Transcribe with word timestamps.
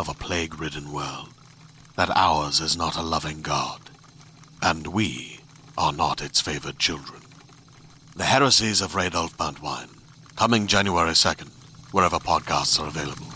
of 0.00 0.08
a 0.08 0.14
plague 0.14 0.58
ridden 0.58 0.90
world 0.94 1.28
that 1.94 2.08
ours 2.16 2.58
is 2.58 2.74
not 2.74 2.96
a 2.96 3.02
loving 3.02 3.42
God, 3.42 3.90
and 4.62 4.86
we 4.86 5.40
are 5.76 5.92
not 5.92 6.22
its 6.22 6.40
favored 6.40 6.78
children. 6.78 7.20
The 8.16 8.24
Heresies 8.24 8.80
of 8.80 8.94
Radolf 8.94 9.36
Burntwine, 9.36 9.90
coming 10.36 10.66
January 10.66 11.10
2nd, 11.10 11.50
wherever 11.92 12.16
podcasts 12.16 12.80
are 12.80 12.88
available. 12.88 13.26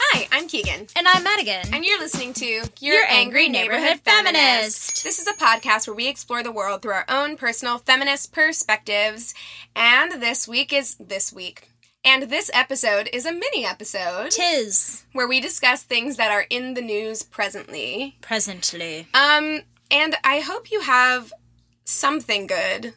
Hi, 0.00 0.26
I'm 0.32 0.48
Keegan. 0.48 0.88
And 0.96 1.06
I'm 1.06 1.22
Madigan. 1.22 1.72
And 1.72 1.84
you're 1.84 2.00
listening 2.00 2.32
to 2.32 2.44
Your, 2.44 2.64
Your 2.80 3.04
Angry 3.08 3.48
Neighborhood 3.48 4.00
Feminist. 4.00 5.04
This 5.04 5.20
is 5.20 5.28
a 5.28 5.34
podcast 5.34 5.86
where 5.86 5.94
we 5.94 6.08
explore 6.08 6.42
the 6.42 6.50
world 6.50 6.82
through 6.82 6.94
our 6.94 7.06
own 7.08 7.36
personal 7.36 7.78
feminist 7.78 8.32
perspectives. 8.32 9.32
And 9.76 10.20
this 10.20 10.48
week 10.48 10.72
is 10.72 10.96
this 10.96 11.32
week. 11.32 11.68
And 12.04 12.24
this 12.24 12.50
episode 12.52 13.08
is 13.12 13.26
a 13.26 13.32
mini 13.32 13.64
episode 13.64 14.30
Tis 14.32 15.04
where 15.12 15.28
we 15.28 15.40
discuss 15.40 15.82
things 15.84 16.16
that 16.16 16.32
are 16.32 16.46
in 16.50 16.74
the 16.74 16.82
news 16.82 17.22
presently. 17.22 18.16
presently. 18.20 19.06
Um, 19.14 19.60
and 19.90 20.16
I 20.24 20.40
hope 20.40 20.72
you 20.72 20.80
have 20.80 21.32
something 21.84 22.46
good. 22.48 22.94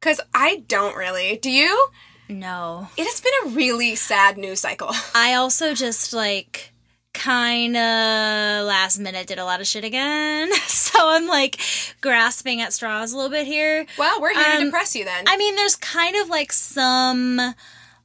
Cause 0.00 0.20
I 0.32 0.62
don't 0.68 0.96
really. 0.96 1.36
Do 1.42 1.50
you? 1.50 1.88
No. 2.28 2.88
It 2.96 3.04
has 3.04 3.20
been 3.20 3.32
a 3.52 3.56
really 3.56 3.96
sad 3.96 4.38
news 4.38 4.60
cycle. 4.60 4.90
I 5.14 5.34
also 5.34 5.74
just 5.74 6.12
like 6.12 6.72
kind 7.12 7.76
of 7.76 8.66
last 8.66 9.00
minute 9.00 9.26
did 9.26 9.38
a 9.40 9.44
lot 9.44 9.60
of 9.60 9.66
shit 9.66 9.84
again. 9.84 10.50
So 10.90 11.08
I'm 11.08 11.28
like 11.28 11.58
grasping 12.00 12.60
at 12.60 12.72
straws 12.72 13.12
a 13.12 13.16
little 13.16 13.30
bit 13.30 13.46
here. 13.46 13.86
Well, 13.96 14.20
we're 14.20 14.34
here 14.34 14.42
to 14.42 14.56
Um, 14.58 14.64
depress 14.66 14.94
you 14.96 15.04
then. 15.04 15.24
I 15.28 15.36
mean, 15.36 15.54
there's 15.54 15.76
kind 15.76 16.16
of 16.16 16.28
like 16.28 16.52
some 16.52 17.54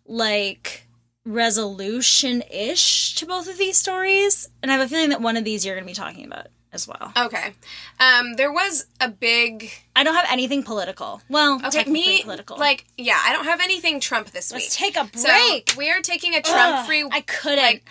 like 0.05 0.87
resolution 1.25 2.43
ish 2.51 3.15
to 3.15 3.25
both 3.25 3.47
of 3.49 3.57
these 3.57 3.77
stories. 3.77 4.47
And 4.61 4.71
I 4.71 4.75
have 4.77 4.85
a 4.85 4.89
feeling 4.89 5.09
that 5.09 5.21
one 5.21 5.37
of 5.37 5.43
these 5.43 5.65
you're 5.65 5.75
going 5.75 5.83
to 5.85 5.89
be 5.89 5.95
talking 5.95 6.25
about 6.25 6.47
as 6.71 6.87
well. 6.87 7.11
okay. 7.17 7.53
Um, 7.99 8.33
there 8.35 8.51
was 8.51 8.85
a 8.99 9.07
big 9.09 9.71
I 9.95 10.03
don't 10.03 10.13
have 10.15 10.27
anything 10.29 10.61
political. 10.61 11.21
Well, 11.29 11.55
Okay, 11.55 11.69
technically 11.69 11.93
me 12.17 12.21
political. 12.23 12.57
like 12.57 12.85
yeah, 12.97 13.19
I 13.23 13.31
don't 13.33 13.45
have 13.45 13.61
anything 13.61 13.99
Trump 14.01 14.31
this 14.31 14.51
week. 14.51 14.63
let's 14.63 14.75
take 14.75 14.97
a 14.97 15.09
So 15.17 15.29
break. 15.29 15.73
we 15.77 15.89
are 15.89 16.01
taking 16.01 16.33
a 16.33 16.39
Ugh, 16.39 16.43
Trump 16.43 16.85
free. 16.87 17.07
I 17.11 17.21
couldn't. 17.21 17.59
like- 17.63 17.87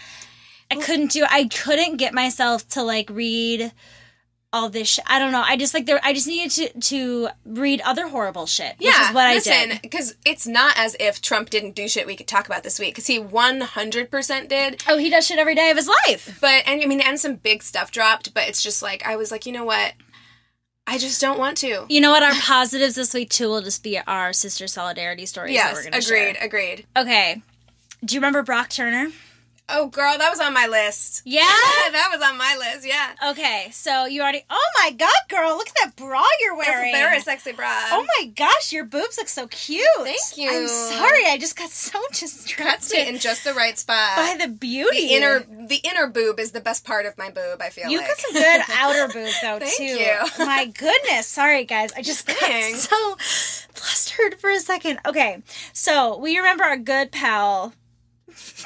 I 0.71 0.77
couldn't 0.77 1.13
do. 1.13 1.25
I 1.31 1.45
couldn't 1.45 1.99
get 1.99 2.15
myself 2.15 2.67
to 2.71 2.83
like 2.83 3.09
read 3.11 3.71
all 4.55 4.69
this. 4.71 4.89
Sh- 4.89 4.99
I 5.07 5.19
don't 5.19 5.33
know. 5.33 5.43
I 5.45 5.57
just 5.57 5.75
like 5.75 5.85
there. 5.87 6.01
I 6.03 6.13
just 6.15 6.27
needed 6.27 6.51
to 6.73 6.81
to 6.81 7.29
read 7.45 7.81
other 7.83 8.09
horrible 8.09 8.47
shit. 8.47 8.77
yeah, 8.79 9.01
which 9.01 9.09
is 9.11 9.15
what 9.15 9.27
I 9.27 9.35
listen, 9.35 9.69
did. 9.71 9.83
because 9.83 10.15
it's 10.25 10.47
not 10.47 10.75
as 10.79 10.97
if 11.01 11.21
Trump 11.21 11.51
didn't 11.51 11.73
do 11.75 11.89
shit 11.89 12.07
we 12.07 12.17
could 12.17 12.29
talk 12.29 12.47
about 12.47 12.63
this 12.63 12.79
week, 12.79 12.95
because 12.95 13.09
he 13.09 13.19
one 13.19 13.61
hundred 13.61 14.11
percent 14.11 14.49
did. 14.49 14.83
Oh, 14.89 14.97
he 14.97 15.11
does 15.11 15.27
shit 15.27 15.39
every 15.39 15.55
day 15.55 15.71
of 15.71 15.77
his 15.77 15.89
life. 16.07 16.39
But 16.41 16.63
and 16.67 16.81
I 16.81 16.87
mean, 16.87 17.01
and 17.01 17.19
some 17.21 17.35
big 17.37 17.63
stuff 17.63 17.91
dropped. 17.91 18.33
But 18.33 18.49
it's 18.49 18.63
just 18.63 18.81
like 18.83 19.05
I 19.07 19.17
was 19.17 19.31
like, 19.31 19.45
you 19.45 19.53
know 19.53 19.65
what? 19.65 19.93
I 20.87 20.99
just 20.99 21.21
don't 21.21 21.39
want 21.39 21.57
to. 21.59 21.87
You 21.89 22.01
know 22.01 22.11
what? 22.11 22.23
Our 22.23 22.35
positives 22.41 22.95
this 22.95 23.13
week 23.15 23.31
too 23.31 23.49
will 23.49 23.63
just 23.63 23.83
be 23.83 23.99
our 23.99 24.33
sister 24.33 24.67
solidarity 24.67 25.27
stories. 25.27 25.55
Yes, 25.55 25.75
we're 25.75 25.85
gonna 25.85 25.97
agreed, 25.97 26.37
share. 26.37 26.45
agreed. 26.47 26.87
Okay. 26.97 27.43
Do 28.05 28.15
you 28.15 28.21
remember 28.21 28.43
Brock 28.43 28.69
Turner? 28.69 29.11
Oh, 29.67 29.89
girl, 29.89 30.19
that 30.19 30.29
was 30.31 30.41
on 30.41 30.53
my 30.53 30.67
list. 30.67 31.23
Yeah. 31.25 31.41
that 31.41 32.09
was 32.13 32.21
on 32.23 32.37
my 32.37 32.55
list. 32.59 32.87
Yeah, 32.87 33.31
Okay, 33.31 33.69
so 33.73 34.05
you 34.05 34.21
already. 34.21 34.45
Oh 34.51 34.71
my 34.83 34.91
god, 34.91 35.15
girl! 35.31 35.57
Look 35.57 35.69
at 35.69 35.75
that 35.83 35.97
bra 35.97 36.23
you're 36.43 36.55
that's 36.57 36.69
wearing. 36.69 36.95
a 36.95 36.99
very 36.99 37.21
sexy 37.21 37.53
bra. 37.53 37.67
Oh 37.91 38.07
my 38.19 38.27
gosh, 38.27 38.73
your 38.73 38.85
boobs 38.85 39.17
look 39.17 39.29
so 39.29 39.47
cute. 39.47 39.83
Thank 40.03 40.37
you. 40.37 40.51
I'm 40.51 40.69
sorry, 40.69 41.25
I 41.27 41.39
just 41.41 41.57
got 41.57 41.71
so 41.71 41.99
distracted 42.13 42.93
me 42.95 43.09
in 43.09 43.19
just 43.19 43.43
the 43.45 43.55
right 43.55 43.79
spot. 43.79 44.17
by 44.17 44.37
the 44.39 44.49
beauty. 44.53 45.09
the 45.09 45.15
inner 45.15 45.41
the 45.41 45.81
inner 45.83 46.09
boob 46.09 46.39
is 46.39 46.53
the 46.53 46.61
best 46.61 46.85
part 46.85 47.07
of 47.07 47.17
my 47.17 47.31
boob. 47.31 47.63
I 47.63 47.71
feel 47.71 47.89
You 47.91 47.99
like 47.99 48.09
got 48.09 48.19
some 48.19 48.33
good 48.35 48.61
outer 48.75 49.07
boob, 49.09 49.33
though 49.43 49.59
Thank 49.61 49.77
too. 49.79 49.85
you. 49.85 50.13
Oh 50.21 50.31
my 50.45 50.67
goodness, 50.67 51.27
sorry 51.27 51.65
guys, 51.65 51.91
I 51.97 52.03
just 52.03 52.27
got 52.27 52.37
so 52.75 53.17
flustered 53.73 54.35
for 54.41 54.51
a 54.51 54.61
second. 54.61 54.99
Okay, 55.07 55.43
so 55.73 56.19
we 56.19 56.37
remember 56.37 56.65
our 56.65 56.77
good 56.77 57.13
pal. 57.13 57.73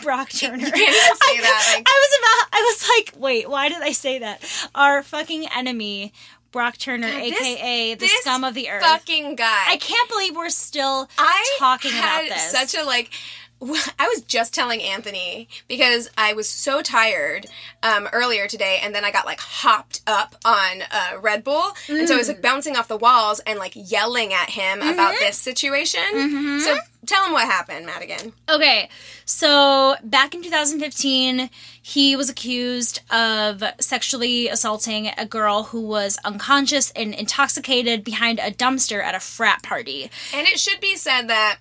Brock 0.03 0.31
Turner. 0.31 0.57
You 0.65 0.71
can't 0.73 0.77
even 0.77 1.17
say 1.17 1.41
that, 1.43 1.75
like- 1.77 1.87
I 1.89 2.07
was 2.09 2.19
about. 2.19 2.59
I 2.59 2.63
was 2.63 2.89
like, 2.89 3.21
wait, 3.23 3.49
why 3.51 3.69
did 3.69 3.83
I 3.83 3.93
say 3.93 4.19
that? 4.21 4.43
Our 4.75 5.03
fucking 5.03 5.47
enemy, 5.57 6.13
Brock 6.53 6.77
Turner, 6.79 7.11
God, 7.11 7.23
this- 7.23 7.41
aka 7.41 7.95
the 7.95 8.01
this 8.01 8.13
scum 8.21 8.45
of 8.45 8.55
the 8.55 8.71
earth. 8.71 8.83
fucking 8.83 9.37
guy. 9.37 9.65
I 9.69 9.77
can't 9.77 10.09
believe 10.09 10.37
we're 10.37 10.49
still 10.51 11.09
I 11.19 11.57
talking 11.59 11.93
about 11.93 12.23
this. 12.29 12.51
Such 12.51 12.75
a 12.75 12.85
like. 12.85 13.11
I 13.61 14.07
was 14.09 14.23
just 14.23 14.55
telling 14.55 14.83
Anthony 14.83 15.49
because 15.67 16.09
I 16.17 16.33
was 16.33 16.49
so 16.49 16.81
tired 16.81 17.47
um, 17.83 18.09
earlier 18.13 18.47
today, 18.47 18.79
and 18.83 18.95
then 18.95 19.05
I 19.05 19.11
got 19.11 19.27
like 19.27 19.41
hopped 19.41 20.01
up 20.07 20.37
on 20.45 20.83
uh, 20.91 21.19
Red 21.21 21.43
Bull, 21.45 21.73
and 21.89 22.07
so 22.07 22.15
I 22.15 22.17
Mm. 22.17 22.19
was 22.19 22.29
like 22.29 22.43
bouncing 22.43 22.77
off 22.77 22.87
the 22.89 22.97
walls 22.97 23.41
and 23.41 23.59
like 23.59 23.73
yelling 23.75 24.33
at 24.33 24.51
him 24.51 24.79
about 24.81 25.15
Mm-hmm. 25.15 25.25
this 25.25 25.39
situation. 25.39 26.61
So 26.61 26.77
tell 27.07 27.25
him 27.27 27.33
what 27.33 27.47
happened, 27.47 27.87
Madigan. 27.87 28.33
Okay, 28.49 28.89
so 29.25 29.97
back 30.05 30.35
in 30.35 30.43
2015, 30.43 31.51
he 31.83 32.15
was 32.17 32.29
accused 32.31 33.01
of 33.11 33.63
sexually 33.81 34.49
assaulting 34.49 35.11
a 35.19 35.25
girl 35.27 35.65
who 35.65 35.81
was 35.81 36.19
unconscious 36.25 36.91
and 36.93 37.15
intoxicated 37.15 38.05
behind 38.05 38.39
a 38.39 38.51
dumpster 38.51 39.03
at 39.03 39.15
a 39.15 39.21
frat 39.21 39.63
party. 39.63 40.11
And 40.35 40.47
it 40.47 40.59
should 40.61 40.81
be 40.81 40.97
said 40.97 41.29
that 41.29 41.59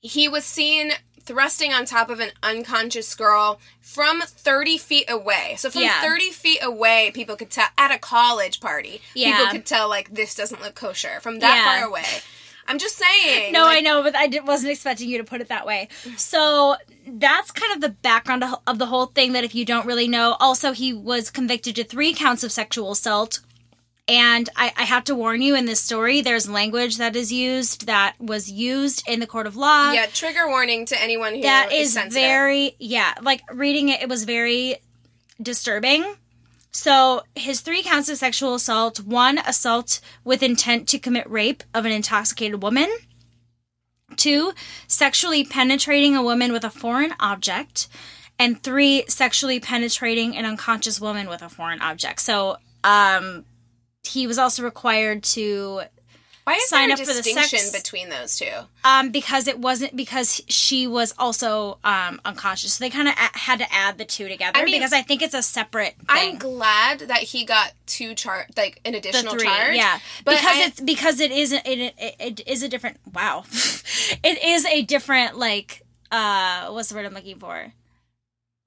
he 0.00 0.28
was 0.28 0.44
seen 0.44 0.92
thrusting 1.20 1.72
on 1.74 1.84
top 1.84 2.08
of 2.08 2.20
an 2.20 2.30
unconscious 2.42 3.14
girl 3.14 3.60
from 3.80 4.22
30 4.22 4.78
feet 4.78 5.04
away. 5.10 5.56
So 5.58 5.70
from 5.70 5.82
Yeah. 5.82 6.00
30 6.00 6.30
feet 6.30 6.60
away, 6.62 7.10
people 7.12 7.36
could 7.36 7.50
tell 7.50 7.68
at 7.76 7.90
a 7.90 7.98
college 7.98 8.60
party. 8.60 9.02
Yeah. 9.14 9.36
People 9.36 9.52
could 9.52 9.66
tell 9.66 9.88
like 9.88 10.14
this 10.14 10.34
doesn't 10.34 10.62
look 10.62 10.74
kosher 10.74 11.20
from 11.20 11.40
that 11.40 11.56
Yeah. 11.56 11.64
far 11.80 11.88
away. 11.88 12.06
I'm 12.66 12.78
just 12.78 12.96
saying. 12.96 13.52
No, 13.52 13.62
like, 13.64 13.78
I 13.78 13.80
know, 13.80 14.02
but 14.02 14.14
I 14.14 14.26
did, 14.26 14.46
wasn't 14.46 14.72
expecting 14.72 15.08
you 15.08 15.18
to 15.18 15.24
put 15.24 15.40
it 15.40 15.48
that 15.48 15.66
way. 15.66 15.88
So 16.16 16.76
that's 17.06 17.50
kind 17.50 17.72
of 17.74 17.80
the 17.80 17.88
background 17.90 18.44
of, 18.44 18.56
of 18.66 18.78
the 18.78 18.86
whole 18.86 19.06
thing. 19.06 19.32
That 19.32 19.42
if 19.44 19.54
you 19.54 19.64
don't 19.64 19.86
really 19.86 20.06
know, 20.08 20.36
also 20.38 20.72
he 20.72 20.92
was 20.92 21.30
convicted 21.30 21.76
to 21.76 21.84
three 21.84 22.12
counts 22.12 22.44
of 22.44 22.52
sexual 22.52 22.92
assault. 22.92 23.40
And 24.08 24.48
I, 24.56 24.72
I 24.74 24.84
have 24.84 25.04
to 25.04 25.14
warn 25.14 25.42
you 25.42 25.54
in 25.54 25.66
this 25.66 25.80
story, 25.80 26.22
there's 26.22 26.48
language 26.48 26.96
that 26.96 27.14
is 27.14 27.30
used 27.30 27.86
that 27.86 28.14
was 28.18 28.50
used 28.50 29.06
in 29.06 29.20
the 29.20 29.26
court 29.26 29.46
of 29.46 29.54
law. 29.54 29.92
Yeah, 29.92 30.06
trigger 30.06 30.48
warning 30.48 30.86
to 30.86 31.00
anyone 31.00 31.34
who 31.34 31.42
that 31.42 31.70
is 31.70 31.88
is 31.88 31.94
sensitive. 31.94 32.22
very 32.22 32.74
yeah 32.78 33.14
like 33.22 33.42
reading 33.52 33.88
it 33.88 34.00
it 34.00 34.08
was 34.08 34.24
very 34.24 34.76
disturbing 35.40 36.16
so 36.70 37.22
his 37.34 37.60
three 37.60 37.82
counts 37.82 38.08
of 38.08 38.16
sexual 38.18 38.54
assault 38.54 39.00
one 39.00 39.38
assault 39.38 40.00
with 40.24 40.42
intent 40.42 40.88
to 40.88 40.98
commit 40.98 41.28
rape 41.30 41.62
of 41.74 41.84
an 41.84 41.92
intoxicated 41.92 42.62
woman 42.62 42.88
two 44.16 44.52
sexually 44.86 45.44
penetrating 45.44 46.16
a 46.16 46.22
woman 46.22 46.52
with 46.52 46.64
a 46.64 46.70
foreign 46.70 47.14
object 47.20 47.88
and 48.38 48.62
three 48.62 49.04
sexually 49.08 49.60
penetrating 49.60 50.36
an 50.36 50.44
unconscious 50.44 51.00
woman 51.00 51.28
with 51.28 51.42
a 51.42 51.48
foreign 51.48 51.80
object 51.80 52.20
so 52.20 52.56
um 52.84 53.44
he 54.04 54.26
was 54.26 54.38
also 54.38 54.62
required 54.62 55.22
to 55.22 55.82
Why 56.44 56.54
is 56.54 56.68
sign 56.68 56.88
there 56.88 56.96
a 56.96 57.00
up 57.00 57.06
for 57.06 57.12
the 57.14 57.22
distinction 57.22 57.58
sex- 57.58 57.72
between 57.82 58.08
those 58.08 58.36
two? 58.38 58.50
um, 58.84 59.10
because 59.10 59.46
it 59.46 59.58
wasn't 59.58 59.94
because 59.96 60.40
she 60.48 60.86
was 60.86 61.12
also 61.18 61.78
um, 61.84 62.20
unconscious. 62.24 62.74
So 62.74 62.84
they 62.84 62.90
kind 62.90 63.08
of 63.08 63.14
a- 63.14 63.38
had 63.38 63.58
to 63.58 63.72
add 63.72 63.98
the 63.98 64.04
two 64.04 64.28
together 64.28 64.58
I 64.58 64.64
mean, 64.64 64.74
because 64.76 64.92
I 64.92 65.02
think 65.02 65.20
it's 65.22 65.34
a 65.34 65.42
separate 65.42 65.94
I'm 66.08 66.38
glad 66.38 67.00
that 67.00 67.18
he 67.18 67.44
got 67.44 67.72
two 67.86 68.14
char 68.14 68.46
like 68.56 68.80
an 68.84 68.94
additional 68.94 69.34
three, 69.34 69.46
charge. 69.46 69.76
yeah, 69.76 69.98
but 70.24 70.36
because 70.36 70.56
I- 70.56 70.64
it's 70.64 70.80
because 70.80 71.20
it 71.20 71.30
is 71.30 71.52
it, 71.52 71.62
it, 71.66 71.94
it 72.18 72.40
is 72.48 72.62
a 72.62 72.68
different. 72.68 72.96
Wow, 73.12 73.44
it 73.52 74.42
is 74.44 74.64
a 74.66 74.82
different 74.82 75.36
like 75.38 75.82
uh 76.10 76.68
what's 76.70 76.88
the 76.88 76.94
word 76.94 77.04
I'm 77.04 77.12
looking 77.14 77.38
for? 77.38 77.72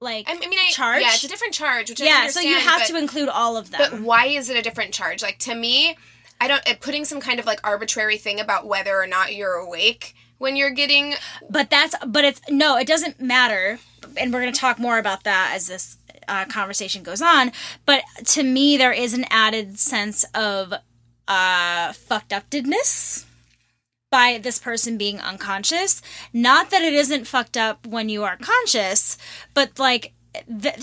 Like 0.02 0.28
I 0.28 0.34
mean, 0.34 0.58
I, 0.58 0.70
charge. 0.70 1.02
Yeah, 1.02 1.10
it's 1.14 1.24
a 1.24 1.28
different 1.28 1.54
charge. 1.54 1.88
Which 1.88 2.02
I 2.02 2.06
yeah, 2.06 2.26
so 2.26 2.40
you 2.40 2.58
have 2.58 2.80
but- 2.80 2.88
to 2.88 2.98
include 2.98 3.28
all 3.28 3.56
of 3.56 3.70
them. 3.70 3.80
But 3.80 4.00
why 4.00 4.26
is 4.26 4.48
it 4.48 4.56
a 4.56 4.62
different 4.62 4.92
charge? 4.92 5.22
Like 5.22 5.38
to 5.40 5.54
me, 5.54 5.96
I 6.40 6.48
don't 6.48 6.80
putting 6.80 7.04
some 7.04 7.20
kind 7.20 7.38
of 7.38 7.46
like 7.46 7.60
arbitrary 7.64 8.18
thing 8.18 8.40
about 8.40 8.66
whether 8.66 9.00
or 9.00 9.06
not 9.06 9.34
you're 9.34 9.54
awake 9.54 10.14
when 10.38 10.56
you're 10.56 10.70
getting 10.70 11.14
But 11.48 11.70
that's 11.70 11.94
but 12.04 12.24
it's 12.24 12.40
no, 12.50 12.76
it 12.76 12.86
doesn't 12.86 13.20
matter, 13.20 13.78
and 14.16 14.32
we're 14.32 14.40
going 14.40 14.52
to 14.52 14.60
talk 14.60 14.78
more 14.78 14.98
about 14.98 15.22
that 15.22 15.52
as 15.54 15.68
this 15.68 15.96
uh, 16.26 16.44
conversation 16.46 17.02
goes 17.02 17.22
on. 17.22 17.52
But 17.86 18.02
to 18.26 18.42
me, 18.42 18.76
there 18.76 18.92
is 18.92 19.14
an 19.14 19.24
added 19.30 19.78
sense 19.78 20.24
of 20.34 20.74
uh, 21.28 21.92
fucked 21.92 22.32
upness 22.32 23.26
by 24.12 24.38
this 24.40 24.60
person 24.60 24.96
being 24.96 25.18
unconscious. 25.18 26.00
Not 26.32 26.70
that 26.70 26.82
it 26.82 26.92
isn't 26.92 27.26
fucked 27.26 27.56
up 27.56 27.84
when 27.84 28.08
you 28.08 28.22
are 28.22 28.36
conscious, 28.36 29.18
but 29.54 29.80
like 29.80 30.12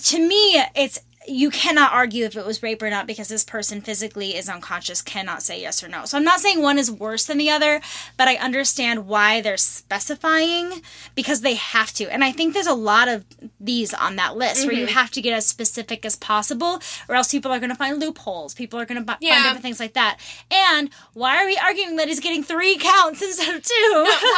to 0.03 0.19
me, 0.19 0.61
it's 0.75 0.99
you 1.29 1.49
cannot 1.51 1.93
argue 1.93 2.25
if 2.25 2.35
it 2.35 2.45
was 2.45 2.63
rape 2.63 2.81
or 2.81 2.89
not 2.89 3.05
because 3.07 3.27
this 3.27 3.43
person 3.43 3.81
physically 3.81 4.35
is 4.35 4.49
unconscious 4.49 5.01
cannot 5.01 5.43
say 5.43 5.61
yes 5.61 5.83
or 5.83 5.87
no. 5.87 6.05
So 6.05 6.17
I'm 6.17 6.23
not 6.23 6.39
saying 6.39 6.61
one 6.61 6.77
is 6.79 6.91
worse 6.91 7.25
than 7.25 7.37
the 7.37 7.49
other, 7.49 7.81
but 8.17 8.27
I 8.27 8.35
understand 8.35 9.07
why 9.07 9.39
they're 9.39 9.57
specifying 9.57 10.81
because 11.15 11.41
they 11.41 11.55
have 11.55 11.91
to. 11.93 12.11
And 12.11 12.23
I 12.23 12.31
think 12.31 12.53
there's 12.53 12.67
a 12.67 12.73
lot 12.73 13.07
of 13.07 13.25
these 13.59 13.93
on 13.93 14.15
that 14.15 14.35
list 14.37 14.65
where 14.65 14.73
you 14.75 14.79
Mm-hmm. 14.85 14.93
have 14.95 15.11
to 15.11 15.21
get 15.21 15.33
as 15.33 15.45
specific 15.45 16.05
as 16.05 16.15
possible 16.15 16.79
or 17.09 17.15
else 17.15 17.29
people 17.31 17.51
are 17.51 17.59
going 17.59 17.69
to 17.69 17.75
find 17.75 17.99
loopholes. 17.99 18.53
People 18.55 18.79
are 18.79 18.85
going 18.85 18.99
to 18.99 19.05
find 19.05 19.17
Yeah. 19.21 19.43
different 19.43 19.61
things 19.61 19.79
like 19.79 19.93
that. 19.93 20.17
And 20.49 20.89
why 21.13 21.37
are 21.37 21.45
we 21.45 21.57
arguing 21.57 21.97
that 21.97 22.07
he's 22.07 22.19
getting 22.21 22.43
3 22.43 22.77
counts 22.77 23.21
instead 23.29 23.55
of 23.55 23.61
2? 23.63 23.71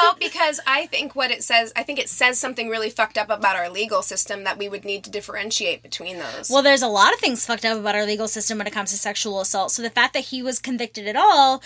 well, 0.01 0.15
because 0.19 0.59
I 0.65 0.87
think 0.87 1.15
what 1.15 1.29
it 1.31 1.43
says, 1.43 1.71
I 1.75 1.83
think 1.83 1.99
it 1.99 2.09
says 2.09 2.39
something 2.39 2.69
really 2.69 2.89
fucked 2.89 3.17
up 3.19 3.29
about 3.29 3.55
our 3.55 3.69
legal 3.69 4.01
system 4.01 4.43
that 4.45 4.57
we 4.57 4.67
would 4.67 4.83
need 4.83 5.03
to 5.03 5.09
differentiate 5.11 5.83
between 5.83 6.17
those. 6.17 6.49
Well, 6.49 6.63
there's 6.63 6.80
a 6.81 6.87
lot 6.87 7.13
of 7.13 7.19
things 7.19 7.45
fucked 7.45 7.65
up 7.65 7.77
about 7.77 7.95
our 7.95 8.05
legal 8.05 8.27
system 8.27 8.57
when 8.57 8.67
it 8.67 8.73
comes 8.73 8.91
to 8.91 8.97
sexual 8.97 9.39
assault. 9.41 9.71
So 9.71 9.81
the 9.81 9.89
fact 9.89 10.13
that 10.13 10.25
he 10.25 10.41
was 10.41 10.59
convicted 10.59 11.07
at 11.07 11.15
all, 11.15 11.61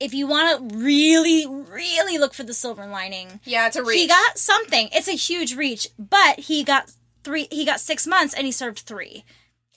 if 0.00 0.12
you 0.12 0.26
want 0.26 0.70
to 0.70 0.76
really, 0.76 1.46
really 1.46 2.18
look 2.18 2.34
for 2.34 2.42
the 2.42 2.54
silver 2.54 2.86
lining, 2.86 3.40
yeah, 3.44 3.66
it's 3.66 3.76
a 3.76 3.82
reach. 3.82 4.00
he 4.00 4.08
got 4.08 4.38
something. 4.38 4.88
It's 4.92 5.08
a 5.08 5.12
huge 5.12 5.54
reach, 5.54 5.88
but 5.98 6.40
he 6.40 6.64
got 6.64 6.92
three. 7.22 7.48
He 7.50 7.64
got 7.64 7.80
six 7.80 8.06
months, 8.06 8.34
and 8.34 8.46
he 8.46 8.52
served 8.52 8.80
three. 8.80 9.24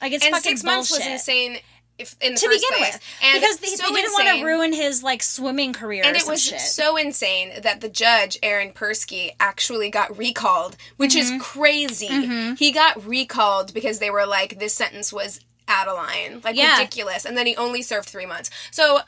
Like 0.02 0.12
it's 0.12 0.26
and 0.26 0.34
fucking 0.34 0.58
six 0.58 0.64
months 0.64 0.92
was 0.92 1.06
insane. 1.06 1.60
If 2.00 2.16
in 2.22 2.34
the 2.36 2.40
To 2.40 2.46
first 2.48 2.62
begin 2.70 2.78
place, 2.78 2.94
with, 2.94 3.04
and 3.24 3.42
because 3.42 3.58
they, 3.58 3.68
so 3.68 3.88
they 3.90 4.02
didn't 4.02 4.14
want 4.14 4.38
to 4.40 4.46
ruin 4.46 4.72
his 4.74 5.02
like 5.02 5.24
swimming 5.24 5.74
career. 5.74 6.04
And 6.06 6.16
it 6.16 6.28
was 6.28 6.44
shit. 6.44 6.60
so 6.62 6.96
insane 6.96 7.52
that 7.62 7.82
the 7.82 7.90
judge, 7.90 8.38
Aaron 8.44 8.72
Persky, 8.72 9.32
actually 9.40 9.90
got 9.90 10.16
recalled, 10.18 10.78
which 10.98 11.16
Mm-hmm. 11.16 11.36
is 11.38 11.42
crazy. 11.42 12.54
He 12.56 12.72
got 12.72 13.04
recalled 13.04 13.74
because 13.74 13.98
they 14.00 14.12
were 14.12 14.28
like, 14.28 14.60
this 14.60 14.76
sentence 14.76 15.12
was 15.12 15.40
out 15.68 15.88
of 15.88 15.96
line, 15.98 16.42
like 16.44 16.56
Yeah. 16.56 16.78
ridiculous. 16.78 17.26
And 17.26 17.36
then 17.36 17.48
he 17.48 17.56
only 17.56 17.82
served 17.82 18.08
three 18.08 18.28
months. 18.28 18.52
So 18.72 19.00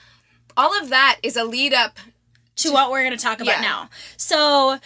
all 0.57 0.77
of 0.81 0.89
that 0.89 1.19
is 1.23 1.37
a 1.37 1.43
lead 1.43 1.73
up. 1.73 1.99
to 2.57 2.71
what 2.73 2.91
we're 2.91 3.03
going 3.05 3.15
to 3.17 3.23
talk 3.23 3.39
about 3.39 3.57
Yeah. 3.57 3.61
now. 3.61 3.89
So, 4.17 4.79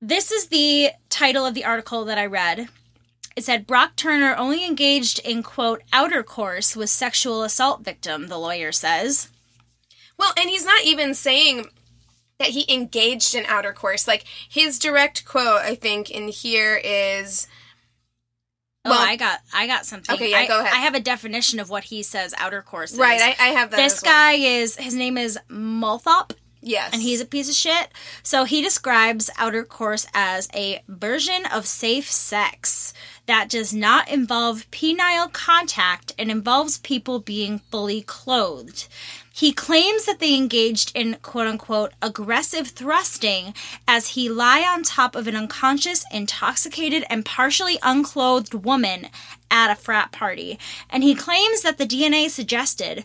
this 0.00 0.30
is 0.30 0.46
the 0.46 0.90
title 1.08 1.44
of 1.44 1.54
the 1.54 1.64
article 1.64 2.04
that 2.04 2.18
I 2.18 2.26
read. 2.26 2.68
It 3.36 3.44
said 3.44 3.66
Brock 3.66 3.96
Turner 3.96 4.34
only 4.36 4.64
engaged 4.64 5.18
in 5.20 5.42
quote 5.42 5.82
outer 5.92 6.22
course 6.22 6.76
with 6.76 6.90
sexual 6.90 7.42
assault 7.42 7.82
victim, 7.82 8.28
the 8.28 8.38
lawyer 8.38 8.70
says. 8.70 9.28
Well, 10.16 10.32
and 10.38 10.48
he's 10.48 10.64
not 10.64 10.84
even 10.84 11.14
saying 11.14 11.66
that 12.38 12.48
he 12.50 12.64
engaged 12.72 13.34
in 13.34 13.44
outer 13.46 13.72
course. 13.72 14.06
Like 14.06 14.24
his 14.48 14.78
direct 14.78 15.24
quote, 15.24 15.62
I 15.62 15.74
think, 15.74 16.10
in 16.10 16.28
here 16.28 16.80
is. 16.84 17.48
Oh, 18.84 18.90
Well- 18.90 19.00
I 19.00 19.16
got 19.16 19.40
I 19.52 19.66
got 19.66 19.86
something. 19.86 20.14
Okay, 20.14 20.30
yeah, 20.30 20.38
I, 20.38 20.46
go 20.46 20.60
ahead. 20.60 20.72
I 20.72 20.80
have 20.80 20.94
a 20.94 21.00
definition 21.00 21.58
of 21.58 21.70
what 21.70 21.84
he 21.84 22.02
says 22.02 22.34
outer 22.38 22.62
course 22.62 22.92
is. 22.92 22.98
Right, 22.98 23.20
I, 23.20 23.34
I 23.40 23.48
have 23.48 23.70
that. 23.70 23.76
this 23.78 24.02
well. 24.02 24.12
guy 24.12 24.32
is 24.34 24.76
his 24.76 24.94
name 24.94 25.18
is 25.18 25.38
Multhaup. 25.50 26.32
Yes. 26.64 26.92
and 26.92 27.02
he's 27.02 27.20
a 27.20 27.26
piece 27.26 27.48
of 27.48 27.54
shit. 27.54 27.88
So 28.22 28.44
he 28.44 28.62
describes 28.62 29.30
outer 29.36 29.64
course 29.64 30.06
as 30.14 30.48
a 30.54 30.82
version 30.88 31.44
of 31.46 31.66
safe 31.66 32.10
sex 32.10 32.94
that 33.26 33.48
does 33.48 33.74
not 33.74 34.08
involve 34.08 34.70
penile 34.70 35.32
contact 35.32 36.12
and 36.18 36.30
involves 36.30 36.78
people 36.78 37.20
being 37.20 37.58
fully 37.70 38.00
clothed. 38.02 38.88
He 39.32 39.52
claims 39.52 40.04
that 40.04 40.20
they 40.20 40.34
engaged 40.36 40.92
in 40.94 41.16
quote 41.20 41.48
unquote 41.48 41.92
aggressive 42.00 42.68
thrusting 42.68 43.52
as 43.86 44.10
he 44.10 44.28
lie 44.28 44.62
on 44.62 44.84
top 44.84 45.16
of 45.16 45.26
an 45.26 45.34
unconscious, 45.34 46.04
intoxicated, 46.12 47.04
and 47.10 47.24
partially 47.24 47.78
unclothed 47.82 48.54
woman 48.54 49.08
at 49.50 49.72
a 49.72 49.74
frat 49.74 50.12
party. 50.12 50.58
And 50.88 51.02
he 51.02 51.14
claims 51.14 51.62
that 51.62 51.78
the 51.78 51.86
DNA 51.86 52.30
suggested 52.30 53.04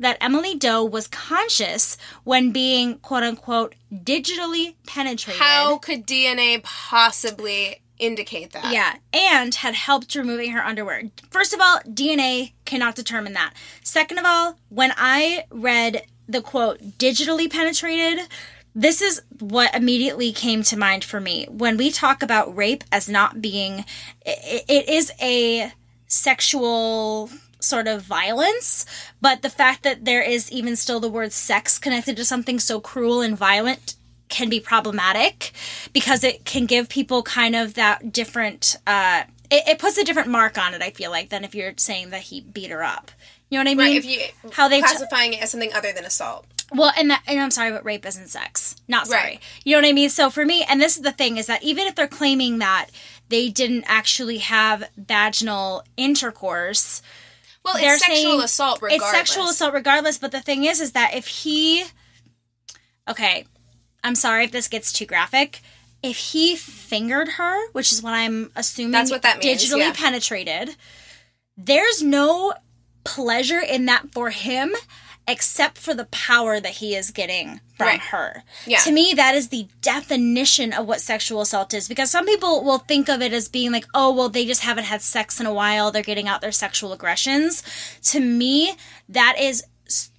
that 0.00 0.16
Emily 0.20 0.56
Doe 0.56 0.84
was 0.84 1.06
conscious 1.06 1.96
when 2.24 2.50
being 2.50 2.98
quote 2.98 3.22
unquote 3.22 3.76
digitally 3.94 4.74
penetrated. 4.86 5.40
How 5.40 5.78
could 5.78 6.06
DNA 6.06 6.62
possibly 6.62 7.82
indicate 7.98 8.52
that? 8.52 8.72
Yeah, 8.72 8.96
and 9.12 9.54
had 9.54 9.74
helped 9.74 10.14
removing 10.14 10.50
her 10.52 10.64
underwear. 10.64 11.02
First 11.30 11.54
of 11.54 11.60
all, 11.60 11.80
DNA 11.86 12.52
cannot 12.64 12.96
determine 12.96 13.34
that. 13.34 13.52
Second 13.84 14.18
of 14.18 14.24
all, 14.26 14.58
when 14.70 14.92
I 14.96 15.44
read 15.50 16.02
the 16.26 16.40
quote 16.40 16.80
digitally 16.98 17.50
penetrated, 17.50 18.26
this 18.74 19.02
is 19.02 19.20
what 19.38 19.74
immediately 19.74 20.32
came 20.32 20.62
to 20.64 20.76
mind 20.76 21.04
for 21.04 21.20
me. 21.20 21.46
When 21.50 21.76
we 21.76 21.90
talk 21.90 22.22
about 22.22 22.56
rape 22.56 22.84
as 22.90 23.08
not 23.08 23.42
being, 23.42 23.84
it, 24.24 24.64
it 24.68 24.88
is 24.88 25.12
a 25.20 25.72
sexual 26.06 27.30
sort 27.62 27.86
of 27.88 28.02
violence, 28.02 28.86
but 29.20 29.42
the 29.42 29.50
fact 29.50 29.82
that 29.82 30.04
there 30.04 30.22
is 30.22 30.50
even 30.50 30.76
still 30.76 31.00
the 31.00 31.08
word 31.08 31.32
sex 31.32 31.78
connected 31.78 32.16
to 32.16 32.24
something 32.24 32.58
so 32.58 32.80
cruel 32.80 33.20
and 33.20 33.36
violent 33.36 33.94
can 34.28 34.48
be 34.48 34.60
problematic 34.60 35.52
because 35.92 36.22
it 36.22 36.44
can 36.44 36.64
give 36.66 36.88
people 36.88 37.22
kind 37.22 37.56
of 37.56 37.74
that 37.74 38.12
different 38.12 38.76
uh 38.86 39.24
it, 39.50 39.64
it 39.66 39.78
puts 39.80 39.98
a 39.98 40.04
different 40.04 40.28
mark 40.28 40.56
on 40.56 40.72
it 40.72 40.80
i 40.80 40.90
feel 40.90 41.10
like 41.10 41.30
than 41.30 41.42
if 41.42 41.52
you're 41.52 41.72
saying 41.76 42.10
that 42.10 42.20
he 42.22 42.40
beat 42.40 42.70
her 42.70 42.84
up 42.84 43.10
you 43.48 43.58
know 43.58 43.64
what 43.64 43.70
i 43.72 43.74
mean 43.74 43.86
Right, 43.88 43.96
if 43.96 44.04
you 44.06 44.20
how 44.52 44.68
they 44.68 44.76
t- 44.80 44.86
classifying 44.86 45.32
it 45.32 45.42
as 45.42 45.50
something 45.50 45.72
other 45.72 45.92
than 45.92 46.04
assault. 46.04 46.46
well, 46.72 46.92
and 46.96 47.10
that, 47.10 47.22
and 47.26 47.40
I'm 47.40 47.50
sorry, 47.50 47.72
but 47.72 47.84
rape 47.84 48.06
isn't 48.06 48.28
sex. 48.28 48.76
Not 48.86 49.08
sorry. 49.08 49.22
Right. 49.22 49.42
You 49.64 49.74
know 49.74 49.82
what 49.82 49.88
I 49.88 49.92
mean? 49.92 50.08
So 50.10 50.30
for 50.30 50.44
me, 50.44 50.62
and 50.62 50.80
this 50.80 50.96
is 50.96 51.02
the 51.02 51.10
thing, 51.10 51.36
is 51.36 51.46
that 51.46 51.64
even 51.64 51.88
if 51.88 51.96
they're 51.96 52.06
claiming 52.06 52.58
that 52.60 52.86
they 53.28 53.48
didn't 53.48 53.82
actually 53.88 54.38
have 54.38 54.88
vaginal 54.96 55.82
intercourse, 55.96 57.02
Well, 57.64 57.74
they're 57.74 57.94
it's 57.94 58.04
sexual 58.04 58.24
saying 58.32 58.40
assault 58.40 58.82
regardless. 58.82 59.08
it's 59.08 59.18
sexual 59.18 59.48
assault 59.48 59.74
regardless. 59.74 60.18
But 60.18 60.32
the 60.32 60.40
thing 60.40 60.64
is, 60.64 60.80
is 60.80 60.92
that 60.92 61.14
if 61.14 61.26
he, 61.26 61.84
okay, 63.08 63.44
I'm 64.02 64.14
sorry 64.14 64.44
if 64.44 64.52
this 64.52 64.68
gets 64.68 64.92
too 64.92 65.06
graphic. 65.06 65.60
If 66.02 66.16
he 66.16 66.56
fingered 66.56 67.28
her, 67.28 67.70
which 67.72 67.92
is 67.92 68.02
what 68.02 68.14
I'm 68.14 68.50
assuming, 68.56 68.92
That's 68.92 69.10
what 69.10 69.20
that 69.22 69.44
means, 69.44 69.62
digitally 69.62 69.80
yeah. 69.80 69.92
penetrated, 69.94 70.74
there's 71.58 72.02
no 72.02 72.54
pleasure 73.04 73.60
in 73.60 73.84
that 73.86 74.10
for 74.12 74.30
him 74.30 74.74
except 75.28 75.78
for 75.78 75.94
the 75.94 76.06
power 76.06 76.58
that 76.58 76.72
he 76.72 76.94
is 76.96 77.10
getting 77.12 77.60
from 77.76 77.86
Right. 77.86 78.00
her. 78.00 78.42
Yeah. 78.66 78.78
To 78.80 78.90
me, 78.92 79.12
that 79.14 79.34
is 79.34 79.48
the 79.48 79.68
definition 79.80 80.72
of 80.72 80.86
what 80.86 81.00
sexual 81.00 81.40
assault 81.40 81.72
is 81.72 81.88
because 81.88 82.10
some 82.10 82.26
people 82.26 82.64
will 82.64 82.78
think 82.78 83.08
of 83.08 83.22
it 83.22 83.32
as 83.32 83.48
being 83.48 83.70
like, 83.70 83.86
oh, 83.94 84.12
well, 84.12 84.28
they 84.28 84.44
just 84.44 84.62
haven't 84.62 84.84
had 84.84 85.02
sex 85.02 85.38
in 85.38 85.46
a 85.46 85.52
while. 85.54 85.90
They're 85.92 86.02
getting 86.02 86.26
out 86.26 86.40
their 86.40 86.50
sexual 86.52 86.92
aggressions. 86.92 87.62
To 88.10 88.18
me, 88.20 88.74
that 89.08 89.36
is 89.38 89.62
s- 89.86 90.10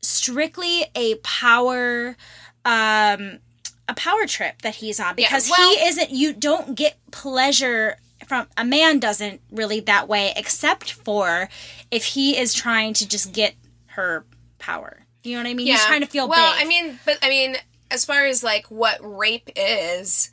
strictly 0.00 0.86
a 0.94 1.16
power 1.16 2.16
um 2.64 3.38
a 3.86 3.94
power 3.94 4.26
trip 4.26 4.62
that 4.62 4.76
he's 4.76 4.98
on 4.98 5.14
because 5.14 5.50
well- 5.50 5.76
he 5.76 5.84
isn't 5.84 6.10
you 6.10 6.32
don't 6.32 6.74
get 6.74 6.96
pleasure 7.10 7.98
from 8.26 8.46
a 8.56 8.64
man 8.64 8.98
doesn't 8.98 9.42
really 9.50 9.80
that 9.80 10.08
way 10.08 10.32
except 10.36 10.90
for 10.92 11.50
if 11.90 12.04
he 12.06 12.38
is 12.38 12.54
trying 12.54 12.94
to 12.94 13.06
just 13.06 13.32
get 13.32 13.54
her 13.88 14.24
power. 14.64 14.92
You 15.22 15.32
know 15.36 15.42
what 15.42 15.50
i 15.50 15.54
mean? 15.54 15.66
He's 15.66 15.84
trying 15.84 16.00
to 16.02 16.06
feel 16.06 16.28
well 16.28 16.52
big. 16.54 16.64
I 16.64 16.68
mean 16.68 16.98
but 17.06 17.18
i 17.22 17.28
mean 17.28 17.56
as 17.90 18.04
far 18.04 18.26
as 18.26 18.42
like 18.42 18.66
what 18.70 18.98
rape 19.02 19.48
is 19.56 20.30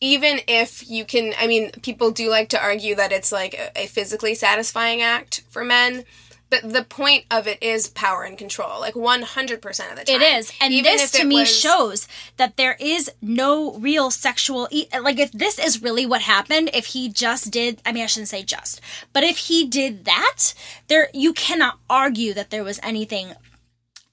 even 0.00 0.40
if 0.48 0.88
you 0.88 1.04
can 1.04 1.34
i 1.38 1.46
mean 1.46 1.70
people 1.82 2.10
do 2.10 2.28
like 2.30 2.48
to 2.50 2.62
argue 2.62 2.94
that 2.94 3.12
it's 3.12 3.32
like 3.32 3.54
a, 3.54 3.82
a 3.82 3.86
physically 3.86 4.34
satisfying 4.34 5.02
act 5.02 5.42
for 5.50 5.64
men 5.64 6.04
but 6.48 6.72
the 6.72 6.82
point 6.82 7.24
of 7.30 7.46
it 7.46 7.62
is 7.62 7.88
power 7.88 8.24
and 8.24 8.36
control 8.36 8.80
like 8.80 8.94
100% 8.94 9.64
of 9.92 9.96
the 9.98 10.04
time. 10.04 10.20
It 10.20 10.22
is, 10.38 10.52
and 10.60 10.74
Even 10.74 10.96
this 10.96 11.12
to 11.12 11.24
me 11.24 11.40
was- 11.40 11.56
shows 11.56 12.08
that 12.38 12.56
there 12.56 12.76
is 12.80 13.08
no 13.22 13.74
real 13.74 14.10
sexual. 14.10 14.66
E- 14.72 14.88
like, 15.00 15.20
if 15.20 15.30
this 15.30 15.60
is 15.60 15.80
really 15.80 16.04
what 16.06 16.22
happened, 16.22 16.68
if 16.74 16.86
he 16.86 17.08
just 17.08 17.52
did, 17.52 17.80
I 17.86 17.92
mean, 17.92 18.02
I 18.02 18.06
shouldn't 18.06 18.30
say 18.30 18.42
just, 18.42 18.80
but 19.12 19.22
if 19.22 19.36
he 19.46 19.64
did 19.64 20.04
that, 20.06 20.52
there 20.88 21.08
you 21.14 21.32
cannot 21.32 21.78
argue 21.88 22.34
that 22.34 22.50
there 22.50 22.64
was 22.64 22.80
anything 22.82 23.34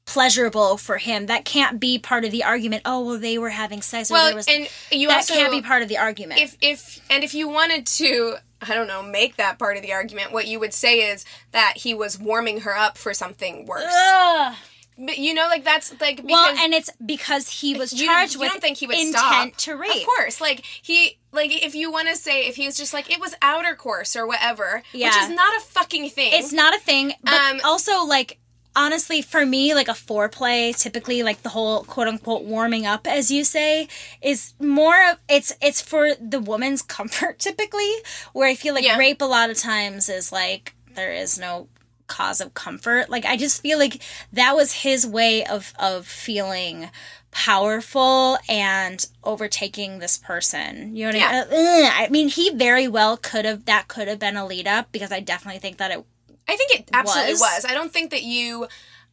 pleasurable 0.08 0.78
for 0.78 0.98
him. 0.98 1.28
That 1.28 1.46
can't 1.46 1.80
be 1.80 2.00
part 2.00 2.26
of 2.26 2.32
the 2.32 2.44
argument. 2.44 2.82
Oh, 2.86 3.06
well, 3.06 3.20
they 3.20 3.38
were 3.38 3.50
having 3.50 3.84
sex. 3.84 4.10
Well 4.10 4.26
there 4.26 4.36
was, 4.36 4.48
and 4.48 4.68
you 4.92 5.10
that 5.10 5.18
also 5.18 5.36
can't 5.36 5.52
be 5.52 5.62
part 5.62 5.84
of 5.84 5.90
the 5.90 5.98
argument. 6.00 6.40
if 6.42 6.58
if 6.62 7.00
and 7.12 7.24
if 7.24 7.36
you 7.36 7.48
wanted 7.48 7.86
to 7.86 8.38
i 8.62 8.74
don't 8.74 8.88
know 8.88 9.04
make 9.04 9.36
that 9.36 9.60
part 9.60 9.76
of 9.78 9.84
the 9.84 9.94
argument 9.94 10.32
what 10.32 10.48
you 10.48 10.60
would 10.60 10.74
say 10.74 11.12
is 11.12 11.24
that 11.52 11.74
he 11.78 11.94
was 11.94 12.18
warming 12.20 12.62
her 12.62 12.76
up 12.76 12.98
for 12.98 13.14
something 13.14 13.68
worse 13.68 13.84
Ugh. 13.88 14.56
but 14.98 15.20
you 15.20 15.36
know 15.36 15.46
like 15.46 15.64
that's 15.64 15.92
like 16.02 16.16
because 16.18 16.26
well, 16.32 16.58
and 16.66 16.74
it's 16.74 16.90
because 17.06 17.48
he 17.62 17.78
was 17.78 17.94
you, 17.94 18.08
charged 18.08 18.34
you 18.34 18.40
with 18.40 18.50
don't 18.50 18.60
think 18.62 18.78
he 18.78 18.88
would 18.88 18.98
intent 18.98 19.14
stop 19.16 19.58
to 19.58 19.76
rape. 19.76 19.96
of 19.98 20.04
course 20.08 20.42
like 20.42 20.66
he 20.66 21.20
like 21.32 21.52
if 21.64 21.76
you 21.76 21.92
want 21.92 22.08
to 22.08 22.16
say 22.16 22.48
if 22.48 22.56
he 22.56 22.66
was 22.66 22.76
just 22.76 22.94
like 22.96 23.12
it 23.12 23.20
was 23.20 23.36
outer 23.44 23.76
course 23.76 24.16
or 24.16 24.26
whatever 24.26 24.82
which 24.92 25.02
Yeah. 25.04 25.24
is 25.26 25.30
not 25.30 25.56
a 25.58 25.60
fucking 25.64 26.10
thing 26.10 26.32
It's 26.34 26.52
not 26.52 26.76
a 26.76 26.80
thing, 26.80 27.14
but 27.22 27.34
Um, 27.40 27.60
also 27.64 28.04
like 28.06 28.40
honestly 28.78 29.22
for 29.22 29.46
me 29.46 29.74
like 29.74 29.88
a 29.90 29.92
foreplay 29.92 30.74
typically 30.78 31.24
like 31.24 31.42
the 31.42 31.50
whole 31.50 31.84
quote 31.84 32.08
unquote 32.08 32.44
warming 32.44 32.86
up 32.86 33.08
as 33.08 33.32
you 33.32 33.44
say 33.44 33.88
is 34.22 34.54
more 34.60 35.10
of 35.10 35.18
it's 35.28 35.52
it's 35.62 35.82
for 35.82 36.14
the 36.22 36.40
woman's 36.40 36.82
comfort 36.98 37.40
typically 37.40 37.92
where 38.34 38.48
I 38.48 38.56
feel 38.56 38.74
like 38.76 38.86
Yeah. 38.86 38.98
rape 38.98 39.22
a 39.22 39.26
lot 39.26 39.50
of 39.50 39.58
times 39.58 40.08
is 40.08 40.32
like 40.32 40.76
there 40.96 41.12
is 41.12 41.38
no 41.40 41.68
cause 42.06 42.40
of 42.40 42.54
comfort 42.54 43.10
like 43.10 43.26
I 43.26 43.36
just 43.36 43.62
feel 43.62 43.78
like 43.80 44.02
that 44.32 44.56
was 44.56 44.72
his 44.72 45.06
way 45.06 45.44
of 45.44 45.74
of 45.80 46.06
feeling 46.08 46.90
powerful 47.32 48.38
and 48.50 49.06
overtaking 49.24 50.00
this 50.00 50.18
person. 50.18 50.96
You 50.96 51.12
know 51.12 51.18
what 51.20 51.50
I 51.52 51.56
mean? 51.56 51.86
Uh. 51.86 51.90
I 51.94 52.08
mean, 52.10 52.30
he 52.30 52.50
very 52.52 52.88
well 52.88 53.16
could 53.18 53.46
have 53.46 53.66
that 53.66 53.88
could 53.88 54.08
have 54.08 54.20
been 54.20 54.38
a 54.38 54.46
lead 54.46 54.68
up 54.68 54.92
because 54.92 55.12
I 55.12 55.20
definitely 55.20 55.60
think 55.60 55.78
that 55.78 55.92
it 55.92 56.04
i 56.48 56.56
think 56.56 56.72
it 56.80 56.90
absolutely 56.94 57.34
was. 57.34 57.40
was, 57.42 57.66
i 57.66 57.74
don't 57.74 57.92
think 57.94 58.12
that 58.12 58.24
you 58.24 58.68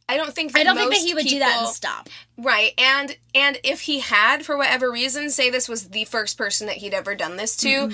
I 0.07 0.17
don't 0.17 0.35
think 0.35 0.53
that 0.53 0.59
I 0.59 0.63
don't 0.63 0.77
think 0.77 0.91
that 0.91 0.99
he 0.99 1.15
would 1.15 1.25
do 1.25 1.39
that 1.39 1.61
and 1.61 1.67
stop. 1.67 2.09
Right. 2.37 2.73
And 2.77 3.17
and 3.33 3.57
if 3.63 3.81
he 3.81 4.01
had 4.01 4.45
for 4.45 4.55
whatever 4.55 4.91
reason 4.91 5.31
say 5.31 5.49
this 5.49 5.67
was 5.67 5.89
the 5.89 6.05
first 6.05 6.37
person 6.37 6.67
that 6.67 6.75
he'd 6.75 6.93
ever 6.93 7.15
done 7.15 7.37
this 7.37 7.55
to, 7.57 7.89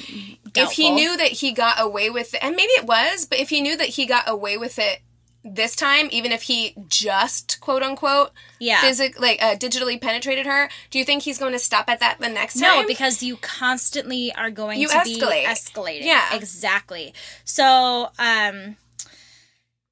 if 0.53 0.71
he 0.71 0.91
knew 0.91 1.15
that 1.15 1.29
he 1.31 1.53
got 1.53 1.79
away 1.79 2.09
with 2.09 2.33
it 2.33 2.43
and 2.43 2.57
maybe 2.57 2.71
it 2.73 2.83
was, 2.85 3.25
but 3.25 3.39
if 3.39 3.47
he 3.47 3.61
knew 3.61 3.77
that 3.77 3.87
he 3.87 4.05
got 4.05 4.25
away 4.27 4.57
with 4.57 4.77
it 4.77 4.99
this 5.45 5.73
time 5.73 6.09
even 6.11 6.33
if 6.33 6.41
he 6.41 6.75
just 6.89 7.61
quote 7.61 7.81
unquote 7.81 8.31
Yeah. 8.59 8.81
physic 8.81 9.17
like 9.17 9.41
uh, 9.41 9.55
digitally 9.55 9.99
penetrated 10.01 10.45
her, 10.47 10.69
do 10.89 10.99
you 10.99 11.05
think 11.05 11.23
he's 11.23 11.37
going 11.37 11.53
to 11.53 11.59
stop 11.59 11.89
at 11.89 12.01
that 12.01 12.19
the 12.19 12.27
next 12.27 12.57
No, 12.57 12.75
time? 12.75 12.87
because 12.87 13.23
you 13.23 13.37
constantly 13.37 14.33
are 14.35 14.51
going 14.51 14.81
You 14.81 14.89
to 14.89 14.95
escalate. 14.95 15.45
be 15.45 15.45
escalating. 15.47 16.03
Yeah. 16.03 16.35
exactly. 16.35 17.13
So, 17.45 18.11
um, 18.19 18.75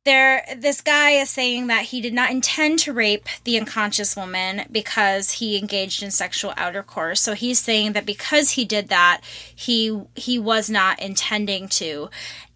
there, 0.10 0.44
this 0.58 0.82
guy 0.82 1.12
is 1.12 1.30
saying 1.30 1.68
that 1.68 1.86
he 1.86 2.01
did 2.01 2.13
not 2.13 2.32
intend 2.32 2.80
to 2.80 2.94
rape 2.94 3.28
the 3.44 3.60
unconscious 3.60 4.16
woman 4.16 4.63
because 4.72 5.34
he 5.34 5.58
engaged 5.58 6.01
in 6.01 6.10
sexual 6.10 6.54
intercourse. 6.58 7.22
So 7.22 7.34
he's 7.34 7.60
saying 7.60 7.94
that 7.94 8.06
because 8.06 8.51
he 8.51 8.66
did 8.66 8.89
that, 8.89 9.22
he 9.56 10.01
he 10.16 10.39
was 10.39 10.70
not 10.70 11.00
intending 11.00 11.68
to, 11.70 12.10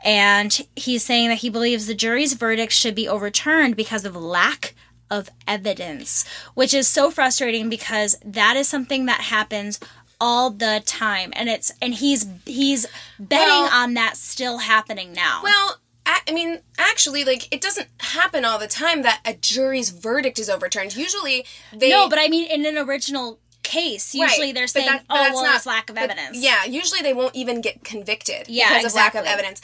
and 0.03 0.65
he's 0.75 1.03
saying 1.03 1.29
that 1.29 1.39
he 1.39 1.49
believes 1.49 1.85
the 1.85 1.93
jury's 1.93 2.33
verdict 2.33 2.71
should 2.73 2.95
be 2.95 3.07
overturned 3.07 3.75
because 3.75 4.03
of 4.03 4.15
lack 4.15 4.73
of 5.11 5.29
evidence, 5.47 6.25
which 6.55 6.73
is 6.73 6.87
so 6.87 7.11
frustrating 7.11 7.69
because 7.69 8.15
that 8.25 8.57
is 8.57 8.67
something 8.67 9.05
that 9.05 9.21
happens 9.21 9.79
all 10.19 10.49
the 10.49 10.81
time 10.85 11.33
and 11.35 11.49
it's 11.49 11.71
and 11.81 11.95
he's 11.95 12.25
he's 12.45 12.87
betting 13.19 13.47
Well- 13.47 13.69
on 13.73 13.93
that 13.95 14.15
still 14.17 14.59
happening 14.59 15.11
now. 15.11 15.41
Well, 15.43 15.77
I, 16.05 16.31
mean, 16.31 16.59
actually, 16.77 17.23
like 17.23 17.47
it 17.53 17.61
doesn't 17.61 17.87
happen 17.99 18.43
all 18.45 18.59
the 18.59 18.67
time 18.67 19.01
that 19.03 19.21
a 19.25 19.33
jury's 19.33 19.89
verdict 19.89 20.37
is 20.39 20.49
overturned. 20.49 20.95
Usually, 20.95 21.45
they 21.71 21.89
no, 21.89 22.09
but 22.09 22.19
I 22.19 22.27
mean 22.27 22.49
in 22.49 22.65
an 22.65 22.77
original 22.77 23.39
case, 23.63 24.13
Right, 24.13 24.29
usually 24.29 24.51
they're 24.51 24.63
but 24.65 24.69
saying, 24.69 24.85
that- 24.87 25.05
but 25.07 25.15
"Oh, 25.17 25.23
that's 25.23 25.33
well, 25.35 25.43
not- 25.43 25.55
it's 25.55 25.65
lack 25.65 25.89
of 25.89 25.95
but- 25.95 26.03
evidence." 26.03 26.37
Yeah, 26.37 26.65
usually 26.65 27.01
they 27.01 27.13
won't 27.13 27.35
even 27.35 27.61
get 27.61 27.83
convicted 27.83 28.47
Yeah, 28.49 28.69
because 28.77 28.91
of 28.93 28.95
lack 28.95 29.15
of 29.15 29.25
evidence. 29.25 29.61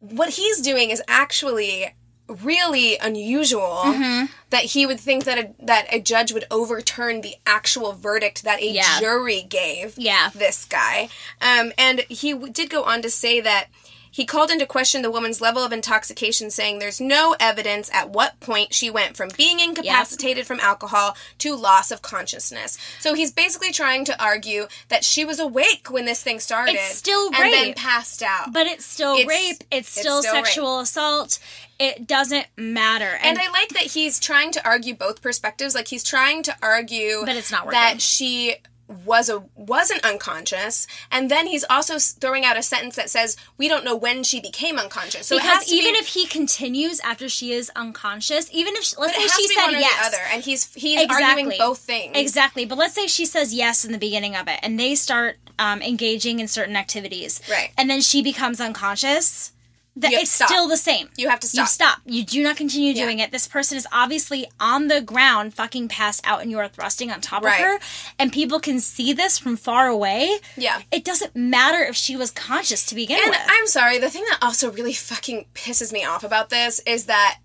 What 0.00 0.30
he's 0.30 0.60
doing 0.60 0.90
is 0.90 1.02
actually 1.08 1.94
really 2.26 2.96
unusual 2.98 3.82
Mm-hmm. 3.84 4.26
that 4.48 4.64
he 4.64 4.86
would 4.86 4.98
think 4.98 5.24
that 5.24 5.38
a, 5.38 5.50
that 5.60 5.86
a 5.92 6.00
judge 6.00 6.32
would 6.32 6.46
overturn 6.50 7.20
the 7.20 7.34
actual 7.46 7.92
verdict 7.92 8.44
that 8.44 8.60
a 8.62 8.66
Yeah. 8.66 8.98
jury 8.98 9.42
gave 9.42 9.94
Yeah. 9.98 10.30
this 10.34 10.64
guy. 10.64 11.10
Um, 11.42 11.72
and 11.76 12.00
he 12.08 12.32
w- 12.32 12.50
did 12.50 12.70
go 12.70 12.84
on 12.84 13.02
to 13.02 13.10
say 13.10 13.40
that 13.42 13.66
he 14.14 14.24
called 14.24 14.48
into 14.48 14.64
question 14.64 15.02
the 15.02 15.10
woman's 15.10 15.40
level 15.40 15.64
of 15.64 15.72
intoxication, 15.72 16.48
saying 16.48 16.78
there's 16.78 17.00
no 17.00 17.34
evidence 17.40 17.90
at 17.92 18.10
what 18.10 18.38
point 18.38 18.72
she 18.72 18.88
went 18.88 19.16
from 19.16 19.28
being 19.36 19.58
incapacitated 19.58 20.46
from 20.46 20.60
alcohol 20.60 21.16
to 21.38 21.56
loss 21.56 21.90
of 21.90 22.00
consciousness. 22.00 22.78
So 23.00 23.14
he's 23.14 23.32
basically 23.32 23.72
trying 23.72 24.04
to 24.04 24.22
argue 24.24 24.68
that 24.88 25.02
she 25.04 25.24
was 25.24 25.40
awake 25.40 25.88
when 25.90 26.04
this 26.04 26.22
thing 26.22 26.38
started. 26.38 26.76
It's 26.76 26.94
still 26.94 27.28
rape. 27.32 27.40
And 27.40 27.52
then 27.52 27.74
passed 27.74 28.22
out. 28.22 28.52
But 28.52 28.68
it's 28.68 28.84
still 28.86 29.14
It's- 29.14 29.26
rape. 29.28 29.64
It's 29.72 29.88
it's 29.88 30.00
still, 30.00 30.22
still 30.22 30.34
rape. 30.36 30.46
sexual 30.46 30.78
assault. 30.78 31.40
It 31.80 32.06
doesn't 32.06 32.46
matter. 32.56 33.18
and 33.20 33.36
I 33.36 33.50
like 33.50 33.70
that 33.70 33.82
he's 33.82 34.20
trying 34.20 34.52
to 34.52 34.64
argue 34.64 34.94
both 34.94 35.22
perspectives. 35.22 35.74
Like 35.74 35.88
he's 35.88 36.04
trying 36.04 36.44
to 36.44 36.54
argue 36.62 37.22
But 37.26 37.34
it's 37.34 37.50
not 37.50 37.66
working. 37.66 37.80
that 37.80 38.00
she 38.00 38.56
was 39.04 39.28
a 39.28 39.44
wasn't 39.54 40.04
unconscious, 40.04 40.86
and 41.10 41.30
then 41.30 41.46
he's 41.46 41.64
also 41.68 41.98
throwing 41.98 42.44
out 42.44 42.56
a 42.56 42.62
sentence 42.62 42.96
that 42.96 43.10
says 43.10 43.36
we 43.56 43.68
don't 43.68 43.84
know 43.84 43.96
when 43.96 44.22
she 44.22 44.40
became 44.40 44.78
unconscious. 44.78 45.26
So 45.26 45.38
because 45.38 45.70
even 45.72 45.94
be, 45.94 45.98
if 45.98 46.08
he 46.08 46.26
continues 46.26 47.00
after 47.00 47.28
she 47.28 47.52
is 47.52 47.70
unconscious, 47.74 48.48
even 48.52 48.74
if 48.76 48.84
she, 48.84 48.96
let's 48.98 49.14
say 49.14 49.26
she 49.26 49.48
said 49.48 49.70
yes, 49.70 50.00
the 50.00 50.06
other, 50.06 50.24
and 50.32 50.42
he's 50.42 50.72
he's 50.74 51.10
arguing 51.10 51.52
both 51.58 51.78
things. 51.78 52.12
Exactly. 52.14 52.64
But 52.64 52.78
let's 52.78 52.94
say 52.94 53.06
she 53.06 53.26
says 53.26 53.54
yes 53.54 53.84
in 53.84 53.92
the 53.92 53.98
beginning 53.98 54.36
of 54.36 54.48
it 54.48 54.58
and 54.62 54.78
they 54.78 54.94
start 54.94 55.36
um, 55.58 55.82
engaging 55.82 56.40
in 56.40 56.48
certain 56.48 56.76
activities. 56.76 57.40
Right. 57.48 57.70
And 57.76 57.88
then 57.88 58.00
she 58.00 58.22
becomes 58.22 58.60
unconscious. 58.60 59.52
That 59.96 60.12
it's 60.12 60.30
stop. 60.32 60.48
still 60.48 60.66
the 60.66 60.76
same. 60.76 61.08
You 61.16 61.28
have 61.28 61.38
to 61.40 61.46
You 61.46 61.64
stop. 61.64 61.68
stop. 61.68 61.98
You 62.04 62.24
do 62.24 62.42
not 62.42 62.56
continue 62.56 62.92
Yeah. 62.92 63.04
doing 63.04 63.20
it. 63.20 63.30
This 63.30 63.46
person 63.46 63.78
is 63.78 63.86
obviously 63.92 64.48
on 64.58 64.88
the 64.88 65.00
ground, 65.00 65.54
fucking 65.54 65.86
passed 65.86 66.20
out, 66.24 66.42
and 66.42 66.50
you 66.50 66.58
are 66.58 66.66
thrusting 66.66 67.12
on 67.12 67.20
top 67.20 67.44
Right. 67.44 67.60
of 67.60 67.64
her. 67.66 67.80
And 68.18 68.32
people 68.32 68.58
can 68.58 68.80
see 68.80 69.12
this 69.12 69.38
from 69.38 69.56
far 69.56 69.86
away. 69.86 70.40
Yeah. 70.56 70.82
It 70.90 71.04
doesn't 71.04 71.36
matter 71.36 71.78
if 71.84 71.94
she 71.94 72.16
was 72.16 72.32
conscious 72.32 72.84
to 72.86 72.96
begin 72.96 73.20
And 73.20 73.30
with. 73.30 73.40
I'm 73.46 73.68
sorry, 73.68 73.98
the 73.98 74.10
thing 74.10 74.24
that 74.30 74.38
also 74.42 74.70
really 74.72 74.94
fucking 74.94 75.46
pisses 75.54 75.92
me 75.92 76.04
off 76.04 76.24
about 76.24 76.50
this 76.50 76.80
is 76.86 77.04
that 77.04 77.38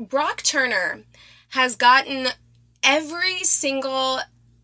Brock 0.00 0.42
Turner 0.42 1.02
has 1.50 1.76
gotten 1.76 2.28
every 2.82 3.44
single 3.44 4.20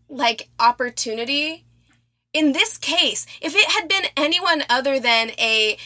like 0.09 0.49
opportunity 0.59 1.63
in 2.33 2.51
this 2.51 2.77
case. 2.77 3.25
If 3.41 3.55
it 3.55 3.71
had 3.71 3.87
been 3.87 4.05
anyone 4.17 4.63
other 4.69 4.99
than 4.99 5.31
a 5.39 5.77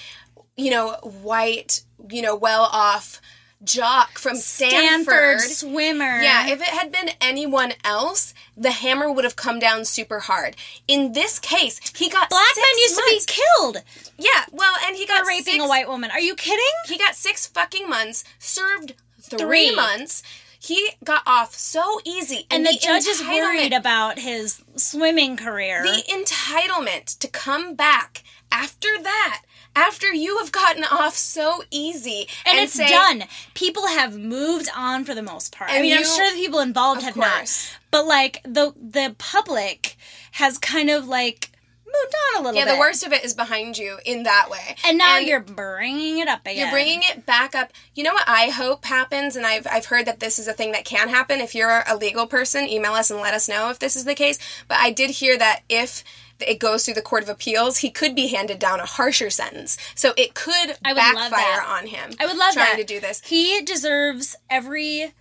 you 0.60 0.72
know, 0.72 0.94
white, 1.04 1.84
you 2.10 2.22
know, 2.22 2.36
well-off 2.36 3.22
jock 3.62 4.18
from 4.18 4.38
Stanford 4.38 5.39
Stanford, 5.39 5.39
swimmer. 5.42 6.22
yeah, 6.22 6.48
if 6.48 6.62
it 6.62 6.68
had 6.70 6.92
been 6.94 7.10
anyone 7.20 7.74
else, 7.84 8.34
the 8.56 8.72
hammer 8.72 9.12
would 9.12 9.25
have 9.25 9.36
come 9.36 9.60
down 9.60 9.84
super 9.84 10.20
hard. 10.22 10.56
In 10.88 11.12
this 11.12 11.39
case, 11.39 11.80
he 11.96 12.10
got 12.10 12.30
Black 12.30 12.46
six 12.54 12.58
men 12.58 12.82
used 12.82 12.96
months. 12.96 13.25
to 13.25 13.34
be 13.34 13.42
killed 13.42 13.78
Yeah, 14.18 14.46
well, 14.54 14.75
and 14.86 14.96
he 14.96 15.06
got 15.06 15.24
for 15.24 15.28
raping 15.28 15.54
six, 15.56 15.63
a 15.66 15.68
white 15.68 15.89
woman. 15.89 16.10
Are 16.12 16.22
you 16.22 16.36
kidding? 16.36 16.63
He 16.86 16.98
got 16.98 17.16
six 17.16 17.48
fucking 17.48 17.89
months, 17.89 18.24
served 18.39 18.94
three, 19.22 19.38
Three. 19.39 19.75
months. 19.75 20.24
He 20.62 20.92
got 21.04 21.24
off 21.25 21.54
so 21.56 22.00
easy, 22.06 22.46
and 22.51 22.66
the, 22.66 22.78
judge 22.82 23.08
is 23.08 23.22
worried 23.22 23.74
about 23.74 24.20
his 24.20 24.62
swimming 24.78 25.36
career. 25.38 25.84
the 25.84 26.04
entitlement 26.10 27.18
to 27.20 27.28
come 27.28 27.75
back 27.75 28.24
after 28.51 28.88
that, 29.04 29.44
after 29.76 30.14
you 30.14 30.38
have 30.40 30.52
gotten 30.52 30.84
off 30.84 31.16
so 31.16 31.64
easy, 31.72 32.28
and, 32.46 32.58
and, 32.58 32.64
it's 32.66 32.74
say, 32.74 32.90
done. 32.90 33.24
People 33.54 33.88
have 33.88 34.18
moved 34.18 34.70
on 34.76 35.06
for 35.06 35.14
the 35.16 35.22
most 35.24 35.52
part. 35.56 35.72
I 35.72 35.76
And 35.76 35.84
mean, 35.84 35.98
I'm 35.98 36.04
sure 36.04 36.30
the 36.32 36.38
people 36.38 36.60
involved 36.60 37.04
have 37.04 37.14
course. 37.14 37.72
not, 37.72 37.80
but 37.92 38.06
like 38.06 38.42
the 38.44 38.74
the 38.76 39.16
public 39.18 39.96
has 40.34 40.58
kind 40.58 40.90
of 40.90 41.08
like 41.08 41.52
moved 41.86 42.14
on 42.36 42.42
a 42.42 42.44
little 42.44 42.52
bit. 42.54 42.60
Yeah, 42.60 42.66
bit. 42.66 42.74
the 42.76 42.80
worst 42.80 43.06
of 43.06 43.14
it 43.14 43.24
is 43.24 43.34
behind 43.34 43.78
you 43.78 43.98
in 44.06 44.24
that 44.24 44.50
way. 44.50 44.76
And 44.86 44.98
now 44.98 45.18
you're 45.18 45.40
bringing 45.40 46.20
it 46.20 46.28
up 46.28 46.42
again. 46.42 46.58
You're 46.58 46.72
bringing 46.72 47.02
it 47.04 47.26
back 47.26 47.56
up. 47.56 47.72
You 47.96 48.04
know 48.04 48.14
what 48.14 48.28
I 48.28 48.50
hope 48.50 48.86
happens, 48.86 49.36
and 49.36 49.46
I've 49.46 49.66
I've 49.68 49.86
heard 49.86 50.06
that 50.06 50.20
this 50.20 50.38
is 50.40 50.48
a 50.48 50.54
thing 50.54 50.72
that 50.74 50.86
can 50.86 51.10
happen. 51.10 51.40
If 51.40 51.56
you're 51.56 51.84
a 51.88 51.96
legal 51.96 52.28
person, 52.28 52.68
email 52.68 52.94
us 52.94 53.10
and 53.10 53.20
let 53.20 53.34
us 53.34 53.50
know 53.50 53.70
if 53.70 53.80
this 53.80 53.96
is 53.96 54.06
the 54.06 54.16
case. 54.16 54.38
But 54.68 54.78
I 54.80 54.92
did 54.92 55.12
hear 55.12 55.38
that 55.38 55.62
if 55.70 56.04
it 56.39 56.60
goes 56.60 56.86
through 56.86 56.93
the 56.96 57.01
court 57.01 57.24
of 57.24 57.29
appeals, 57.29 57.79
he 57.79 57.89
could 57.89 58.15
be 58.15 58.27
handed 58.27 58.60
down 58.60 58.79
a 58.79 58.86
harsher 58.86 59.29
sentence. 59.29 59.77
So 59.96 60.13
it 60.17 60.34
could 60.34 60.77
I 60.84 60.93
would 60.93 60.96
backfire 60.96 61.62
on 61.65 61.88
him. 61.88 62.12
I 62.19 62.25
would 62.25 62.38
love 62.38 62.53
trying 62.53 62.77
that. 62.77 62.77
to 62.77 62.84
do 62.84 63.00
this. 63.00 63.22
He 63.22 63.62
deserves 63.62 64.36
every 64.50 65.13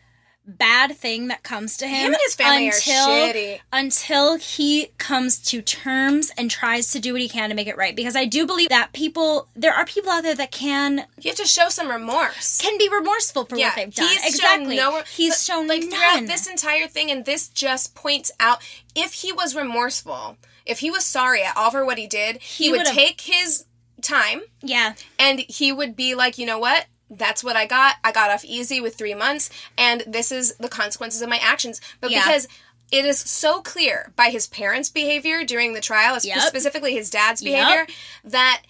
bad 0.48 0.96
thing 0.96 1.28
that 1.28 1.42
comes 1.42 1.76
to 1.76 1.86
him. 1.86 2.06
Him 2.06 2.12
and 2.14 2.22
his 2.24 2.34
family 2.34 2.68
are 2.68 2.72
until, 2.74 3.08
shitty. 3.08 3.60
Until 3.72 4.38
he 4.38 4.88
comes 4.96 5.38
to 5.50 5.60
terms 5.60 6.32
and 6.38 6.50
tries 6.50 6.90
to 6.92 6.98
do 6.98 7.12
what 7.12 7.20
he 7.20 7.28
can 7.28 7.50
to 7.50 7.54
make 7.54 7.68
it 7.68 7.76
right. 7.76 7.94
Because 7.94 8.16
I 8.16 8.24
do 8.24 8.46
believe 8.46 8.70
that 8.70 8.92
people, 8.92 9.48
there 9.54 9.74
are 9.74 9.84
people 9.84 10.10
out 10.10 10.22
there 10.22 10.34
that 10.34 10.50
can 10.50 11.04
You 11.20 11.30
have 11.30 11.36
to 11.36 11.44
show 11.44 11.68
some 11.68 11.90
remorse. 11.90 12.60
can 12.60 12.78
be 12.78 12.88
remorseful 12.88 13.44
for 13.44 13.56
what 13.56 13.76
they've 13.76 13.94
done. 13.94 14.08
He's 14.08 14.26
exactly. 14.26 14.78
Shown 14.78 14.92
no, 14.94 15.02
he's 15.14 15.34
but, 15.34 15.38
shown 15.38 15.66
like 15.68 15.80
none. 15.80 15.90
throughout 15.90 16.26
this 16.26 16.46
entire 16.46 16.88
thing, 16.88 17.10
and 17.10 17.24
this 17.24 17.48
just 17.48 17.94
points 17.94 18.30
out 18.40 18.62
if 18.94 19.12
he 19.12 19.32
was 19.32 19.54
remorseful, 19.54 20.38
if 20.68 20.78
he 20.80 20.90
was 20.90 21.04
sorry 21.04 21.42
at 21.42 21.56
all 21.56 21.70
for 21.70 21.84
what 21.84 21.98
he 21.98 22.06
did, 22.06 22.36
he, 22.42 22.64
He 22.64 22.70
would 22.70 22.78
would've- 22.80 22.92
take 22.92 23.22
his 23.22 23.64
time 24.02 24.42
yeah. 24.62 24.94
and 25.18 25.40
he 25.48 25.72
would 25.72 25.96
be 25.96 26.14
like, 26.14 26.38
you 26.38 26.46
know 26.46 26.58
what? 26.58 26.86
That's 27.10 27.42
what 27.42 27.56
I 27.56 27.66
got. 27.66 27.96
I 28.04 28.12
got 28.12 28.30
off 28.30 28.44
easy 28.44 28.80
with 28.80 28.94
three 28.96 29.14
months, 29.14 29.48
and 29.78 30.04
this 30.06 30.30
is 30.30 30.54
the 30.56 30.68
consequences 30.68 31.22
of 31.22 31.28
my 31.28 31.38
actions. 31.38 31.80
But 32.00 32.10
Yeah. 32.10 32.22
because 32.22 32.46
it 32.92 33.04
is 33.04 33.18
so 33.18 33.60
clear 33.62 34.12
by 34.14 34.28
his 34.30 34.46
parents' 34.46 34.90
behavior 34.90 35.42
during 35.44 35.72
the 35.72 35.80
trial, 35.80 36.18
Yep. 36.22 36.40
specifically 36.42 36.92
his 36.94 37.10
dad's 37.10 37.42
Yep. 37.42 37.52
behavior, 37.52 37.86
that 38.24 38.62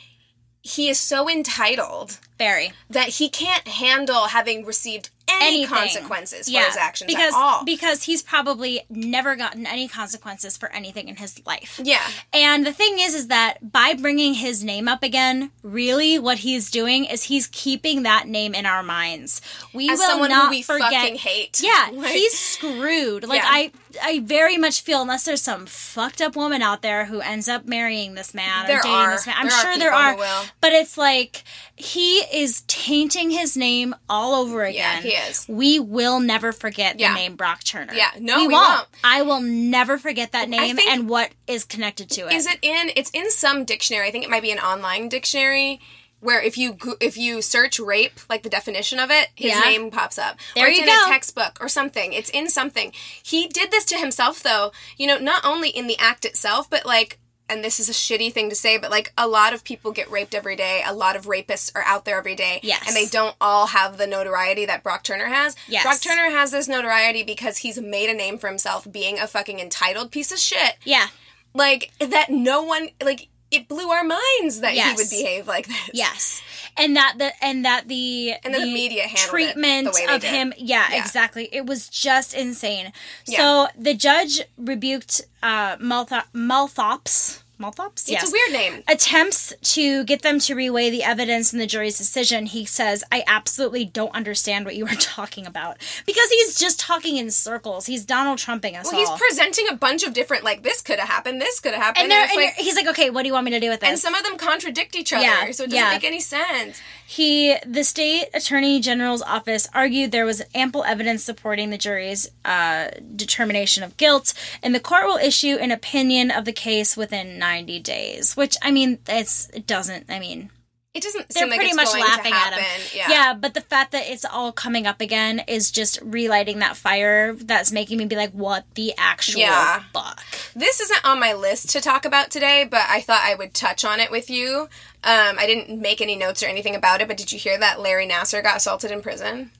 he 0.63 0.89
is 0.89 0.99
so 1.01 1.29
entitled 1.29 2.19
Very. 2.39 2.73
that 2.91 3.09
he 3.09 3.29
can't 3.29 3.67
handle 3.69 4.27
having 4.29 4.65
received 4.65 5.11
any 5.31 5.47
Anything. 5.65 5.69
consequences 5.77 6.47
for 6.47 6.53
Yeah, 6.53 6.67
his 6.67 6.77
actions 6.77 7.13
because, 7.13 7.35
at 7.35 7.39
all. 7.39 7.65
Because 7.65 8.03
he's 8.05 8.23
probably 8.23 8.81
never 8.91 9.37
gotten 9.37 9.67
any 9.67 9.89
consequences 9.89 10.57
for 10.57 10.71
anything 10.73 11.09
in 11.09 11.17
his 11.17 11.41
life. 11.47 11.81
yeah. 11.83 12.03
And 12.33 12.67
the 12.67 12.73
thing 12.73 12.99
is, 12.99 13.15
is 13.15 13.29
that 13.29 13.73
by 13.73 13.95
bringing 13.95 14.35
his 14.35 14.63
name 14.65 14.89
up 14.89 15.03
again, 15.03 15.51
really 15.63 16.19
what 16.19 16.39
he's 16.39 16.71
doing 16.71 17.05
is 17.05 17.25
he's 17.25 17.47
keeping 17.49 18.03
that 18.03 18.27
name 18.29 18.55
in 18.55 18.67
our 18.67 18.83
minds. 18.83 19.41
We 19.73 19.89
As 19.91 19.99
will 19.99 20.07
someone 20.07 20.31
not 20.31 20.45
who 20.47 20.51
we 20.51 20.63
forget. 20.63 20.93
fucking 20.93 21.17
hate. 21.17 21.61
Yeah, 21.63 21.89
Like- 21.93 22.13
he's 22.13 22.39
screwed. 22.39 23.25
Like 23.27 23.43
Yeah. 23.43 23.49
I, 23.51 23.73
I 24.03 24.21
very 24.21 24.57
much 24.59 24.83
feel 24.83 25.03
unless 25.03 25.25
there's 25.25 25.43
some 25.43 25.67
fucked 25.67 26.21
up 26.21 26.37
woman 26.37 26.63
out 26.63 26.83
there 26.83 27.07
who 27.07 27.21
ends 27.21 27.49
up 27.49 27.67
marrying 27.67 28.15
this 28.15 28.35
man 28.35 28.67
There 28.67 28.79
or 28.79 28.83
dating 28.83 28.97
are. 28.97 29.11
this 29.13 29.27
man. 29.27 29.37
I'm 29.39 29.49
There 29.49 29.61
sure 29.61 29.79
there 29.79 29.93
are. 29.93 30.17
But 30.61 30.73
it's 30.73 30.97
like 30.99 31.43
he 31.79 32.19
is 32.33 32.63
tainting 32.63 33.31
his 33.31 33.57
name 33.57 33.95
all 34.09 34.35
over 34.35 34.65
again. 34.65 34.97
Yeah, 34.97 35.01
he 35.03 35.09
is. 35.31 35.47
We 35.49 35.79
will 35.79 36.21
never 36.21 36.53
forget 36.53 36.99
Yeah. 36.99 37.11
the 37.13 37.15
name 37.15 37.37
Brock 37.37 37.65
Turner. 37.65 37.95
Yeah, 37.95 38.11
no, 38.19 38.39
we 38.39 38.49
won't. 38.49 38.87
I 39.05 39.23
will 39.23 39.41
never 39.41 39.99
forget 39.99 40.33
that 40.33 40.49
name 40.49 40.79
and 40.89 41.09
what 41.09 41.31
is 41.47 41.65
connected 41.65 42.11
to 42.11 42.27
it. 42.29 42.33
Is 42.35 42.47
it 42.47 42.59
in? 42.63 42.91
It's 42.97 43.11
in 43.11 43.31
some 43.31 43.65
dictionary. 43.65 44.09
I 44.09 44.11
think 44.11 44.25
it 44.25 44.31
might 44.31 44.43
be 44.43 44.51
an 44.51 44.59
online 44.59 45.09
dictionary. 45.09 45.81
Where 46.21 46.43
if 46.43 46.59
you 46.59 46.77
if 47.01 47.17
you 47.17 47.41
search 47.43 47.79
rape, 47.79 48.19
like 48.29 48.43
the 48.43 48.49
definition 48.51 48.99
of 48.99 49.09
it, 49.13 49.29
his 49.37 49.53
Yeah. 49.53 49.61
name 49.61 49.91
pops 49.93 50.19
up. 50.19 50.37
There 50.57 50.65
or 50.65 50.69
it's 50.69 50.77
you 50.79 50.83
in 50.83 50.89
go. 50.89 51.05
a 51.07 51.09
textbook 51.09 51.59
or 51.61 51.69
something. 51.69 52.13
It's 52.13 52.29
in 52.31 52.49
something. 52.49 52.93
He 53.23 53.47
did 53.47 53.71
this 53.71 53.85
to 53.85 53.97
himself, 53.99 54.43
though. 54.43 54.73
You 54.97 55.07
know, 55.07 55.19
not 55.19 55.45
only 55.45 55.69
in 55.69 55.87
the 55.87 55.97
act 55.99 56.25
itself, 56.25 56.69
but 56.69 56.85
like, 56.85 57.19
and 57.49 57.65
this 57.65 57.81
is 57.81 57.89
a 57.89 57.93
shitty 57.93 58.33
thing 58.33 58.49
to 58.51 58.55
say, 58.55 58.79
but 58.79 58.91
like 58.91 59.13
a 59.17 59.27
lot 59.27 59.53
of 59.53 59.65
people 59.65 59.91
get 59.93 60.11
raped 60.11 60.35
every 60.35 60.57
day. 60.57 60.83
A 60.87 60.95
lot 60.95 61.17
of 61.17 61.27
rapists 61.27 61.71
are 61.75 61.83
out 61.83 62.05
there 62.05 62.19
every 62.19 62.35
day. 62.35 62.61
Yes. 62.63 62.85
and 62.87 62.95
they 62.95 63.07
don't 63.07 63.35
all 63.41 63.69
have 63.69 63.99
the 63.99 64.07
notoriety 64.07 64.67
that 64.67 64.83
Brock 64.83 65.03
Turner 65.03 65.27
has. 65.27 65.57
Yes. 65.67 65.83
Brock 65.83 66.01
Turner 66.01 66.31
has 66.31 66.51
this 66.51 66.69
notoriety 66.69 67.23
because 67.23 67.59
he's 67.59 67.81
made 67.81 68.11
a 68.11 68.15
name 68.15 68.39
for 68.39 68.49
himself 68.49 68.91
being 68.91 69.19
a 69.19 69.27
fucking 69.27 69.61
entitled 69.61 70.11
piece 70.11 70.33
of 70.33 70.39
shit 70.39 70.77
yeah. 70.85 71.09
like 71.55 71.93
that 71.99 72.31
no 72.31 72.63
one 72.63 72.89
like 73.03 73.29
it 73.51 73.69
blew 73.69 73.89
our 73.91 74.05
minds 74.05 74.61
that 74.61 74.73
he 74.75 74.95
would 74.95 75.11
behave 75.11 75.47
like 75.47 75.67
this 75.67 75.91
Yes. 75.93 76.43
And 76.77 76.95
that 76.97 77.15
the 77.19 77.33
and 77.45 77.65
that 77.65 77.89
the 77.89 78.35
And 78.45 78.55
then 78.55 78.63
the 78.63 78.73
media 78.73 79.07
treatment 79.17 79.93
the 79.93 80.15
of 80.15 80.21
did. 80.21 80.31
him 80.31 80.53
yeah, 80.57 80.87
Yeah. 80.91 81.01
exactly 81.03 81.49
it 81.53 81.67
was 81.67 81.89
just 81.89 82.35
insane 82.35 82.93
Yeah. 83.27 83.39
so 83.39 83.69
the 83.77 83.95
judge 83.95 84.43
rebuked 84.57 85.23
uh 85.43 85.77
Maltho- 85.79 86.25
Malthops 86.33 87.43
Malthops 87.59 88.03
it's 88.03 88.11
yes 88.11 88.29
a 88.29 88.33
weird 88.33 88.53
name 88.53 88.83
attempts 88.89 89.53
to 89.75 90.05
get 90.05 90.23
them 90.23 90.39
to 90.39 90.55
reweigh 90.55 90.91
the 90.91 91.03
evidence 91.03 91.53
in 91.53 91.59
the 91.59 91.67
jury's 91.67 91.99
decision, 91.99 92.47
he 92.47 92.65
says, 92.65 93.05
I 93.11 93.25
absolutely 93.27 93.85
don't 93.85 94.15
understand 94.15 94.65
what 94.65 94.77
you 94.77 94.87
are 94.87 94.95
talking 94.99 95.47
about. 95.47 95.79
Because 96.07 96.29
he's 96.31 96.59
just 96.59 96.79
talking 96.81 97.17
in 97.17 97.31
circles. 97.31 97.87
He's 97.87 98.05
Donald 98.05 98.39
Trumping 98.39 98.77
us 98.77 98.87
well 98.87 98.99
he's 98.99 99.11
presenting 99.21 99.67
a 99.69 99.75
bunch 99.75 100.03
of 100.05 100.13
different 100.13 100.45
like 100.45 100.63
this 100.63 100.81
could 100.83 100.99
have 100.99 101.09
happened 101.09 101.41
this 101.41 101.61
could 101.61 101.75
have 101.75 101.83
happened 101.83 102.05
and, 102.05 102.13
and, 102.13 102.31
and 102.31 102.41
like 102.41 102.55
he's 102.55 102.77
like, 102.77 102.87
okay, 102.89 103.11
what 103.11 103.23
do 103.23 103.29
you 103.29 103.33
want 103.35 103.45
me 103.45 103.51
to 103.53 103.61
do 103.61 103.69
with 103.71 103.81
this? 103.81 103.89
and 103.89 103.99
some 103.99 104.15
of 104.15 104.23
them 104.25 104.37
contradict 104.37 104.97
each 104.97 105.13
other 105.13 105.23
Yeah, 105.23 105.51
so 105.51 105.65
it 105.65 105.71
doesn't 105.71 105.73
yeah. 105.73 105.91
make 105.91 106.05
any 106.05 106.21
sense 106.21 106.81
He, 107.07 107.57
the 107.67 107.85
state 107.85 108.29
attorney 108.35 108.81
general's 108.81 109.23
office, 109.23 109.67
argued 109.75 110.13
there 110.13 110.27
was 110.27 110.43
ample 110.55 110.85
evidence 110.85 111.25
supporting 111.25 111.71
the 111.71 111.79
jury's 111.79 112.31
uh, 112.45 112.89
determination 113.17 113.83
of 113.83 113.97
guilt, 113.97 114.35
and 114.63 114.75
the 114.75 114.81
court 114.81 115.07
will 115.07 115.17
issue 115.17 115.57
an 115.57 115.71
opinion 115.71 116.31
of 116.31 116.45
the 116.45 116.53
case 116.53 116.97
within 116.97 117.39
90 117.49 117.81
days. 117.81 118.37
Which, 118.37 118.57
I 118.63 118.71
mean, 118.71 118.99
it's 119.09 119.49
it 119.51 119.67
doesn't. 119.67 120.07
I 120.11 120.19
mean, 120.21 120.51
it 120.95 121.03
doesn't 121.03 121.29
they're 121.29 121.43
seem 121.43 121.51
like 121.51 121.59
pretty 121.59 121.71
it's 121.71 121.77
much 121.77 121.87
going 121.93 122.03
laughing 122.03 122.33
at 122.33 122.39
happen. 122.55 122.65
him. 122.65 123.11
yeah 123.11 123.35
but 123.35 123.53
the 123.55 123.61
fact 123.61 123.93
that 123.93 124.09
it's 124.11 124.25
all 124.25 124.51
coming 124.53 124.87
up 124.87 125.01
again 125.01 125.41
is 125.47 125.71
just 125.71 126.01
relighting 126.03 126.59
that 126.61 126.77
fire. 126.77 127.35
That's 127.35 127.71
making 127.71 127.99
me 127.99 128.07
be 128.07 128.17
like, 128.17 128.33
what 128.33 128.65
the 128.75 128.95
actual 128.99 129.41
Yeah. 129.41 129.83
fuck? 129.93 130.25
this 130.57 130.81
isn't 130.81 131.05
on 131.05 131.21
my 131.21 131.35
list 131.35 131.71
to 131.71 131.81
talk 131.81 132.05
about 132.05 132.31
today, 132.31 132.67
but 132.69 132.83
I 132.89 133.01
thought 133.01 133.21
I 133.23 133.35
would 133.37 133.55
touch 133.55 133.85
on 133.85 134.01
it 134.01 134.11
with 134.11 134.29
you. 134.31 134.63
Um, 135.05 135.37
I 135.39 135.47
didn't 135.47 135.81
make 135.81 136.01
any 136.01 136.17
notes 136.17 136.43
or 136.43 136.47
anything 136.47 136.75
about 136.75 137.01
it, 137.01 137.07
but 137.07 137.17
did 137.17 137.31
you 137.33 137.39
hear 137.39 137.57
that 137.59 137.81
Larry 137.81 138.09
Nassar 138.09 138.43
got 138.43 138.57
assaulted 138.57 138.91
in 138.91 139.01
prison? 139.03 139.53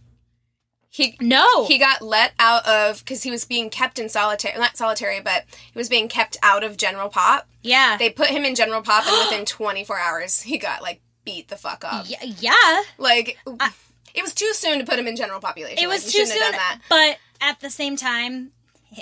He 0.91 1.17
No, 1.21 1.67
he 1.67 1.79
got 1.79 2.01
let 2.03 2.33
out 2.39 2.67
of 2.67 3.01
because 3.01 3.23
he 3.23 3.31
was 3.31 3.45
being 3.45 3.71
kept 3.71 3.99
in 3.99 4.09
solitary, 4.09 4.59
not 4.59 4.77
solitary, 4.77 5.21
but 5.21 5.45
he 5.73 5.79
was 5.79 5.89
being 5.89 6.09
kept 6.09 6.37
out 6.43 6.65
of 6.65 6.77
General 6.77 7.09
Pop. 7.09 7.47
yeah, 7.63 7.97
They 7.99 8.11
put 8.11 8.29
him 8.29 8.45
in 8.45 8.55
General 8.55 8.83
Pop, 8.83 9.07
and 9.07 9.29
within 9.31 9.45
24 9.47 9.99
hours, 9.99 10.43
he 10.43 10.59
got 10.59 10.83
like 10.83 11.01
beat 11.25 11.49
the 11.49 11.57
fuck 11.57 11.85
up. 11.85 12.07
yeah, 12.09 12.25
yeah. 12.25 12.83
Like 12.97 13.39
it 14.15 14.23
was 14.23 14.35
too 14.35 14.53
soon 14.55 14.79
to 14.79 14.85
put 14.85 14.99
him 14.99 15.07
in 15.07 15.17
general 15.17 15.41
population. 15.41 15.79
It 15.79 15.89
was 15.89 16.13
you 16.15 16.25
too 16.25 16.27
soon, 16.27 16.53
that. 16.53 16.81
but 16.89 17.19
at 17.41 17.61
the 17.61 17.71
same 17.71 17.97
time. 17.97 18.53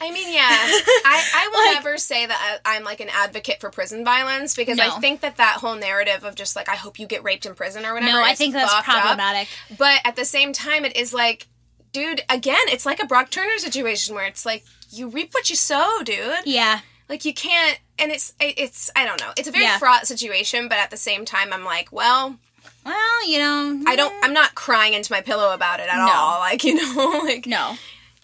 I 0.00 0.10
mean, 0.10 0.32
yeah, 0.32 0.48
I, 0.48 1.24
I 1.34 1.48
will 1.52 1.66
Like- 1.74 1.74
never 1.84 1.98
say 1.98 2.26
that 2.26 2.60
I, 2.64 2.76
I'm 2.76 2.84
like 2.84 3.00
an 3.00 3.08
advocate 3.12 3.60
for 3.60 3.70
prison 3.70 4.04
violence 4.04 4.54
because 4.56 4.78
No. 4.78 4.84
I 4.96 5.00
think 5.00 5.20
that 5.20 5.36
that 5.36 5.56
whole 5.56 5.74
narrative 5.76 6.24
of 6.24 6.34
just 6.34 6.56
like 6.56 6.68
I 6.68 6.74
hope 6.76 6.98
you 6.98 7.06
get 7.06 7.22
raped 7.22 7.44
in 7.46 7.54
prison 7.54 7.84
or 7.84 7.94
whatever. 7.94 8.12
No, 8.12 8.22
I 8.24 8.34
think 8.34 8.54
that's 8.54 8.72
fucked 8.72 8.88
up. 8.88 8.94
problematic. 9.02 9.48
But 9.76 10.00
at 10.04 10.16
the 10.16 10.24
same 10.24 10.52
time, 10.52 10.84
it 10.84 10.96
is 10.96 11.12
like, 11.12 11.48
dude, 11.92 12.22
again, 12.30 12.56
it's 12.68 12.86
like 12.86 13.02
a 13.02 13.06
Brock 13.06 13.30
Turner 13.30 13.58
situation 13.58 14.14
where 14.14 14.24
it's 14.26 14.46
like 14.46 14.64
you 14.90 15.08
reap 15.08 15.34
what 15.34 15.50
you 15.50 15.56
sow, 15.56 15.98
dude. 16.04 16.34
Yeah, 16.46 16.80
Like 17.08 17.24
you 17.24 17.34
can't, 17.34 17.78
and 17.98 18.10
it's 18.10 18.32
it's 18.40 18.90
I 18.96 19.04
don't 19.04 19.20
know. 19.20 19.32
It's 19.36 19.48
a 19.48 19.52
very 19.52 19.64
Yeah. 19.64 19.78
fraught 19.78 20.06
situation, 20.06 20.68
but 20.68 20.78
at 20.78 20.90
the 20.90 20.96
same 20.96 21.24
time, 21.26 21.52
I'm 21.52 21.64
like, 21.64 21.92
well, 21.92 22.38
well, 22.86 23.28
you 23.28 23.38
know, 23.38 23.82
I 23.86 23.94
don't. 23.96 24.12
Mm. 24.14 24.20
I'm 24.24 24.32
not 24.32 24.54
crying 24.54 24.94
into 24.94 25.12
my 25.12 25.20
pillow 25.20 25.52
about 25.52 25.80
it 25.80 25.88
at 25.90 25.96
No. 25.96 26.10
all. 26.10 26.38
Like 26.50 26.64
you 26.64 26.74
know, 26.74 27.20
like 27.24 27.46
no, 27.46 27.76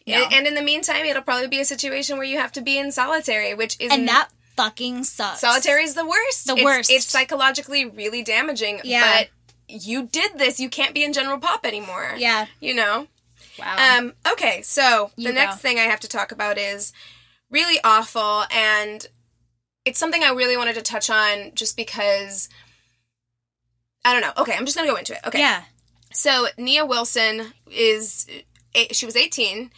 no. 0.07 0.25
And, 0.33 0.47
in 0.47 0.55
the 0.55 0.62
meantime, 0.62 1.05
it'll 1.05 1.23
probably 1.23 1.49
be 1.49 1.61
a 1.61 1.64
situation 1.64 2.16
where 2.16 2.27
you 2.27 2.38
have 2.38 2.53
to 2.53 2.61
be 2.61 2.79
in 2.79 2.92
solitary, 2.92 3.55
which 3.55 3.77
is 3.81 3.92
and 3.92 4.07
that 4.09 4.29
fucking 4.57 5.05
sucks. 5.05 5.40
solitary 5.40 5.83
is 5.85 5.95
the 5.95 6.07
worst. 6.07 6.47
The 6.47 6.53
It's- 6.53 6.64
worst. 6.64 6.90
It's 6.90 7.07
psychologically 7.07 7.85
really 7.85 8.23
damaging. 8.23 8.81
Yeah. 8.85 9.19
But 9.19 9.29
you 9.69 10.05
did 10.07 10.38
this. 10.38 10.61
You 10.61 10.69
can't 10.69 10.95
be 10.95 11.03
in 11.05 11.12
general 11.12 11.38
pop 11.38 11.66
anymore. 11.66 12.14
Yeah. 12.16 12.47
You 12.61 12.75
know. 12.75 13.09
Wow. 13.59 13.97
Um. 13.99 14.14
Okay. 14.31 14.62
So 14.62 15.11
You 15.16 15.29
the 15.29 15.35
next 15.35 15.59
thing 15.59 15.79
I 15.79 15.83
have 15.85 16.01
to 16.01 16.09
talk 16.09 16.31
about 16.31 16.59
is 16.59 16.92
really 17.51 17.79
awful, 17.83 18.45
and 18.51 19.07
it's 19.85 19.99
something 19.99 20.23
I 20.23 20.31
really 20.31 20.57
wanted 20.57 20.75
to 20.75 20.83
touch 20.83 21.11
on, 21.11 21.53
just 21.55 21.77
because. 21.77 22.49
I 24.05 24.12
don't 24.12 24.23
know. 24.23 24.40
Okay, 24.40 24.55
I'm 24.57 24.64
just 24.66 24.77
gonna 24.77 24.88
go 24.88 24.97
into 24.97 25.14
it. 25.14 25.21
Okay. 25.27 25.40
Yeah. 25.40 25.62
So 26.12 26.47
Nia 26.57 26.87
Wilson 26.87 27.53
is 27.71 28.27
eight, 28.77 28.95
she 28.95 29.07
was 29.07 29.17
18 29.17 29.71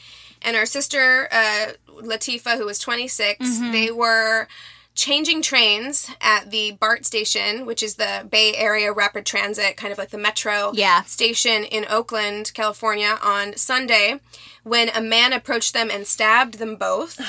and 0.42 0.56
her 0.56 0.66
sister 0.66 1.28
uh, 1.32 1.66
Letifah 1.88 2.56
who 2.58 2.66
was 2.66 2.78
26 2.78 3.38
Mm-hmm. 3.44 3.72
they 3.72 3.90
were 3.90 4.46
changing 4.94 5.42
trains 5.42 6.10
at 6.20 6.50
the 6.50 6.72
BART 6.72 7.06
station 7.06 7.64
which 7.66 7.82
is 7.82 7.94
the 7.94 8.26
Bay 8.30 8.54
Area 8.56 8.92
Rapid 8.92 9.24
Transit 9.24 9.76
kind 9.76 9.92
of 9.92 9.98
like 9.98 10.10
the 10.10 10.18
metro 10.18 10.72
Yeah. 10.74 11.02
station 11.04 11.64
in 11.64 11.84
Oakland 11.88 12.52
California 12.54 13.16
on 13.22 13.56
Sunday 13.56 14.18
when 14.64 14.88
a 14.90 15.00
man 15.00 15.32
approached 15.32 15.72
them 15.72 15.88
and 15.90 16.06
stabbed 16.06 16.54
them 16.58 16.74
both 16.76 17.20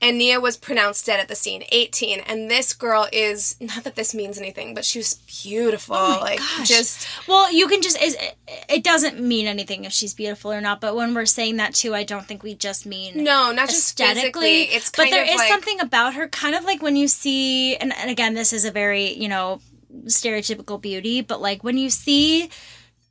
and 0.00 0.18
Nia 0.18 0.38
was 0.38 0.58
pronounced 0.58 1.06
dead 1.06 1.20
at 1.20 1.28
the 1.28 1.34
scene, 1.34 1.64
18. 1.72 2.20
And 2.20 2.50
this 2.50 2.74
girl 2.74 3.08
is, 3.12 3.56
not 3.60 3.84
that 3.84 3.94
this 3.94 4.14
means 4.14 4.38
anything, 4.38 4.74
but 4.74 4.84
she 4.84 4.98
was 4.98 5.14
beautiful. 5.42 5.96
Oh 5.96 6.18
like, 6.20 6.38
Oh 6.40 6.56
gosh. 6.58 6.68
just, 6.68 7.08
Well, 7.26 7.50
you 7.50 7.66
can 7.66 7.80
just 7.80 7.96
it, 8.00 8.36
it 8.68 8.84
doesn't 8.84 9.20
mean 9.20 9.46
anything 9.46 9.84
if 9.84 9.92
she's 9.92 10.12
beautiful 10.12 10.52
or 10.52 10.60
not. 10.60 10.80
But 10.80 10.96
when 10.96 11.14
we're 11.14 11.24
saying 11.24 11.56
that 11.56 11.74
too, 11.74 11.94
I 11.94 12.04
don't 12.04 12.26
think 12.26 12.42
we 12.42 12.54
just 12.54 12.84
mean 12.84 13.24
no, 13.24 13.52
not 13.52 13.68
just 13.68 13.96
physically. 13.96 14.16
aesthetically. 14.18 14.62
It's 14.64 14.90
but 14.90 15.10
there 15.10 15.24
is 15.24 15.36
like, 15.36 15.48
something 15.48 15.80
about 15.80 16.14
her, 16.14 16.28
kind 16.28 16.54
of 16.54 16.64
like 16.64 16.82
when 16.82 16.96
you 16.96 17.08
see, 17.08 17.76
and, 17.76 17.94
and 17.96 18.10
again, 18.10 18.34
this 18.34 18.52
is 18.52 18.64
a 18.64 18.70
very 18.70 19.14
you 19.14 19.28
know 19.28 19.60
stereotypical 20.04 20.80
beauty, 20.80 21.22
but 21.22 21.40
like 21.40 21.64
when 21.64 21.78
you 21.78 21.88
see 21.88 22.50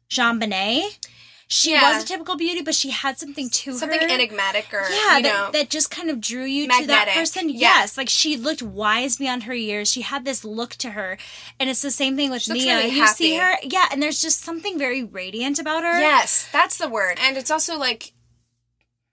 JonBenét, 0.09 0.99
she 1.47 1.71
Yeah. 1.71 1.93
was 1.93 2.03
a 2.03 2.07
typical 2.07 2.35
beauty, 2.37 2.61
but 2.61 2.73
she 2.73 2.89
had 2.89 3.19
something 3.19 3.49
to 3.49 3.73
something 3.77 3.99
her. 4.01 4.07
enigmatic 4.07 4.73
or, 4.73 4.81
yeah, 4.89 5.17
you 5.17 5.23
that, 5.23 5.23
know. 5.23 5.49
that 5.51 5.69
just 5.69 5.91
kind 5.91 6.09
of 6.09 6.19
drew 6.19 6.43
you 6.43 6.67
to 6.67 6.85
that 6.87 7.09
person. 7.09 7.49
Yeah. 7.49 7.55
Yes, 7.59 7.97
like 7.97 8.09
she 8.09 8.35
looked 8.35 8.61
wise 8.63 9.17
beyond 9.17 9.43
her 9.43 9.53
years. 9.53 9.91
She 9.91 10.01
had 10.01 10.25
this 10.25 10.43
look 10.43 10.71
to 10.75 10.91
her, 10.91 11.17
and 11.59 11.69
it's 11.69 11.81
the 11.81 11.91
same 11.91 12.15
thing 12.15 12.31
with 12.31 12.41
She 12.43 12.53
Nia. 12.53 12.77
really 12.77 12.89
you 12.95 13.07
see 13.07 13.35
her, 13.37 13.57
yeah, 13.63 13.87
and 13.91 14.01
there's 14.01 14.21
just 14.21 14.41
something 14.41 14.77
very 14.79 15.03
radiant 15.03 15.59
about 15.59 15.83
her. 15.83 15.99
yes, 15.99 16.47
that's 16.51 16.77
the 16.77 16.89
word. 16.89 17.19
And 17.21 17.37
it's 17.37 17.51
also 17.51 17.77
like 17.77 18.13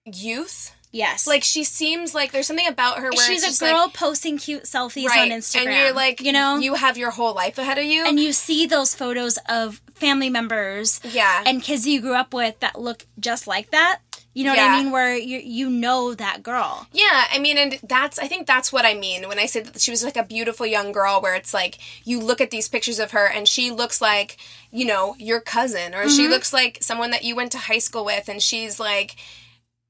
youth. 0.05 0.75
Yes, 0.93 1.27
Like, 1.27 1.43
she 1.43 1.65
seems 1.65 2.15
like 2.15 2.33
there's 2.33 2.47
something 2.47 2.67
about 2.69 2.99
her 2.99 3.11
where 3.11 3.27
she's 3.27 3.61
a 3.61 3.65
girl 3.65 3.85
like, 3.87 3.95
posting 3.95 4.37
cute 4.37 4.65
selfies 4.65 5.07
right. 5.07 5.33
on 5.33 5.39
Instagram, 5.39 5.67
And 5.69 5.77
you're 5.77 5.93
like, 5.95 6.21
you 6.21 6.33
know, 6.33 6.59
you 6.59 6.75
have 6.75 6.99
your 6.99 7.11
whole 7.11 7.33
life 7.35 7.57
ahead 7.57 7.79
of 7.79 7.85
you. 7.85 8.07
and 8.07 8.21
you 8.21 8.33
see 8.35 8.67
those 8.67 8.95
photos 8.95 9.39
of 9.49 9.81
family 9.95 10.29
members 10.29 11.01
yeah. 11.05 11.45
and 11.47 11.63
kids 11.63 11.87
you 11.87 12.01
grew 12.03 12.15
up 12.15 12.35
with 12.35 12.61
that 12.61 12.79
look 12.79 13.07
just 13.19 13.47
like 13.47 13.71
that. 13.71 14.01
You 14.35 14.45
know 14.45 14.51
what 14.55 14.61
I 14.61 14.83
mean? 14.83 14.91
Where 14.93 15.15
you 15.15 15.39
you 15.39 15.69
know 15.69 16.15
that 16.15 16.43
girl. 16.43 16.87
Yeah, 16.93 17.25
I 17.31 17.39
mean, 17.39 17.59
and 17.59 17.79
that's, 17.83 18.19
I 18.19 18.29
think 18.29 18.47
that's 18.47 18.73
what 18.73 18.87
I 18.87 18.95
mean 18.95 19.29
when 19.29 19.39
I 19.39 19.45
say 19.45 19.61
that 19.61 19.79
she 19.79 19.91
was 19.91 20.03
like 20.03 20.17
a 20.17 20.23
beautiful 20.23 20.65
young 20.65 20.91
girl, 20.91 21.21
where 21.21 21.35
it's 21.35 21.53
like 21.53 21.77
you 22.05 22.19
look 22.19 22.41
at 22.41 22.51
these 22.51 22.67
pictures 22.67 22.99
of 22.99 23.11
her 23.11 23.27
and 23.27 23.47
she 23.47 23.71
looks 23.71 24.01
like, 24.01 24.39
you 24.71 24.87
know, 24.87 25.15
your 25.19 25.39
cousin, 25.41 25.95
or 25.95 26.05
Mm-hmm. 26.05 26.17
she 26.17 26.29
looks 26.29 26.51
like 26.51 26.79
someone 26.81 27.11
that 27.11 27.25
you 27.25 27.37
went 27.37 27.53
to 27.53 27.59
high 27.59 27.79
school 27.79 28.07
with, 28.07 28.31
and 28.31 28.41
she's 28.43 28.81
like, 28.81 29.17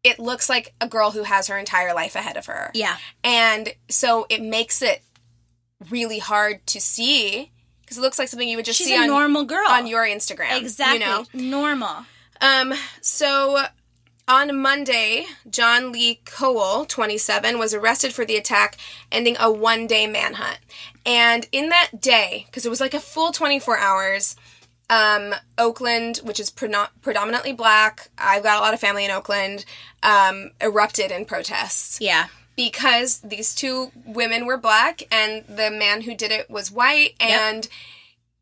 it 0.04 0.18
looks 0.18 0.48
like 0.48 0.74
a 0.80 0.88
girl 0.88 1.10
who 1.12 1.22
has 1.22 1.46
her 1.48 1.56
entire 1.58 1.94
life 1.94 2.14
ahead 2.16 2.36
of 2.36 2.46
her. 2.46 2.70
Yeah, 2.74 2.96
And 3.22 3.72
so 3.88 4.26
it 4.28 4.42
makes 4.42 4.82
it 4.82 5.02
really 5.90 6.18
hard 6.18 6.66
to 6.68 6.80
see 6.80 7.50
because 7.82 7.98
it 7.98 8.00
looks 8.00 8.18
like 8.18 8.28
something 8.28 8.48
you 8.48 8.56
would 8.56 8.64
just 8.64 8.78
she's 8.78 8.88
see 8.88 8.96
a 8.96 9.00
on, 9.02 9.06
normal 9.08 9.44
girl 9.44 9.68
on 9.68 9.86
your 9.86 10.04
Instagram. 10.04 10.58
exactly 10.60 10.98
You 11.00 11.04
know? 11.04 11.24
normal. 11.34 12.04
Um, 12.40 12.74
so 13.00 13.64
on 14.28 14.56
Monday, 14.60 15.26
John 15.50 15.92
Lee 15.92 16.20
Cowell, 16.24 16.84
27, 16.86 17.58
was 17.58 17.74
arrested 17.74 18.12
for 18.12 18.24
the 18.24 18.36
attack, 18.36 18.76
ending 19.10 19.36
a 19.38 19.50
one 19.50 19.86
day 19.86 20.06
manhunt. 20.06 20.58
And 21.04 21.46
in 21.52 21.68
that 21.70 22.00
day, 22.00 22.44
because 22.46 22.64
it 22.64 22.70
was 22.70 22.80
like 22.80 22.94
a 22.94 23.00
full 23.00 23.32
24 23.32 23.78
hours, 23.78 24.36
um, 24.92 25.34
Oakland, 25.58 26.18
which 26.22 26.38
is 26.40 26.50
preno- 26.50 26.88
predominantly 27.00 27.52
black, 27.52 28.08
I've 28.18 28.42
got 28.42 28.58
a 28.58 28.60
lot 28.60 28.74
of 28.74 28.80
family 28.80 29.04
in 29.04 29.10
Oakland, 29.10 29.64
um, 30.02 30.50
erupted 30.60 31.10
in 31.10 31.24
protests 31.24 31.98
Yeah, 32.00 32.26
because 32.56 33.20
these 33.20 33.54
two 33.54 33.90
women 34.04 34.44
were 34.46 34.56
black 34.58 35.02
and 35.10 35.44
the 35.48 35.70
man 35.70 36.02
who 36.02 36.14
did 36.14 36.30
it 36.30 36.50
was 36.50 36.70
white 36.70 37.14
and 37.20 37.68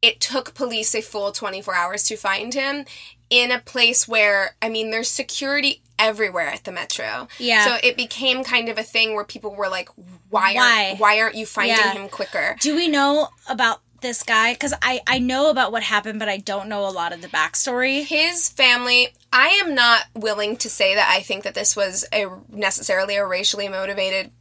it 0.03 0.19
took 0.21 0.55
police 0.55 0.95
a 0.95 1.03
full 1.03 1.31
24 1.31 1.75
hours 1.75 2.03
to 2.05 2.17
find 2.17 2.55
him 2.55 2.85
in 3.29 3.53
a 3.53 3.59
place 3.61 4.09
where 4.09 4.57
i 4.63 4.69
mean 4.69 4.91
there's 4.91 5.09
security 5.11 5.83
everywhere 5.99 6.49
at 6.49 6.65
the 6.65 6.73
metro 6.73 7.29
Yeah. 7.39 7.65
so 7.67 7.77
it 7.85 7.97
became 7.97 8.43
kind 8.43 8.69
of 8.71 8.79
a 8.79 8.83
thing 8.83 9.15
where 9.15 9.25
people 9.25 9.55
were 9.55 9.69
like 9.69 9.89
why 10.31 10.55
Why? 10.55 10.87
aren't 10.89 11.01
why 11.01 11.21
aren't 11.21 11.35
you 11.37 11.45
finding 11.47 11.77
Yeah. 11.77 11.93
him 11.93 12.09
quicker 12.09 12.57
Do 12.61 12.75
we 12.75 12.89
know 12.89 13.29
about 13.49 13.83
this 14.03 14.23
guy? 14.23 14.53
Because 14.55 14.75
I 14.83 15.01
I 15.07 15.19
know 15.19 15.51
about 15.51 15.73
what 15.73 15.83
happened, 15.83 16.19
but 16.19 16.29
I 16.29 16.37
don't 16.39 16.69
know 16.69 16.87
a 16.87 16.91
lot 16.91 17.13
of 17.13 17.23
the 17.23 17.29
backstory. 17.29 18.05
his 18.05 18.49
family 18.49 19.09
i 19.33 19.49
am 19.65 19.75
not 19.75 20.07
willing 20.15 20.57
to 20.57 20.69
say 20.69 20.95
that 20.97 21.09
i 21.09 21.21
think 21.21 21.45
that 21.45 21.55
this 21.55 21.77
was 21.77 22.05
a 22.13 22.27
necessarily 22.49 23.15
a 23.17 23.25
racially 23.25 23.69
motivated 23.69 24.33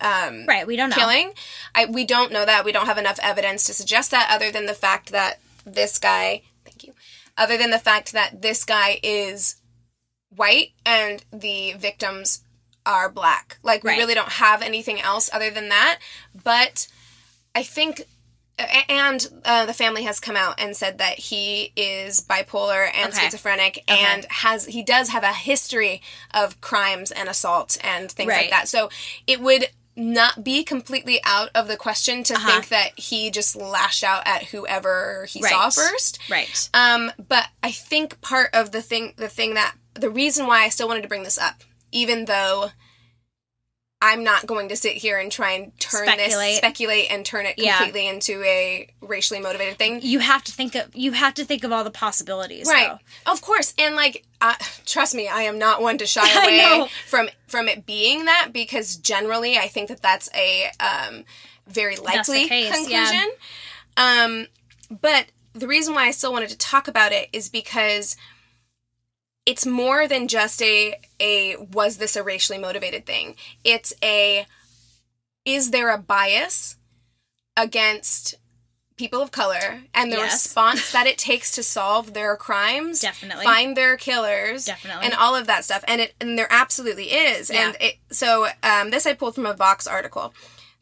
um 0.00 0.44
Right, 0.46 0.66
we 0.66 0.76
don't 0.76 0.90
know. 0.90 0.96
killing. 0.96 1.30
I 1.74 1.86
we 1.86 2.04
don't 2.04 2.32
know 2.32 2.44
that. 2.44 2.64
We 2.64 2.72
don't 2.72 2.86
have 2.86 2.98
enough 2.98 3.18
evidence 3.22 3.64
to 3.64 3.74
suggest 3.74 4.10
that 4.10 4.28
other 4.30 4.50
than 4.50 4.66
the 4.66 4.74
fact 4.74 5.10
that 5.12 5.38
this 5.64 5.98
guy, 5.98 6.42
thank 6.64 6.84
you. 6.84 6.92
Other 7.38 7.56
than 7.56 7.70
the 7.70 7.78
fact 7.78 8.12
that 8.12 8.42
this 8.42 8.64
guy 8.64 8.98
is 9.02 9.56
white 10.34 10.72
and 10.84 11.24
the 11.32 11.72
victims 11.74 12.42
are 12.84 13.08
black. 13.08 13.58
Like 13.62 13.84
we 13.84 13.90
Right. 13.90 13.98
really 13.98 14.14
don't 14.14 14.32
have 14.32 14.60
anything 14.62 15.00
else 15.00 15.30
other 15.32 15.50
than 15.50 15.68
that, 15.70 15.98
but 16.44 16.88
I 17.54 17.62
think 17.62 18.02
and 18.88 19.26
uh, 19.44 19.66
the 19.66 19.74
family 19.74 20.04
has 20.04 20.18
come 20.20 20.36
out 20.36 20.54
and 20.58 20.76
said 20.76 20.98
that 20.98 21.18
he 21.18 21.72
is 21.76 22.20
bipolar 22.22 22.88
and 22.94 23.12
Okay. 23.12 23.24
schizophrenic 23.24 23.84
and 23.88 24.24
has 24.30 24.66
he 24.66 24.82
does 24.82 25.10
have 25.10 25.22
a 25.24 25.32
history 25.32 26.00
of 26.32 26.60
crimes 26.60 27.10
and 27.10 27.28
assault 27.28 27.76
and 27.82 28.10
things 28.10 28.28
Right. 28.28 28.42
like 28.42 28.50
that 28.50 28.68
so 28.68 28.88
it 29.26 29.40
would 29.40 29.66
not 29.98 30.44
be 30.44 30.62
completely 30.62 31.20
out 31.24 31.48
of 31.54 31.68
the 31.68 31.76
question 31.76 32.22
to 32.24 32.34
Uh-huh. 32.34 32.46
think 32.50 32.68
that 32.68 32.98
he 32.98 33.30
just 33.30 33.56
lashed 33.56 34.04
out 34.04 34.22
at 34.26 34.44
whoever 34.44 35.26
he 35.28 35.40
saw 35.42 35.70
first 35.70 36.18
Right. 36.28 36.68
um, 36.74 37.12
but 37.28 37.48
I 37.62 37.70
think 37.72 38.20
part 38.20 38.50
of 38.54 38.72
the 38.72 38.82
thing, 38.82 39.14
the 39.16 39.28
thing 39.28 39.54
that 39.54 39.74
the 39.94 40.10
reason 40.10 40.46
why 40.46 40.62
I 40.64 40.68
still 40.70 40.88
wanted 40.88 41.02
to 41.02 41.08
bring 41.08 41.22
this 41.22 41.38
up, 41.38 41.62
even 41.92 42.26
though 42.26 42.70
I'm 44.12 44.22
not 44.22 44.46
going 44.46 44.68
to 44.68 44.76
sit 44.76 44.92
here 44.92 45.18
and 45.18 45.30
try 45.32 45.52
and 45.52 45.78
turn 45.80 46.06
Speculate. 46.06 46.48
this 46.48 46.56
speculate 46.58 47.10
and 47.10 47.26
turn 47.26 47.44
it 47.46 47.56
Yeah. 47.58 47.76
completely 47.78 48.06
into 48.06 48.42
a 48.44 48.88
racially 49.00 49.40
motivated 49.40 49.78
thing. 49.78 50.00
You 50.02 50.20
have 50.20 50.44
to 50.44 50.52
think 50.52 50.74
of 50.74 50.94
you 50.94 51.12
have 51.12 51.34
to 51.34 51.44
think 51.44 51.64
of 51.64 51.72
all 51.72 51.84
the 51.84 51.90
possibilities. 51.90 52.66
Right, 52.68 52.98
Though. 53.24 53.32
of 53.32 53.40
course, 53.42 53.74
and 53.78 53.96
like, 53.96 54.24
uh, 54.40 54.54
trust 54.84 55.14
me, 55.14 55.28
I 55.28 55.42
am 55.42 55.58
not 55.58 55.82
one 55.82 55.98
to 55.98 56.06
shy 56.06 56.28
away 56.44 56.88
from 57.08 57.28
from 57.46 57.68
it 57.68 57.84
being 57.86 58.26
that 58.26 58.50
because 58.52 58.96
generally, 58.96 59.58
I 59.58 59.66
think 59.68 59.88
that 59.88 60.02
that's 60.02 60.28
a 60.34 60.70
um, 60.80 61.24
very 61.66 61.96
likely 61.96 62.48
case, 62.48 62.88
yeah. 62.88 63.06
conclusion. 63.06 63.30
Um, 63.96 64.46
but 65.00 65.26
the 65.52 65.66
reason 65.66 65.94
why 65.94 66.06
I 66.06 66.10
still 66.10 66.32
wanted 66.32 66.50
to 66.50 66.58
talk 66.58 66.86
about 66.86 67.12
it 67.12 67.28
is 67.32 67.48
because 67.48 68.16
it's 69.46 69.64
more 69.64 70.06
than 70.08 70.28
just 70.28 70.60
a 70.60 70.96
a 71.20 71.56
was 71.72 71.96
this 71.98 72.16
a 72.16 72.22
racially 72.22 72.58
motivated 72.58 73.06
thing. 73.06 73.36
It's 73.64 73.94
a 74.02 74.46
is 75.44 75.70
there 75.70 75.90
a 75.90 75.98
bias 75.98 76.76
against 77.56 78.34
people 78.96 79.20
of 79.20 79.30
color 79.30 79.82
and 79.94 80.10
the 80.10 80.16
Yes. 80.16 80.32
response 80.46 80.90
that 80.92 81.06
it 81.06 81.18
takes 81.18 81.50
to 81.52 81.62
solve 81.62 82.14
their 82.14 82.34
crimes 82.36 83.00
Definitely. 83.00 83.44
find 83.44 83.76
their 83.76 83.96
killers 83.96 84.64
Definitely. 84.64 85.04
and 85.04 85.14
all 85.14 85.34
of 85.34 85.46
that 85.46 85.64
stuff 85.66 85.84
and 85.86 86.00
it 86.00 86.14
and 86.18 86.38
there 86.38 86.48
absolutely 86.50 87.12
is 87.12 87.50
Yeah. 87.50 87.68
and 87.68 87.76
it 87.78 87.96
so 88.10 88.48
um, 88.62 88.90
this 88.90 89.06
i 89.06 89.12
pulled 89.12 89.34
from 89.34 89.44
a 89.46 89.52
vox 89.52 89.86
article 89.86 90.32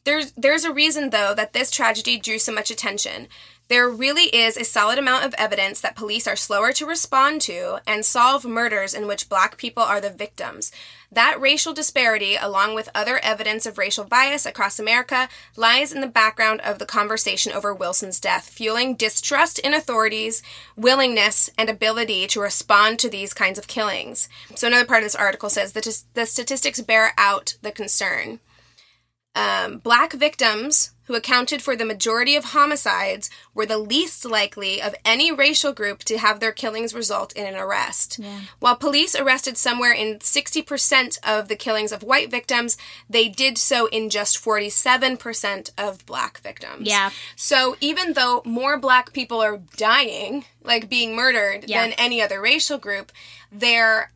there's 0.04 0.30
there's 0.36 0.64
a 0.64 0.72
reason 0.72 1.10
though 1.10 1.34
that 1.34 1.54
this 1.54 1.72
tragedy 1.72 2.16
drew 2.16 2.38
so 2.38 2.52
much 2.52 2.70
attention 2.70 3.26
there 3.68 3.88
really 3.88 4.24
is 4.24 4.56
a 4.56 4.64
solid 4.64 4.98
amount 4.98 5.24
of 5.24 5.34
evidence 5.38 5.80
that 5.80 5.96
police 5.96 6.26
are 6.26 6.36
slower 6.36 6.72
to 6.72 6.86
respond 6.86 7.40
to 7.42 7.78
and 7.86 8.04
solve 8.04 8.44
murders 8.44 8.92
in 8.92 9.06
which 9.06 9.28
black 9.28 9.56
people 9.56 9.82
are 9.82 10.00
the 10.00 10.10
victims. 10.10 10.70
That 11.10 11.40
racial 11.40 11.72
disparity, 11.72 12.36
along 12.36 12.74
with 12.74 12.90
other 12.94 13.18
evidence 13.18 13.64
of 13.64 13.78
racial 13.78 14.04
bias 14.04 14.44
across 14.44 14.78
America, 14.78 15.28
lies 15.56 15.92
in 15.92 16.00
the 16.00 16.06
background 16.06 16.60
of 16.60 16.78
the 16.78 16.86
conversation 16.86 17.52
over 17.52 17.72
Wilson's 17.72 18.20
death, 18.20 18.48
fueling 18.48 18.96
distrust 18.96 19.58
in 19.60 19.72
authorities, 19.72 20.42
willingness, 20.76 21.48
and 21.56 21.70
ability 21.70 22.26
to 22.26 22.40
respond 22.40 22.98
to 22.98 23.08
these 23.08 23.32
kinds 23.32 23.58
of 23.58 23.68
killings. 23.68 24.28
So, 24.56 24.66
another 24.66 24.86
part 24.86 25.02
of 25.02 25.06
this 25.06 25.14
article 25.14 25.48
says 25.48 25.72
that 25.72 26.04
the 26.14 26.26
statistics 26.26 26.80
bear 26.80 27.12
out 27.16 27.56
the 27.62 27.72
concern 27.72 28.40
um, 29.34 29.78
black 29.78 30.12
victims 30.12 30.90
who 31.06 31.14
accounted 31.14 31.60
for 31.60 31.76
the 31.76 31.84
majority 31.84 32.34
of 32.34 32.46
homicides 32.46 33.28
were 33.52 33.66
the 33.66 33.76
least 33.76 34.24
likely 34.24 34.80
of 34.80 34.94
any 35.04 35.30
racial 35.30 35.70
group 35.70 35.98
to 36.04 36.16
have 36.16 36.40
their 36.40 36.52
killings 36.52 36.94
result 36.94 37.30
in 37.34 37.46
an 37.46 37.54
arrest. 37.54 38.18
While 38.58 38.76
police 38.76 39.14
arrested 39.14 39.58
somewhere 39.58 39.92
in 39.92 40.18
60% 40.20 41.18
of 41.28 41.48
the 41.48 41.56
killings 41.56 41.92
of 41.92 42.02
white 42.02 42.30
victims, 42.30 42.78
they 43.10 43.28
did 43.28 43.58
so 43.58 43.86
in 43.88 44.08
just 44.08 44.42
47% 44.42 45.70
of 45.76 46.06
black 46.06 46.40
victims. 46.40 46.88
Yeah. 46.88 47.10
So 47.36 47.76
even 47.82 48.14
though 48.14 48.40
more 48.46 48.78
black 48.78 49.12
people 49.12 49.42
are 49.42 49.58
dying, 49.76 50.46
like 50.62 50.88
being 50.88 51.14
murdered, 51.14 51.64
Yeah. 51.68 51.82
than 51.82 51.92
any 51.94 52.22
other 52.22 52.40
racial 52.40 52.78
group, 52.78 53.12
their 53.52 54.10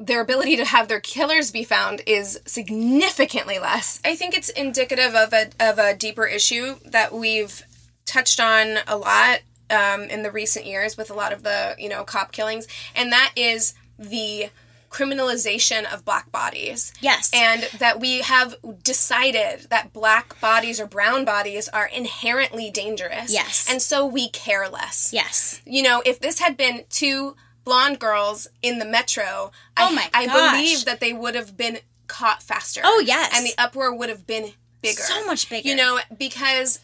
their 0.00 0.22
ability 0.22 0.56
to 0.56 0.64
have 0.64 0.88
their 0.88 0.98
killers 0.98 1.50
be 1.50 1.62
found 1.62 2.00
is 2.06 2.40
significantly 2.46 3.58
less. 3.58 4.00
I 4.02 4.16
think 4.16 4.34
it's 4.34 4.48
indicative 4.48 5.14
of 5.14 5.32
a 5.34 5.50
of 5.60 5.78
a 5.78 5.94
deeper 5.94 6.26
issue 6.26 6.76
that 6.86 7.12
we've 7.12 7.62
touched 8.06 8.40
on 8.40 8.78
a 8.88 8.96
lot 8.96 9.40
um, 9.68 10.04
in 10.04 10.22
the 10.22 10.30
recent 10.30 10.64
years 10.64 10.96
with 10.96 11.10
a 11.10 11.14
lot 11.14 11.32
of 11.32 11.42
the 11.42 11.76
you 11.78 11.88
know 11.88 12.02
cop 12.02 12.32
killings, 12.32 12.66
and 12.96 13.12
that 13.12 13.32
is 13.36 13.74
the 13.98 14.48
criminalization 14.90 15.84
of 15.92 16.04
black 16.04 16.32
bodies. 16.32 16.92
Yes. 17.00 17.30
And 17.32 17.62
that 17.78 18.00
we 18.00 18.22
have 18.22 18.56
decided 18.82 19.66
that 19.70 19.92
black 19.92 20.40
bodies 20.40 20.80
or 20.80 20.86
brown 20.86 21.24
bodies 21.24 21.68
are 21.68 21.86
inherently 21.86 22.70
dangerous. 22.70 23.32
Yes. 23.32 23.68
And 23.70 23.80
so 23.80 24.04
we 24.04 24.30
care 24.30 24.68
less. 24.68 25.12
Yes. 25.12 25.62
You 25.64 25.84
know, 25.84 26.02
if 26.04 26.18
this 26.18 26.40
had 26.40 26.56
been 26.56 26.84
two 26.90 27.36
blonde 27.64 27.98
girls 27.98 28.46
in 28.62 28.78
the 28.78 28.84
metro, 28.84 29.50
Oh 29.76 29.88
I, 29.90 29.92
my 29.94 30.10
I 30.14 30.26
gosh. 30.26 30.52
believe 30.52 30.84
that 30.86 31.00
they 31.00 31.12
would 31.12 31.34
have 31.34 31.56
been 31.56 31.78
caught 32.06 32.42
faster. 32.42 32.80
Oh, 32.84 33.02
yes. 33.04 33.32
And 33.34 33.46
the 33.46 33.54
uproar 33.58 33.94
would 33.94 34.08
have 34.08 34.26
been 34.26 34.52
bigger. 34.82 35.00
So 35.02 35.24
much 35.26 35.48
bigger. 35.48 35.68
You 35.68 35.76
know, 35.76 36.00
because 36.18 36.80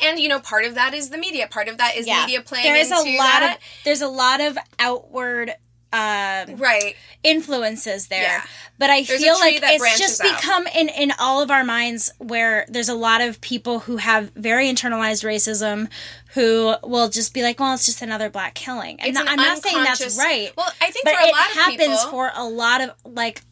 and 0.00 0.18
you 0.20 0.28
know, 0.28 0.38
part 0.40 0.64
of 0.64 0.76
that 0.76 0.94
is 0.94 1.10
the 1.10 1.18
media. 1.18 1.48
Part 1.48 1.68
of 1.68 1.78
that 1.78 1.96
is 1.96 2.06
Yeah. 2.06 2.20
media 2.20 2.40
playing 2.40 2.64
There 2.64 2.76
is 2.76 2.90
into 2.90 3.02
a 3.10 3.16
lot 3.18 3.40
that. 3.40 3.56
of 3.58 3.62
there's 3.84 4.00
a 4.02 4.08
lot 4.08 4.40
of 4.40 4.56
outward 4.78 5.50
um 5.90 6.56
right. 6.56 6.94
influences 7.22 8.08
there. 8.08 8.22
Yeah. 8.22 8.42
But 8.78 8.90
I 8.90 9.02
There's 9.02 9.22
feel 9.22 9.34
like 9.38 9.58
it's 9.62 9.98
just 9.98 10.20
out. 10.22 10.36
become 10.40 10.66
in 10.68 10.88
in 10.90 11.12
all 11.18 11.40
of 11.42 11.50
our 11.50 11.64
minds 11.64 12.12
where 12.18 12.66
there's 12.68 12.88
a 12.90 12.94
lot 12.94 13.20
of 13.22 13.40
people 13.40 13.80
who 13.80 13.96
have 13.96 14.30
very 14.36 14.66
internalized 14.68 15.24
racism 15.24 15.88
who 16.34 16.74
will 16.84 17.08
just 17.08 17.32
be 17.32 17.42
like, 17.42 17.58
well, 17.58 17.74
it's 17.74 17.86
just 17.86 18.02
another 18.02 18.28
black 18.30 18.54
killing. 18.54 19.00
And 19.00 19.08
It's 19.10 19.18
an 19.18 19.28
I'm 19.28 19.36
not 19.36 19.58
saying 19.62 19.82
that's 19.82 20.18
right. 20.18 20.52
Well, 20.56 20.70
I 20.80 20.90
think 20.90 21.04
but 21.04 21.14
for 21.14 21.20
a 21.20 21.24
it 21.26 21.30
of 21.30 21.36
happens 21.56 21.78
people- 21.80 22.10
for 22.10 22.30
a 22.34 22.44
lot 22.44 22.80
of 22.82 22.90
like 23.04 23.42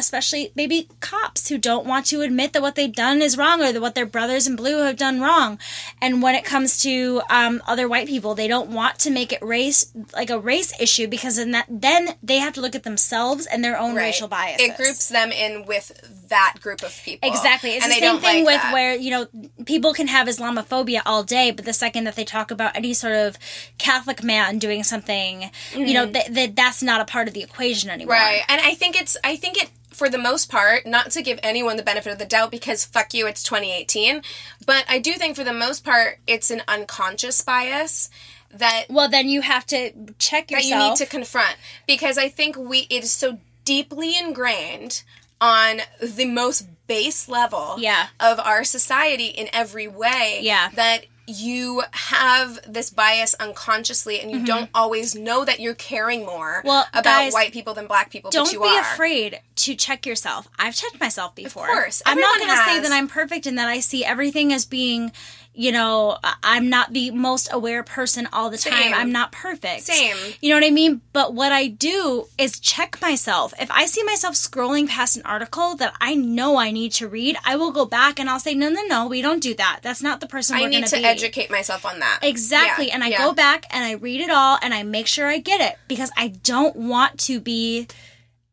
especially 0.00 0.50
maybe 0.56 0.88
cops 0.98 1.48
who 1.48 1.56
don't 1.58 1.86
want 1.86 2.06
to 2.06 2.20
admit 2.22 2.52
that 2.52 2.62
what 2.62 2.74
they've 2.74 2.92
done 2.92 3.22
is 3.22 3.36
wrong 3.38 3.62
or 3.62 3.72
that 3.72 3.80
what 3.80 3.94
their 3.94 4.06
brothers 4.06 4.46
in 4.48 4.56
blue 4.56 4.78
have 4.78 4.96
done 4.96 5.20
wrong 5.20 5.58
and 6.02 6.22
when 6.22 6.34
it 6.34 6.44
comes 6.44 6.80
to 6.82 7.20
um, 7.30 7.62
other 7.66 7.86
white 7.88 8.08
people 8.08 8.34
they 8.34 8.48
don't 8.48 8.70
want 8.70 8.98
to 8.98 9.10
make 9.10 9.32
it 9.32 9.40
race 9.42 9.92
like 10.14 10.30
a 10.30 10.38
race 10.38 10.72
issue 10.80 11.06
because 11.06 11.36
then 11.36 11.52
that 11.52 11.66
then 11.68 12.08
they 12.22 12.38
have 12.38 12.52
to 12.54 12.60
look 12.60 12.74
at 12.74 12.82
themselves 12.82 13.46
and 13.46 13.62
their 13.62 13.78
own 13.78 13.94
Right. 13.94 14.04
racial 14.06 14.26
biases 14.28 14.66
It 14.68 14.76
groups 14.76 15.08
them 15.08 15.30
in 15.30 15.66
with 15.66 15.92
that 16.28 16.54
group 16.60 16.82
of 16.82 16.98
people. 17.04 17.28
Exactly. 17.28 17.70
It's 17.72 17.84
and 17.84 17.92
the 17.92 17.98
same 17.98 18.18
thing 18.20 18.44
like 18.44 18.54
with 18.54 18.62
that. 18.62 18.72
where, 18.72 18.94
you 18.94 19.10
know, 19.10 19.26
people 19.66 19.92
can 19.92 20.06
have 20.06 20.28
Islamophobia 20.28 21.02
all 21.04 21.22
day, 21.24 21.50
but 21.50 21.64
the 21.64 21.72
second 21.72 22.04
that 22.04 22.14
they 22.14 22.24
talk 22.24 22.50
about 22.52 22.76
any 22.76 22.94
sort 22.94 23.14
of 23.14 23.36
Catholic 23.78 24.22
man 24.22 24.58
doing 24.58 24.84
something, 24.84 25.50
you 25.74 25.92
know, 25.92 26.10
th- 26.10 26.26
th- 26.32 26.54
that's 26.54 26.82
not 26.82 27.00
a 27.00 27.04
part 27.04 27.26
of 27.28 27.34
the 27.34 27.42
equation 27.42 27.90
anymore. 27.90 28.14
Mm-hmm. 28.14 28.24
Right. 28.24 28.42
And 28.48 28.60
I 28.60 28.74
think 28.74 29.00
it's 29.00 29.16
I 29.24 29.34
think 29.36 29.60
it 29.60 29.70
for 29.90 30.08
the 30.08 30.18
most 30.18 30.48
part, 30.50 30.86
not 30.86 31.10
to 31.12 31.22
give 31.22 31.38
anyone 31.42 31.76
the 31.76 31.82
benefit 31.82 32.12
of 32.12 32.18
the 32.18 32.24
doubt 32.24 32.50
because 32.50 32.84
fuck 32.84 33.12
you, 33.14 33.26
it's 33.26 33.42
2018, 33.42 34.22
but 34.64 34.84
I 34.88 34.98
do 34.98 35.12
think 35.14 35.36
for 35.36 35.44
the 35.44 35.52
most 35.52 35.84
part 35.84 36.18
it's 36.26 36.50
an 36.50 36.62
unconscious 36.68 37.42
bias 37.42 38.08
that 38.52 38.86
Well, 38.88 39.08
then 39.08 39.28
you 39.28 39.42
have 39.42 39.66
to 39.66 39.92
check 40.18 40.50
yourself. 40.50 40.70
that 40.70 40.82
you 40.84 40.88
need 40.90 40.96
to 40.96 41.06
confront 41.06 41.56
because 41.86 42.18
I 42.18 42.28
think 42.28 42.56
we 42.56 42.86
it 42.90 43.04
is 43.04 43.12
so 43.12 43.38
deeply 43.64 44.16
ingrained 44.18 45.02
on 45.40 45.80
the 46.02 46.24
most 46.26 46.66
base 46.86 47.28
level 47.28 47.76
Yeah. 47.78 48.08
of 48.18 48.38
our 48.40 48.64
society 48.64 49.26
in 49.26 49.48
every 49.52 49.86
way 49.88 50.40
Yeah. 50.42 50.70
that 50.74 51.06
you 51.30 51.82
have 51.92 52.60
this 52.66 52.90
bias 52.90 53.34
unconsciously 53.34 54.20
and 54.20 54.30
you 54.30 54.44
don't 54.44 54.68
always 54.74 55.14
know 55.14 55.44
that 55.44 55.60
you're 55.60 55.74
caring 55.74 56.24
more 56.26 56.50
Mm-hmm. 56.60 56.68
Well, 56.68 56.86
about 56.92 57.04
guys, 57.04 57.32
white 57.32 57.52
people 57.52 57.74
than 57.74 57.86
black 57.86 58.10
people 58.10 58.30
Don't 58.30 58.44
but 58.46 58.52
you 58.52 58.60
be 58.60 58.66
are. 58.66 58.80
afraid 58.80 59.40
to 59.56 59.74
check 59.74 60.06
yourself. 60.06 60.48
I've 60.58 60.74
checked 60.74 60.98
myself 61.00 61.34
before. 61.34 61.64
Of 61.64 61.72
course. 61.72 62.02
I'm 62.06 62.18
not 62.18 62.38
going 62.38 62.50
to 62.50 62.64
say 62.64 62.80
that 62.80 62.92
I'm 62.92 63.08
perfect 63.08 63.46
and 63.46 63.56
that 63.58 63.68
I 63.68 63.80
see 63.80 64.04
everything 64.04 64.52
as 64.52 64.64
being, 64.64 65.12
you 65.60 65.70
know, 65.72 66.16
I- 66.24 66.36
I'm 66.42 66.70
not 66.70 66.94
the 66.94 67.10
most 67.10 67.50
aware 67.52 67.82
person 67.82 68.26
all 68.32 68.48
the 68.48 68.56
time. 68.56 68.72
Same. 68.82 68.94
I'm 68.94 69.12
not 69.12 69.30
perfect. 69.30 69.82
Same. 69.82 70.16
You 70.40 70.48
know 70.48 70.56
what 70.56 70.64
I 70.66 70.70
mean? 70.70 71.02
But 71.12 71.34
what 71.34 71.52
I 71.52 71.66
do 71.66 72.28
is 72.38 72.58
check 72.58 72.98
myself. 73.02 73.52
If 73.60 73.70
I 73.70 73.84
see 73.84 74.02
myself 74.04 74.36
scrolling 74.36 74.88
past 74.88 75.18
an 75.18 75.22
article 75.26 75.76
that 75.76 75.92
I 76.00 76.14
know 76.14 76.56
I 76.56 76.70
need 76.70 76.92
to 76.92 77.08
read, 77.08 77.36
I 77.44 77.56
will 77.56 77.72
go 77.72 77.84
back 77.84 78.18
and 78.18 78.30
I'll 78.30 78.40
say, 78.40 78.54
no, 78.54 78.70
no, 78.70 78.82
no, 78.84 79.06
we 79.06 79.20
don't 79.20 79.42
do 79.42 79.52
that. 79.56 79.80
That's 79.82 80.02
not 80.02 80.20
the 80.22 80.26
person 80.26 80.56
I 80.56 80.60
we're 80.60 80.70
going 80.70 80.80
need 80.80 80.88
to 80.88 80.96
to 80.96 81.02
be. 81.02 81.04
educate 81.04 81.50
myself 81.50 81.84
on 81.84 81.98
that. 81.98 82.20
Exactly. 82.22 82.86
Yeah, 82.86 82.94
And 82.94 83.04
I 83.04 83.08
yeah. 83.08 83.18
go 83.18 83.34
back 83.34 83.66
and 83.70 83.84
I 83.84 83.92
read 83.92 84.22
it 84.22 84.30
all 84.30 84.58
and 84.62 84.72
I 84.72 84.82
make 84.82 85.06
sure 85.08 85.26
I 85.26 85.36
get 85.36 85.60
it 85.60 85.78
because 85.88 86.10
I 86.16 86.28
don't 86.28 86.74
want 86.74 87.18
to 87.28 87.38
be 87.38 87.86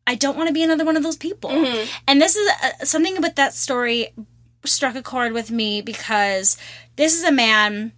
I 0.06 0.14
don't 0.14 0.36
want 0.36 0.48
to 0.48 0.52
be 0.54 0.62
another 0.62 0.84
one 0.84 0.96
of 0.98 1.02
those 1.02 1.16
people. 1.16 1.48
Mm-hmm. 1.50 1.90
And 2.06 2.20
this 2.20 2.36
is 2.36 2.50
uh, 2.62 2.84
something 2.84 3.16
about 3.16 3.36
that 3.36 3.54
story 3.54 4.08
struck 4.64 4.94
a 4.94 5.02
chord 5.02 5.32
with 5.32 5.50
me 5.50 5.80
because 5.80 6.58
this 6.98 7.14
is 7.16 7.24
a 7.24 7.32
man 7.32 7.92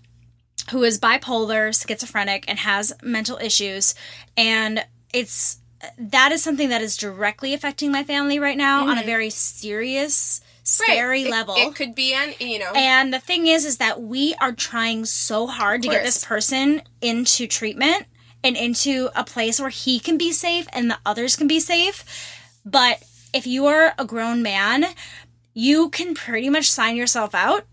who 0.70 0.84
is 0.84 1.00
bipolar, 1.00 1.72
schizophrenic 1.74 2.44
and 2.46 2.60
has 2.60 2.92
mental 3.02 3.36
issues 3.38 3.94
and 4.36 4.84
it's 5.12 5.58
that 5.98 6.30
is 6.30 6.42
something 6.44 6.68
that 6.68 6.82
is 6.82 6.96
directly 6.96 7.54
affecting 7.54 7.90
my 7.90 8.04
family 8.04 8.38
right 8.38 8.58
now 8.58 8.86
on 8.86 8.98
a 8.98 9.02
very 9.02 9.30
serious 9.30 10.40
Mm-hmm. 10.62 10.82
Right. 10.82 10.86
scary 10.86 11.22
It- 11.22 11.30
level. 11.30 11.54
It 11.56 11.74
could 11.74 11.94
be 11.96 12.12
an 12.14 12.34
you 12.38 12.58
know 12.58 12.70
And 12.74 13.12
the 13.12 13.18
thing 13.18 13.46
is, 13.48 13.64
is 13.64 13.78
that 13.78 14.02
we 14.02 14.34
are 14.40 14.52
trying 14.52 15.04
so 15.06 15.46
hard 15.48 15.82
to 15.82 15.88
get 15.88 16.04
this 16.04 16.22
person 16.24 16.82
into 17.00 17.46
treatment 17.48 18.04
and 18.44 18.56
into 18.56 19.08
a 19.16 19.24
place 19.24 19.58
where 19.58 19.70
he 19.70 19.98
can 19.98 20.16
be 20.18 20.30
safe 20.32 20.68
and 20.72 20.90
the 20.90 20.98
others 21.04 21.34
can 21.34 21.48
be 21.48 21.58
safe. 21.60 22.04
But 22.64 23.02
if 23.32 23.46
you 23.46 23.66
are 23.66 23.94
a 23.98 24.04
grown 24.04 24.42
man, 24.42 24.84
you 25.54 25.88
can 25.88 26.14
pretty 26.14 26.50
much 26.50 26.70
sign 26.70 26.94
yourself 26.94 27.34
out. 27.34 27.64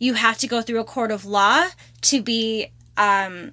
You 0.00 0.14
have 0.14 0.38
to 0.38 0.48
go 0.48 0.60
through 0.62 0.80
a 0.80 0.84
court 0.84 1.12
of 1.12 1.24
law 1.24 1.66
to 2.02 2.20
be 2.22 2.66
um, 2.96 3.52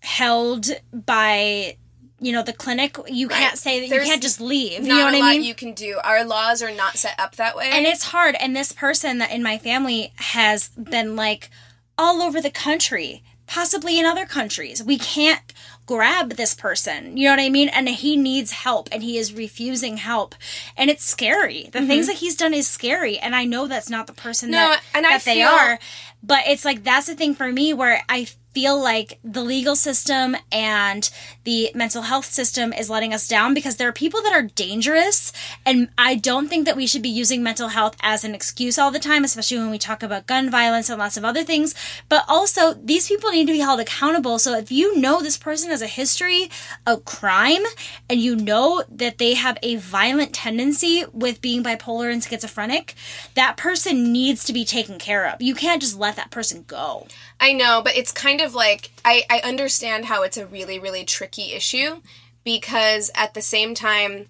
held 0.00 0.66
by, 0.92 1.76
you 2.20 2.32
know, 2.32 2.42
the 2.42 2.52
clinic. 2.52 2.96
You 3.08 3.28
can't 3.28 3.56
say 3.56 3.80
that 3.80 3.88
There's 3.90 4.06
you 4.06 4.10
can't 4.12 4.22
just 4.22 4.40
leave. 4.40 4.80
not 4.82 4.88
You 4.88 4.94
know 4.98 5.04
what 5.06 5.14
a 5.14 5.16
I 5.16 5.20
lot 5.20 5.30
mean? 5.30 5.44
you 5.44 5.54
can 5.54 5.72
do. 5.72 5.98
Our 6.04 6.24
laws 6.24 6.62
are 6.62 6.70
not 6.74 6.96
set 6.98 7.18
up 7.18 7.36
that 7.36 7.56
way. 7.56 7.70
and 7.72 7.86
it's 7.86 8.04
hard 8.04 8.36
and 8.40 8.54
this 8.54 8.72
person 8.72 9.18
that 9.18 9.30
in 9.30 9.42
my 9.42 9.56
family 9.56 10.12
has 10.16 10.68
been 10.70 11.16
like 11.16 11.48
all 11.96 12.20
over 12.22 12.40
the 12.40 12.50
country 12.50 13.22
possibly 13.46 13.98
in 14.00 14.04
other 14.06 14.24
countries 14.26 14.82
we 14.82 14.98
can't 14.98 15.52
grab 15.86 16.30
this 16.34 16.54
person. 16.54 17.16
You 17.16 17.24
know 17.28 17.32
what 17.32 17.40
i 17.40 17.48
mean? 17.48 17.68
And 17.68 17.88
he 17.88 18.16
needs 18.16 18.52
help 18.52 18.88
and 18.92 19.02
he 19.02 19.18
is 19.18 19.32
refusing 19.34 19.98
help. 19.98 20.34
And 20.76 20.90
it's 20.90 21.04
scary. 21.04 21.68
The 21.72 21.86
things 21.86 22.06
that 22.06 22.16
he's 22.16 22.36
done 22.36 22.54
is 22.54 22.66
scary 22.66 23.18
and 23.18 23.34
i 23.36 23.44
know 23.44 23.66
that's 23.66 23.90
not 23.90 24.06
the 24.06 24.12
person 24.12 24.48
Mm-hmm. 24.50 24.52
No, 24.52 24.68
that, 24.70 24.82
and 24.94 25.06
I 25.06 25.10
that 25.10 25.24
they 25.24 25.34
feel- 25.36 25.48
are 25.48 25.78
but 26.22 26.40
it's 26.46 26.64
like 26.64 26.82
that's 26.84 27.06
the 27.06 27.14
thing 27.14 27.34
for 27.34 27.50
me 27.52 27.74
where 27.74 28.02
i 28.08 28.26
feel 28.54 28.80
like 28.80 29.18
the 29.24 29.42
legal 29.42 29.76
system 29.76 30.36
and 30.52 31.10
the 31.42 31.70
mental 31.74 32.02
health 32.02 32.26
system 32.26 32.72
is 32.72 32.88
letting 32.88 33.12
us 33.12 33.26
down 33.26 33.52
because 33.52 33.76
there 33.76 33.88
are 33.88 33.92
people 33.92 34.22
that 34.22 34.32
are 34.32 34.42
dangerous 34.42 35.32
and 35.66 35.88
I 35.98 36.14
don't 36.14 36.48
think 36.48 36.64
that 36.66 36.76
we 36.76 36.86
should 36.86 37.02
be 37.02 37.08
using 37.08 37.42
mental 37.42 37.68
health 37.68 37.96
as 38.00 38.24
an 38.24 38.34
excuse 38.34 38.78
all 38.78 38.90
the 38.90 38.98
time 38.98 39.24
especially 39.24 39.58
when 39.58 39.70
we 39.70 39.78
talk 39.78 40.02
about 40.02 40.26
gun 40.26 40.50
violence 40.50 40.88
and 40.88 40.98
lots 40.98 41.16
of 41.16 41.24
other 41.24 41.42
things. 41.42 41.74
But 42.08 42.24
also 42.28 42.74
these 42.74 43.08
people 43.08 43.30
need 43.30 43.46
to 43.46 43.52
be 43.52 43.58
held 43.58 43.80
accountable. 43.80 44.38
So 44.38 44.56
if 44.56 44.70
you 44.70 44.98
know 44.98 45.20
this 45.20 45.36
person 45.36 45.70
has 45.70 45.82
a 45.82 45.86
history 45.86 46.48
of 46.86 47.04
crime 47.04 47.64
and 48.08 48.20
you 48.20 48.36
know 48.36 48.84
that 48.88 49.18
they 49.18 49.34
have 49.34 49.58
a 49.62 49.76
violent 49.76 50.32
tendency 50.32 51.04
with 51.12 51.40
being 51.40 51.62
bipolar 51.62 52.12
and 52.12 52.22
schizophrenic 52.22 52.94
that 53.34 53.56
person 53.56 54.12
needs 54.12 54.44
to 54.44 54.52
be 54.52 54.64
taken 54.64 54.98
care 54.98 55.28
of. 55.28 55.42
You 55.42 55.54
can't 55.54 55.82
just 55.82 55.98
let 55.98 56.16
that 56.16 56.30
person 56.30 56.64
go. 56.66 57.06
I 57.40 57.52
know, 57.52 57.82
but 57.82 57.96
it's 57.96 58.12
kind 58.12 58.40
of 58.40 58.43
like 58.52 58.90
I, 59.04 59.22
I 59.30 59.38
understand 59.44 60.06
how 60.06 60.24
it's 60.24 60.36
a 60.36 60.44
really, 60.44 60.80
really 60.80 61.04
tricky 61.04 61.52
issue 61.52 62.00
because 62.42 63.12
at 63.14 63.34
the 63.34 63.42
same 63.42 63.74
time, 63.76 64.26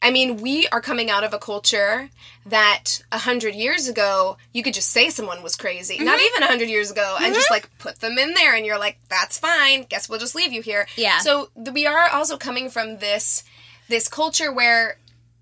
I 0.00 0.10
mean, 0.10 0.38
we 0.38 0.66
are 0.72 0.80
coming 0.80 1.10
out 1.10 1.22
of 1.22 1.32
a 1.34 1.38
culture 1.38 2.08
that 2.46 3.02
a 3.12 3.18
hundred 3.18 3.54
years 3.54 3.86
ago 3.86 4.36
you 4.52 4.62
could 4.64 4.74
just 4.74 4.88
say 4.90 5.10
someone 5.10 5.44
was 5.44 5.54
crazy. 5.54 5.98
Not 5.98 6.16
Mm-hmm. 6.18 6.26
even 6.34 6.42
a 6.42 6.46
hundred 6.46 6.70
years 6.70 6.90
ago, 6.90 7.16
and 7.20 7.32
just 7.34 7.50
like 7.52 7.68
put 7.78 8.00
them 8.00 8.18
in 8.18 8.34
there, 8.34 8.56
and 8.56 8.66
you're 8.66 8.80
like, 8.80 8.98
"That's 9.08 9.38
fine. 9.38 9.84
Guess 9.84 10.08
we'll 10.08 10.18
just 10.18 10.34
leave 10.34 10.52
you 10.52 10.62
here." 10.62 10.88
Yeah. 10.96 11.18
So 11.20 11.50
we 11.72 11.86
are 11.86 12.08
also 12.10 12.36
coming 12.36 12.68
from 12.68 12.98
this 12.98 13.44
this 13.88 14.08
culture 14.08 14.50
where 14.52 14.96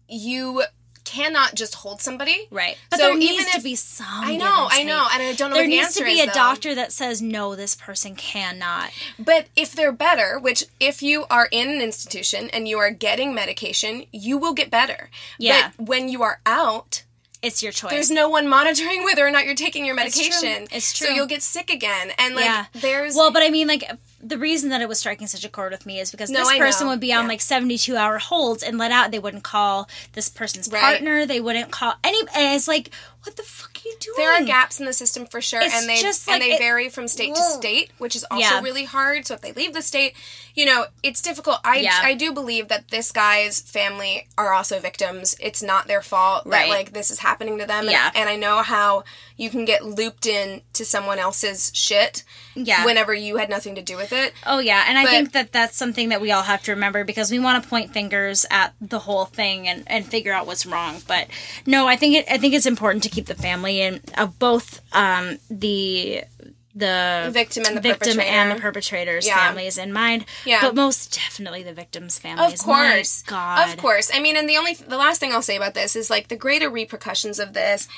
you 0.09 0.65
cannot 1.05 1.55
just 1.55 1.75
hold 1.77 2.01
somebody. 2.03 2.47
Right. 2.51 2.77
But 2.91 2.99
So 3.01 3.07
there 3.07 3.17
needs 3.17 3.33
even 3.35 3.45
to 3.53 3.57
if- 3.59 3.63
be 3.65 3.75
some. 3.75 4.07
I 4.09 4.37
know, 4.37 4.69
I 4.71 4.83
know, 4.83 5.07
and 5.13 5.23
I 5.23 5.33
don't 5.35 5.51
know 5.51 5.57
There 5.57 5.65
what 5.65 5.71
the 5.71 5.77
needs 5.77 5.95
to 5.97 6.05
be 6.05 6.21
a 6.21 6.27
though. 6.27 6.33
doctor 6.33 6.75
that 6.75 6.93
says 6.93 7.21
no, 7.21 7.55
this 7.57 7.75
person 7.75 8.15
cannot. 8.15 8.91
But 9.19 9.47
if 9.57 9.73
they're 9.73 9.93
better, 9.93 10.39
which 10.39 10.65
if 10.79 11.03
you 11.03 11.25
are 11.31 11.49
in 11.51 11.69
an 11.69 11.81
institution 11.83 12.51
and 12.51 12.67
you 12.69 12.79
are 12.79 12.91
getting 12.91 13.35
medication, 13.35 14.05
you 14.13 14.39
will 14.39 14.55
get 14.55 14.71
better. 14.71 15.11
Yeah. 15.39 15.71
But 15.77 15.87
when 15.89 16.09
you 16.09 16.23
are 16.23 16.41
out, 16.47 17.03
It's 17.43 17.63
your 17.63 17.73
choice. 17.73 17.91
there's 17.91 18.11
no 18.11 18.29
one 18.29 18.47
monitoring 18.49 19.03
whether 19.05 19.27
or 19.27 19.31
not 19.31 19.47
you're 19.47 19.55
taking 19.55 19.85
your 19.87 19.95
medication. 19.95 20.27
It's 20.31 20.41
true. 20.41 20.49
medication. 20.51 20.77
It's 20.77 20.99
So 20.99 21.07
true. 21.07 21.15
you'll 21.15 21.27
get 21.27 21.43
sick 21.43 21.71
again. 21.71 22.13
And 22.19 22.35
like 22.35 22.45
yeah. 22.45 22.67
there's 22.75 23.15
well, 23.15 23.31
but 23.33 23.43
I 23.43 23.51
mean, 23.51 23.67
like 23.67 23.85
the 24.23 24.37
reason 24.39 24.69
that 24.71 24.81
it 24.83 24.89
was 24.89 24.99
striking 24.99 25.27
such 25.27 25.45
a 25.45 25.49
chord 25.49 25.73
with 25.73 25.87
me 25.87 25.99
is 25.99 26.11
because 26.11 26.29
No, 26.31 26.41
this 26.41 26.49
I 26.49 26.59
person 26.59 26.87
know. 26.87 26.93
would 26.93 27.01
be 27.01 27.13
on 27.13 27.25
Yeah. 27.25 27.29
like 27.29 27.41
72 27.41 27.97
hour 27.97 28.19
holds 28.19 28.63
and 28.63 28.77
let 28.79 28.91
out. 28.93 29.11
They 29.11 29.19
wouldn't 29.19 29.45
call 29.45 29.89
this 30.13 30.29
person's 30.29 30.69
Right. 30.69 30.81
partner. 30.81 31.25
They 31.27 31.41
wouldn't 31.41 31.71
call 31.71 31.95
any. 32.05 32.21
And 32.35 32.55
it's 32.55 32.69
like, 32.69 32.91
what 33.25 33.37
the 33.37 33.43
fuck 33.43 33.77
are 33.77 33.89
you 33.89 33.97
doing? 34.01 34.15
There 34.17 34.33
are 34.33 34.45
gaps 34.45 34.81
in 34.81 34.87
the 34.87 34.93
system 34.93 35.27
for 35.27 35.41
sure, 35.41 35.61
It's 35.61 35.75
and 35.75 35.89
they 35.89 36.01
just 36.01 36.29
and 36.29 36.41
they 36.41 36.53
it- 36.53 36.59
vary 36.59 36.89
from 36.89 37.07
state 37.09 37.35
to 37.35 37.43
state, 37.43 37.91
which 37.99 38.17
is 38.17 38.25
also 38.31 38.41
Yeah. 38.47 38.61
really 38.61 38.85
hard. 38.85 39.27
So 39.27 39.35
if 39.35 39.41
they 39.43 39.53
leave 39.53 39.73
the 39.75 39.83
state, 39.83 40.15
you 40.55 40.65
know, 40.65 40.87
it's 41.03 41.21
difficult. 41.21 41.59
I 41.65 41.77
Yeah. 41.79 42.01
I 42.03 42.15
do 42.15 42.33
believe 42.33 42.69
that 42.69 42.89
this 42.89 43.13
guy's 43.13 43.61
family 43.61 44.27
are 44.39 44.53
also 44.55 44.81
victims. 44.81 45.35
It's 45.41 45.63
not 45.63 45.87
their 45.87 46.03
fault 46.03 46.49
that 46.51 46.69
like 46.69 46.93
this 46.93 47.11
is 47.11 47.19
happening 47.21 47.59
to 47.59 47.67
them. 47.67 47.81
And- 47.85 47.91
Yeah. 47.93 48.11
and, 48.15 48.29
I 48.31 48.37
know 48.37 48.63
how 48.63 49.05
you 49.37 49.51
can 49.51 49.65
get 49.65 49.85
looped 49.85 50.27
in 50.27 50.63
to 50.75 50.85
someone 50.85 51.19
else's 51.19 51.71
shit. 51.75 52.23
Yeah. 52.55 52.85
Whenever 52.85 53.13
you 53.15 53.37
had 53.37 53.49
nothing 53.51 53.75
to 53.77 53.83
do 53.83 53.97
with 53.97 54.13
it. 54.13 54.35
Oh 54.47 54.59
yeah, 54.59 54.85
and 54.89 54.99
I 54.99 55.07
think 55.07 55.33
that 55.33 55.53
that's 55.53 55.77
something 55.77 56.09
that 56.11 56.21
we 56.21 56.31
all 56.33 56.43
have 56.43 56.63
to 56.65 56.73
remember 56.73 57.05
because 57.05 57.31
we 57.31 57.39
want 57.39 57.63
to 57.63 57.69
point 57.69 57.93
fingers 57.93 58.45
at 58.51 58.75
the 58.81 58.99
whole 59.01 59.25
thing 59.25 59.69
and, 59.69 59.85
and 59.87 60.07
figure 60.07 60.33
out 60.33 60.47
what's 60.47 60.67
wrong. 60.67 61.03
But 61.07 61.29
no, 61.67 61.87
I 61.87 61.97
think 61.97 62.17
it 62.17 62.27
I 62.31 62.39
think 62.39 62.55
it's 62.55 62.67
important 62.67 63.03
to 63.05 63.10
keep 63.11 63.27
the 63.27 63.35
family 63.35 63.81
and 63.83 64.01
of 64.17 64.39
both 64.39 64.81
um, 64.93 65.39
the 65.51 66.25
the 66.73 67.31
Victim 67.33 67.65
and 67.67 67.77
the 67.77 67.81
victim 67.81 68.15
perpetrator. 68.17 68.31
and 68.31 68.51
the 68.53 68.61
perpetrator's 68.61 69.27
Yeah. 69.27 69.45
families 69.47 69.77
in 69.77 69.93
mind. 69.93 70.25
Yeah. 70.45 70.61
but 70.63 70.75
most 70.77 71.13
definitely 71.13 71.65
the 71.65 71.73
victim's 71.73 72.19
families. 72.19 72.61
Of 72.61 72.61
course. 72.61 73.25
My 73.27 73.31
God, 73.31 73.69
Of 73.71 73.77
course. 73.77 74.11
I 74.15 74.21
mean, 74.21 74.37
and 74.37 74.49
the 74.49 74.57
only 74.57 74.75
the 74.75 74.97
last 74.97 75.19
thing 75.19 75.33
I'll 75.33 75.43
say 75.43 75.57
about 75.57 75.75
this 75.75 75.97
is 75.97 76.11
like 76.11 76.29
the 76.29 76.37
greater 76.37 76.71
repercussions 76.71 77.41
of 77.41 77.55
this, 77.55 77.89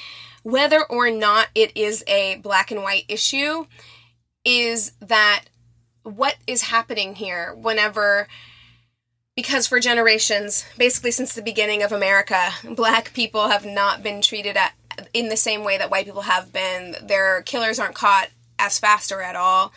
whether 0.42 0.83
or 0.85 1.11
not 1.11 1.48
it 1.55 1.70
is 1.77 2.03
a 2.07 2.37
black 2.37 2.70
and 2.70 2.83
white 2.83 3.05
issue, 3.09 3.66
is 4.44 4.92
that 5.01 5.44
what 6.03 6.37
is 6.46 6.62
happening 6.62 7.14
here 7.16 7.55
whenever 7.55 8.27
because 9.37 9.66
for 9.66 9.81
generations, 9.81 10.64
basically 10.77 11.11
since 11.11 11.33
the 11.35 11.42
beginning 11.42 11.83
of 11.83 11.90
America, 11.92 12.51
black 12.75 13.12
people 13.14 13.48
have 13.48 13.64
not 13.64 14.03
been 14.03 14.20
treated 14.20 14.57
at, 14.57 14.72
in 15.12 15.28
the 15.28 15.37
same 15.37 15.64
way 15.64 15.78
that 15.78 15.90
white 15.90 16.07
people 16.07 16.22
have 16.22 16.52
been. 16.52 16.96
Their 17.02 17.42
killers 17.42 17.78
aren't 17.78 17.94
caught 17.94 18.28
as 18.59 18.78
fast 18.78 19.11
or 19.11 19.22
at 19.22 19.37
all 19.37 19.72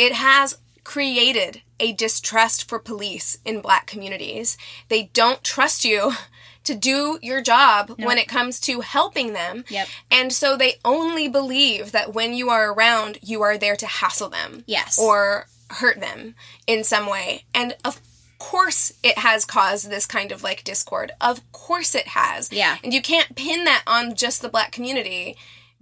it 0.00 0.14
has 0.14 0.56
created 0.82 1.60
a 1.78 1.92
distrust 1.92 2.66
for 2.66 2.78
police 2.78 3.38
in 3.44 3.60
black 3.60 3.86
communities. 3.86 4.56
They 4.88 5.10
don't 5.12 5.44
trust 5.44 5.84
you 5.84 6.12
to 6.64 6.74
do 6.74 7.18
your 7.22 7.42
job 7.42 7.94
when 7.98 8.16
it 8.18 8.28
comes 8.28 8.60
to 8.60 8.80
helping 8.80 9.34
them. 9.34 9.64
Yep. 9.68 9.88
And 10.10 10.32
so 10.32 10.56
they 10.56 10.74
only 10.84 11.28
believe 11.28 11.92
that 11.92 12.14
when 12.14 12.32
you 12.32 12.48
are 12.48 12.72
around, 12.72 13.18
you 13.22 13.42
are 13.42 13.58
there 13.58 13.76
to 13.76 13.86
hassle 13.86 14.30
them. 14.30 14.64
Yes. 14.66 14.98
Or 14.98 15.46
hurt 15.68 16.00
them 16.00 16.34
in 16.66 16.82
some 16.82 17.06
way. 17.06 17.44
And 17.54 17.76
of 17.84 18.00
course 18.40 18.92
it 19.04 19.18
has 19.18 19.44
caused 19.44 19.88
this 19.88 20.04
kind 20.06 20.32
of 20.32 20.42
like 20.42 20.64
discord. 20.64 21.12
Of 21.20 21.40
course 21.52 21.94
it 21.94 22.08
has. 22.08 22.50
Yeah. 22.52 22.78
And 22.82 22.92
you 22.92 23.00
can't 23.00 23.36
pin 23.36 23.62
that 23.64 23.84
on 23.86 24.14
just 24.16 24.42
the 24.42 24.48
black 24.48 24.72
community 24.72 25.36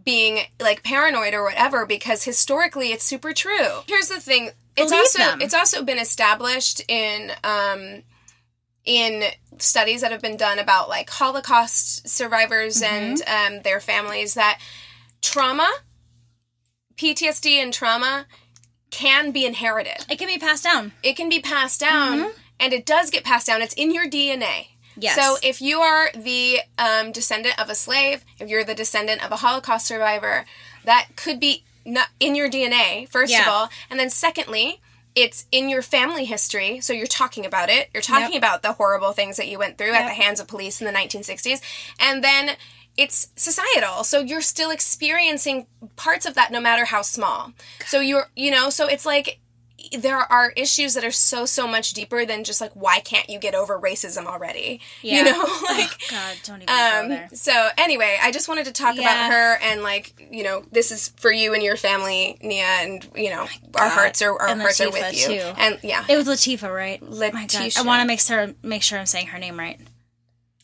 being 0.04 0.40
like 0.60 0.82
paranoid 0.82 1.32
or 1.32 1.42
whatever 1.42 1.86
because 1.86 2.24
historically 2.24 2.92
it's 2.92 3.04
super 3.04 3.32
true. 3.32 3.80
Here's 3.86 4.08
the 4.08 4.20
thing. 4.20 4.50
It's 4.76 4.90
Believe 4.90 5.00
also 5.00 5.18
them. 5.18 5.40
it's 5.40 5.54
also 5.54 5.82
been 5.82 5.98
established 5.98 6.82
in 6.88 7.32
um 7.42 8.02
in 8.84 9.24
studies 9.58 10.00
that 10.02 10.12
have 10.12 10.22
been 10.22 10.36
done 10.36 10.58
about 10.58 10.88
like 10.88 11.08
Holocaust 11.10 12.08
survivors 12.08 12.80
Mm-hmm. 12.82 12.94
and 13.28 13.54
um, 13.56 13.62
their 13.62 13.80
families 13.80 14.34
that 14.34 14.60
trauma, 15.20 15.68
PTSD 16.96 17.56
and 17.62 17.72
trauma 17.72 18.26
can 18.90 19.30
be 19.30 19.44
inherited. 19.44 20.06
it 20.10 20.18
can 20.18 20.28
be 20.28 20.38
passed 20.38 20.64
down. 20.64 20.92
It 21.02 21.16
can 21.16 21.28
be 21.28 21.40
passed 21.40 21.80
down 21.80 22.30
and 22.60 22.72
it 22.72 22.84
does 22.86 23.10
get 23.10 23.24
passed 23.24 23.46
down. 23.46 23.62
It's 23.62 23.74
in 23.74 23.92
your 23.92 24.08
DNA. 24.08 24.68
Yes. 24.96 25.14
So 25.14 25.36
if 25.42 25.60
you 25.62 25.80
are 25.80 26.10
the 26.12 26.60
um, 26.76 27.12
descendant 27.12 27.58
of 27.58 27.70
a 27.70 27.74
slave, 27.74 28.24
if 28.40 28.48
you're 28.48 28.64
the 28.64 28.74
descendant 28.74 29.24
of 29.24 29.30
a 29.30 29.36
Holocaust 29.36 29.86
survivor, 29.86 30.44
that 30.84 31.08
could 31.16 31.38
be 31.38 31.64
not 31.84 32.08
in 32.18 32.34
your 32.34 32.50
DNA, 32.50 33.08
first 33.08 33.32
of 33.38 33.46
all. 33.48 33.68
And 33.88 33.98
then 34.00 34.10
secondly, 34.10 34.80
it's 35.14 35.46
in 35.52 35.68
your 35.68 35.82
family 35.82 36.24
history. 36.24 36.80
So 36.80 36.92
you're 36.92 37.06
talking 37.06 37.46
about 37.46 37.70
it. 37.70 37.90
You're 37.94 38.02
talking 38.02 38.34
Yep. 38.34 38.40
about 38.40 38.62
the 38.62 38.72
horrible 38.74 39.12
things 39.12 39.36
that 39.36 39.48
you 39.48 39.58
went 39.58 39.78
through 39.78 39.92
at 39.94 40.04
the 40.06 40.14
hands 40.14 40.38
of 40.40 40.48
police 40.48 40.80
in 40.80 40.86
the 40.86 40.92
1960s. 40.92 41.60
And 41.98 42.22
then 42.22 42.56
it's 42.96 43.28
societal. 43.36 44.04
So 44.04 44.20
you're 44.20 44.42
still 44.42 44.70
experiencing 44.70 45.66
parts 45.96 46.26
of 46.26 46.34
that 46.34 46.50
no 46.52 46.60
matter 46.60 46.84
how 46.86 47.02
small. 47.02 47.52
So 47.86 48.00
you're, 48.00 48.30
you 48.34 48.50
know, 48.50 48.70
so 48.70 48.86
it's 48.86 49.06
like 49.06 49.38
there 49.98 50.18
are 50.18 50.50
issues 50.56 50.94
that 50.94 51.04
are 51.04 51.10
so 51.10 51.46
so 51.46 51.66
much 51.68 51.92
deeper 51.92 52.24
than 52.26 52.44
just 52.44 52.60
like 52.60 52.72
why 52.74 53.00
can't 53.00 53.28
you 53.30 53.38
get 53.38 53.54
over 53.54 53.78
racism 53.78 54.26
already 54.26 54.80
Yeah. 55.02 55.16
you 55.18 55.24
know 55.24 55.38
like 55.70 55.90
God, 56.10 56.36
don't 56.44 56.62
even 56.62 56.66
go 56.66 57.00
um 57.02 57.08
there. 57.08 57.28
so 57.32 57.68
anyway 57.78 58.18
i 58.22 58.30
just 58.30 58.48
wanted 58.48 58.64
to 58.66 58.72
talk 58.72 58.96
Yeah. 58.96 59.02
about 59.02 59.32
her 59.32 59.58
and 59.62 59.82
like 59.82 60.28
you 60.30 60.42
know 60.42 60.64
this 60.72 60.90
is 60.90 61.08
for 61.16 61.30
you 61.32 61.54
and 61.54 61.62
your 61.62 61.76
family 61.76 62.36
nia 62.42 62.64
and 62.64 63.08
you 63.14 63.30
know 63.30 63.46
our 63.76 63.88
hearts 63.88 64.20
are 64.22 64.38
our 64.40 64.48
And 64.48 64.60
hearts 64.60 64.80
are 64.80 64.90
with 64.90 65.14
you 65.16 65.26
too. 65.40 65.52
and 65.56 65.78
yeah 65.82 66.04
It 66.08 66.16
was 66.16 66.26
Letifah, 66.26 66.74
right? 66.74 67.02
My 67.02 67.46
God. 67.46 67.72
I 67.76 67.82
want 67.82 68.00
to 68.02 68.06
make 68.06 68.20
sure 68.20 68.54
make 68.62 68.82
sure 68.82 68.98
I'm 68.98 69.06
saying 69.06 69.28
her 69.28 69.38
name 69.38 69.58
right. 69.58 69.78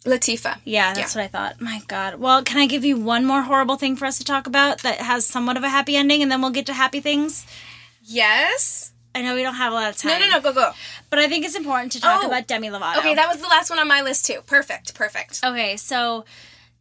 Letifah 0.04 0.58
Yeah, 0.64 0.92
that's 0.92 1.14
what 1.14 1.24
I 1.24 1.28
thought. 1.28 1.60
My 1.62 1.80
God. 1.88 2.16
Well, 2.16 2.42
can 2.42 2.58
I 2.58 2.66
give 2.66 2.84
you 2.84 2.98
one 2.98 3.24
more 3.24 3.42
horrible 3.42 3.76
thing 3.76 3.96
for 3.96 4.04
us 4.04 4.18
to 4.18 4.24
talk 4.24 4.46
about 4.46 4.82
that 4.82 4.98
has 5.00 5.24
somewhat 5.26 5.56
of 5.56 5.62
a 5.62 5.68
happy 5.70 5.96
ending, 5.96 6.22
and 6.22 6.30
then 6.30 6.42
we'll 6.42 6.50
get 6.50 6.66
to 6.66 6.74
happy 6.74 7.00
things? 7.00 7.46
yes 8.06 8.92
I 9.14 9.22
know 9.22 9.35
we 9.35 9.42
don't 9.42 9.55
have 9.55 9.72
a 9.72 9.74
lot 9.77 9.90
of 9.90 9.96
time. 9.96 10.18
no 10.20 10.27
no 10.27 10.33
no 10.33 10.40
go 10.40 10.53
go 10.53 10.72
But 11.11 11.18
I 11.20 11.29
think 11.29 11.44
it's 11.44 11.55
important 11.55 11.92
to 11.92 12.00
talk 12.00 12.22
Oh. 12.24 12.27
about 12.27 12.46
Demi 12.46 12.68
Lovato. 12.68 12.98
okay 12.98 13.14
that 13.14 13.29
was 13.29 13.40
the 13.40 13.48
last 13.48 13.70
one 13.70 13.79
on 13.79 13.88
my 13.88 14.00
list 14.03 14.27
too 14.27 14.40
perfect 14.46 14.94
perfect 14.94 15.40
Okay, 15.44 15.77
so 15.77 16.24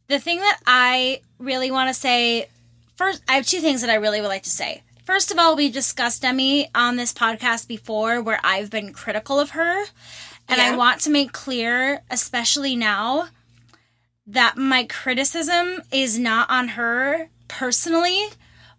the 0.07 0.19
thing 0.19 0.39
that 0.39 0.59
I 0.65 1.21
really 1.39 1.71
want 1.71 1.89
to 1.89 1.93
say 1.93 2.47
first, 2.95 3.21
I 3.27 3.33
have 3.33 3.45
two 3.45 3.59
things 3.61 3.81
that 3.81 3.89
I 3.89 3.95
really 3.95 4.21
would 4.21 4.27
like 4.27 4.43
to 4.43 4.49
say. 4.49 4.83
First 5.05 5.31
of 5.31 5.37
all, 5.39 5.55
we've 5.55 5.73
discussed 5.73 6.21
Demi 6.21 6.69
on 6.73 6.95
this 6.95 7.11
podcast 7.13 7.67
before 7.67 8.21
where 8.21 8.39
I've 8.43 8.69
been 8.69 8.93
critical 8.93 9.39
of 9.39 9.51
her. 9.51 9.83
And 10.47 10.61
I 10.61 10.75
want 10.75 11.01
to 11.01 11.09
make 11.09 11.31
clear, 11.33 12.01
especially 12.11 12.75
now, 12.75 13.29
that 14.27 14.57
my 14.57 14.83
criticism 14.85 15.81
is 15.91 16.17
not 16.19 16.49
on 16.49 16.69
her 16.69 17.29
personally 17.47 18.27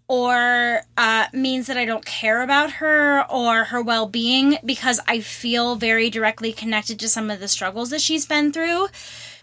or 0.09 0.83
uh, 0.97 1.27
means 1.33 1.67
that 1.67 1.77
I 1.77 1.85
don't 1.85 2.05
care 2.05 2.43
about 2.43 2.73
her 2.73 3.25
or 3.31 3.64
her 3.64 3.83
well 3.83 4.07
being 4.07 4.59
because 4.64 5.01
I 5.07 5.21
feel 5.21 5.77
very 5.77 6.11
directly 6.11 6.53
connected 6.53 6.99
to 7.01 7.09
some 7.09 7.31
of 7.31 7.40
the 7.40 7.49
struggles 7.49 7.90
that 7.90 8.01
she's 8.01 8.27
been 8.27 8.53
through. 8.53 8.88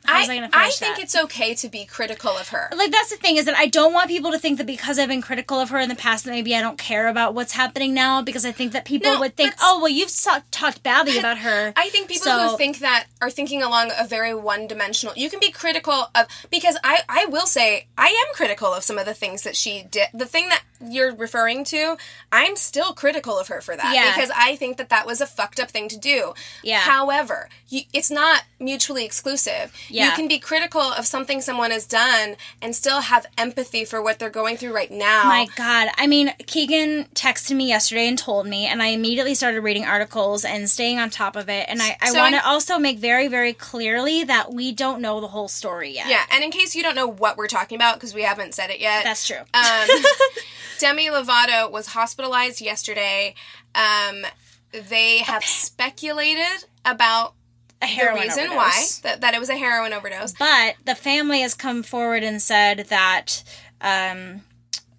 I, 0.07 0.49
I, 0.53 0.65
I 0.65 0.69
think 0.71 0.95
that? 0.97 1.03
it's 1.03 1.15
okay 1.15 1.53
to 1.55 1.69
be 1.69 1.85
critical 1.85 2.31
of 2.31 2.49
her 2.49 2.69
like 2.75 2.91
that's 2.91 3.09
the 3.11 3.17
thing 3.17 3.37
is 3.37 3.45
that 3.45 3.55
I 3.55 3.67
don't 3.67 3.93
want 3.93 4.09
people 4.09 4.31
to 4.31 4.39
think 4.39 4.57
that 4.57 4.65
because 4.67 4.97
I've 4.99 5.07
been 5.09 5.21
critical 5.21 5.59
of 5.59 5.69
her 5.69 5.79
in 5.79 5.89
the 5.89 5.95
past 5.95 6.25
that 6.25 6.31
maybe 6.31 6.55
I 6.55 6.61
don't 6.61 6.77
care 6.77 7.07
about 7.07 7.33
what's 7.35 7.53
happening 7.53 7.93
now 7.93 8.21
because 8.21 8.45
I 8.45 8.51
think 8.51 8.71
that 8.73 8.85
people 8.85 9.13
No, 9.13 9.19
would 9.19 9.35
think, 9.35 9.53
oh 9.61 9.79
well, 9.79 9.89
you've 9.89 10.09
so- 10.09 10.39
talked 10.51 10.81
badly 10.83 11.17
about 11.17 11.39
her. 11.39 11.73
I 11.77 11.89
think 11.89 12.07
people 12.07 12.25
So- 12.25 12.49
who 12.49 12.57
think 12.57 12.79
that 12.79 13.05
are 13.21 13.29
thinking 13.29 13.61
along 13.61 13.91
a 13.97 14.07
very 14.07 14.33
one 14.33 14.67
dimensional. 14.67 15.13
You 15.15 15.29
can 15.29 15.39
be 15.39 15.51
critical 15.51 16.09
of 16.15 16.27
because 16.49 16.77
I 16.83 17.01
I 17.07 17.25
will 17.25 17.45
say 17.47 17.87
I 17.97 18.07
am 18.07 18.33
critical 18.33 18.73
of 18.73 18.83
some 18.83 18.97
of 18.97 19.05
the 19.05 19.13
things 19.13 19.43
that 19.43 19.55
she 19.55 19.83
did. 19.83 20.07
The 20.13 20.25
thing 20.25 20.49
that 20.49 20.63
you're 20.83 21.13
referring 21.15 21.63
to, 21.65 21.97
I'm 22.31 22.55
still 22.55 22.93
critical 22.93 23.37
of 23.39 23.47
her 23.49 23.61
for 23.61 23.75
that 23.75 23.93
Yeah. 23.93 24.13
because 24.13 24.31
I 24.35 24.55
think 24.55 24.77
that 24.77 24.89
that 24.89 25.05
was 25.05 25.21
a 25.21 25.25
fucked 25.27 25.59
up 25.59 25.71
thing 25.71 25.87
to 25.89 25.97
do. 25.97 26.33
Yeah. 26.63 26.79
However, 26.79 27.49
you, 27.69 27.81
it's 27.93 28.11
not 28.11 28.43
mutually 28.59 29.05
exclusive. 29.05 29.73
Yeah. 29.89 30.05
You 30.05 30.11
can 30.13 30.27
be 30.27 30.39
critical 30.39 30.81
of 30.81 31.05
something 31.07 31.41
someone 31.41 31.71
has 31.71 31.85
done 31.85 32.35
and 32.61 32.75
still 32.75 33.01
have 33.01 33.25
empathy 33.37 33.85
for 33.85 34.01
what 34.01 34.19
they're 34.19 34.29
going 34.29 34.57
through 34.57 34.73
right 34.73 34.91
now. 34.91 35.23
My 35.25 35.47
God. 35.55 35.89
I 35.97 36.07
mean, 36.07 36.33
Keegan 36.45 37.05
texted 37.15 37.55
me 37.55 37.67
yesterday 37.67 38.07
and 38.07 38.17
told 38.17 38.47
me, 38.47 38.65
and 38.67 38.81
I 38.81 38.87
immediately 38.87 39.35
started 39.35 39.61
reading 39.61 39.85
articles 39.85 40.45
and 40.45 40.69
staying 40.69 40.99
on 40.99 41.09
top 41.09 41.35
of 41.35 41.49
it. 41.49 41.65
And 41.69 41.81
I, 41.81 41.97
I 42.01 42.09
So 42.09 42.19
want 42.19 42.35
to 42.35 42.45
also 42.45 42.77
make 42.79 42.99
very, 42.99 43.27
very 43.27 43.53
clearly 43.53 44.23
that 44.25 44.53
we 44.53 44.71
don't 44.71 45.01
know 45.01 45.19
the 45.21 45.27
whole 45.27 45.47
story 45.47 45.91
yet. 45.95 46.07
yeah, 46.07 46.23
and 46.31 46.43
in 46.43 46.51
case 46.51 46.75
you 46.75 46.83
don't 46.83 46.95
know 46.95 47.07
what 47.07 47.37
we're 47.37 47.47
talking 47.47 47.75
about 47.75 47.95
because 47.95 48.13
we 48.13 48.23
haven't 48.23 48.53
said 48.53 48.69
it 48.69 48.79
yet, 48.79 49.03
That's 49.03 49.25
true. 49.27 49.37
Um, 49.53 49.87
Demi 50.81 51.09
Lovato 51.09 51.71
was 51.71 51.87
hospitalized 51.87 52.59
yesterday. 52.59 53.35
Um, 53.75 54.25
they 54.73 55.19
have 55.19 55.45
speculated 55.45 56.65
about 56.83 57.35
a 57.83 57.85
the 57.85 58.13
reason 58.13 58.45
overdose. 58.45 58.55
why 58.55 58.85
that, 59.03 59.21
that 59.21 59.35
it 59.35 59.39
was 59.39 59.49
a 59.49 59.57
heroin 59.57 59.93
overdose. 59.93 60.33
But 60.33 60.77
the 60.83 60.95
family 60.95 61.41
has 61.41 61.53
come 61.53 61.83
forward 61.83 62.23
and 62.23 62.41
said 62.41 62.87
that 62.89 63.43
um, 63.79 64.41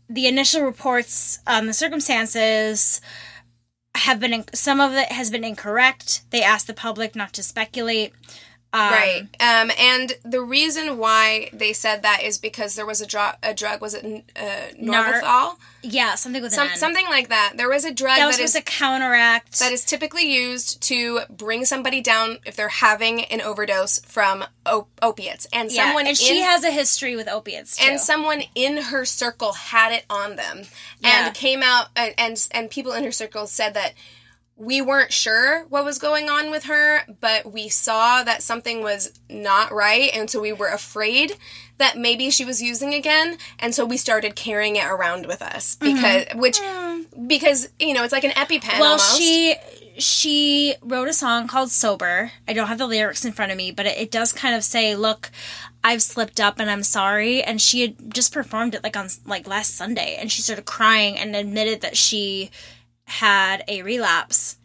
the 0.09 0.29
initial 0.29 0.63
reports 0.63 1.41
on 1.49 1.67
the 1.67 1.73
circumstances 1.73 3.01
have 3.97 4.21
been 4.21 4.45
some 4.55 4.81
of 4.81 4.93
it 4.93 5.11
has 5.11 5.31
been 5.31 5.43
incorrect. 5.43 6.23
They 6.31 6.45
asked 6.45 6.69
the 6.69 6.75
public 6.75 7.17
not 7.17 7.33
to 7.33 7.43
speculate. 7.43 8.13
Um, 8.75 8.81
right. 8.91 9.23
Um, 9.39 9.71
and 9.79 10.15
the 10.25 10.41
reason 10.41 10.97
why 10.97 11.51
they 11.53 11.75
said 11.75 12.03
that 12.05 12.23
is 12.23 12.39
because 12.39 12.75
there 12.75 12.87
was 12.87 13.03
a 13.03 13.07
drug. 13.07 13.37
A 13.43 13.53
drug 13.53 13.83
was 13.83 13.93
it 13.93 14.25
uh, 14.35 14.43
Nar- 14.79 15.57
Yeah, 15.83 16.15
something 16.15 16.41
with 16.43 16.55
Some, 16.55 16.69
something 16.75 17.05
like 17.07 17.29
that. 17.29 17.53
There 17.57 17.69
was 17.69 17.85
a 17.85 17.93
drug 17.93 18.17
that 18.17 18.27
was 18.27 18.39
that 18.39 18.45
is 18.45 18.53
to 18.55 18.63
counteract. 18.63 19.59
that 19.59 19.73
is 19.73 19.85
typically 19.85 20.25
used 20.33 20.81
to 20.85 21.21
bring 21.29 21.67
somebody 21.67 22.01
down 22.01 22.39
if 22.47 22.57
they're 22.57 22.69
having 22.69 23.25
an 23.27 23.43
overdose 23.43 23.99
from 24.07 24.43
op- 24.65 24.89
opiates. 25.03 25.47
And 25.53 25.71
yeah, 25.71 25.85
someone 25.87 26.03
and 26.07 26.11
in 26.11 26.15
she 26.15 26.41
has 26.41 26.65
a 26.65 26.71
history 26.71 27.15
with 27.15 27.29
opiates 27.29 27.77
too. 27.77 27.87
and 27.91 28.01
someone 28.01 28.43
in 28.55 28.79
her 28.85 29.05
circle 29.05 29.53
had 29.53 29.93
it 29.93 30.07
on 30.09 30.37
them 30.37 30.63
Yeah. 31.01 31.27
and 31.27 31.35
came 31.35 31.63
out 31.63 31.89
and, 31.95 32.15
and 32.17 32.49
and 32.53 32.71
people 32.71 32.93
in 32.93 33.05
her 33.05 33.13
circle 33.13 33.47
said 33.47 33.75
that 33.75 33.93
we 34.63 34.81
weren't 34.81 35.13
sure 35.13 35.65
what 35.71 35.85
was 35.85 35.99
going 35.99 36.29
on 36.29 36.51
with 36.51 36.65
her 36.65 37.01
but 37.21 37.53
we 37.53 37.69
saw 37.69 38.23
that 38.23 38.43
something 38.43 38.81
was 38.83 39.19
not 39.29 39.73
right 39.73 40.11
and 40.15 40.31
so 40.31 40.41
we 40.41 40.53
were 40.53 40.69
afraid 40.69 41.37
that 41.79 41.99
maybe 41.99 42.31
she 42.31 42.45
was 42.45 42.63
using 42.63 42.95
again 42.95 43.37
and 43.59 43.75
so 43.75 43.85
we 43.85 43.97
started 43.97 44.37
carrying 44.37 44.77
it 44.77 44.85
around 44.87 45.27
with 45.27 45.43
us 45.43 45.77
because 45.77 46.27
which 46.37 46.61
because 47.27 47.71
you 47.81 47.93
know 47.93 48.05
it's 48.05 48.13
like 48.13 48.25
an 48.25 48.31
epipen 48.33 48.61
Mm-hmm. 48.63 48.81
well, 48.81 48.93
almost. 48.93 49.19
she 49.19 49.57
she 49.99 50.75
wrote 50.81 51.09
a 51.09 51.13
song 51.13 51.47
called 51.49 51.71
"Sober." 51.71 52.33
I 52.49 52.53
don't 52.53 52.69
have 52.69 52.79
the 52.79 52.87
lyrics 52.87 53.25
in 53.25 53.33
front 53.33 53.53
of 53.53 53.59
me, 53.59 53.73
but 53.73 53.85
it, 53.87 53.99
it 53.99 54.11
does 54.11 54.33
kind 54.33 54.55
of 54.55 54.65
say, 54.65 54.95
"Look, 54.97 55.31
I've 55.85 56.01
slipped 56.01 56.41
up 56.41 56.59
and 56.59 56.71
I'm 56.71 56.83
sorry." 56.83 57.43
And 57.43 57.61
she 57.61 57.83
had 57.83 58.15
just 58.15 58.33
performed 58.33 58.75
it 58.75 58.83
like 58.83 58.97
on 58.97 59.09
like 59.27 59.47
last 59.47 59.75
Sunday, 59.75 60.17
and 60.19 60.31
she 60.33 60.41
started 60.41 60.65
crying 60.65 61.19
and 61.19 61.37
admitted 61.37 61.83
that 61.83 61.97
she 61.97 62.51
had 63.05 63.65
a 63.69 63.83
relapse 63.83 64.57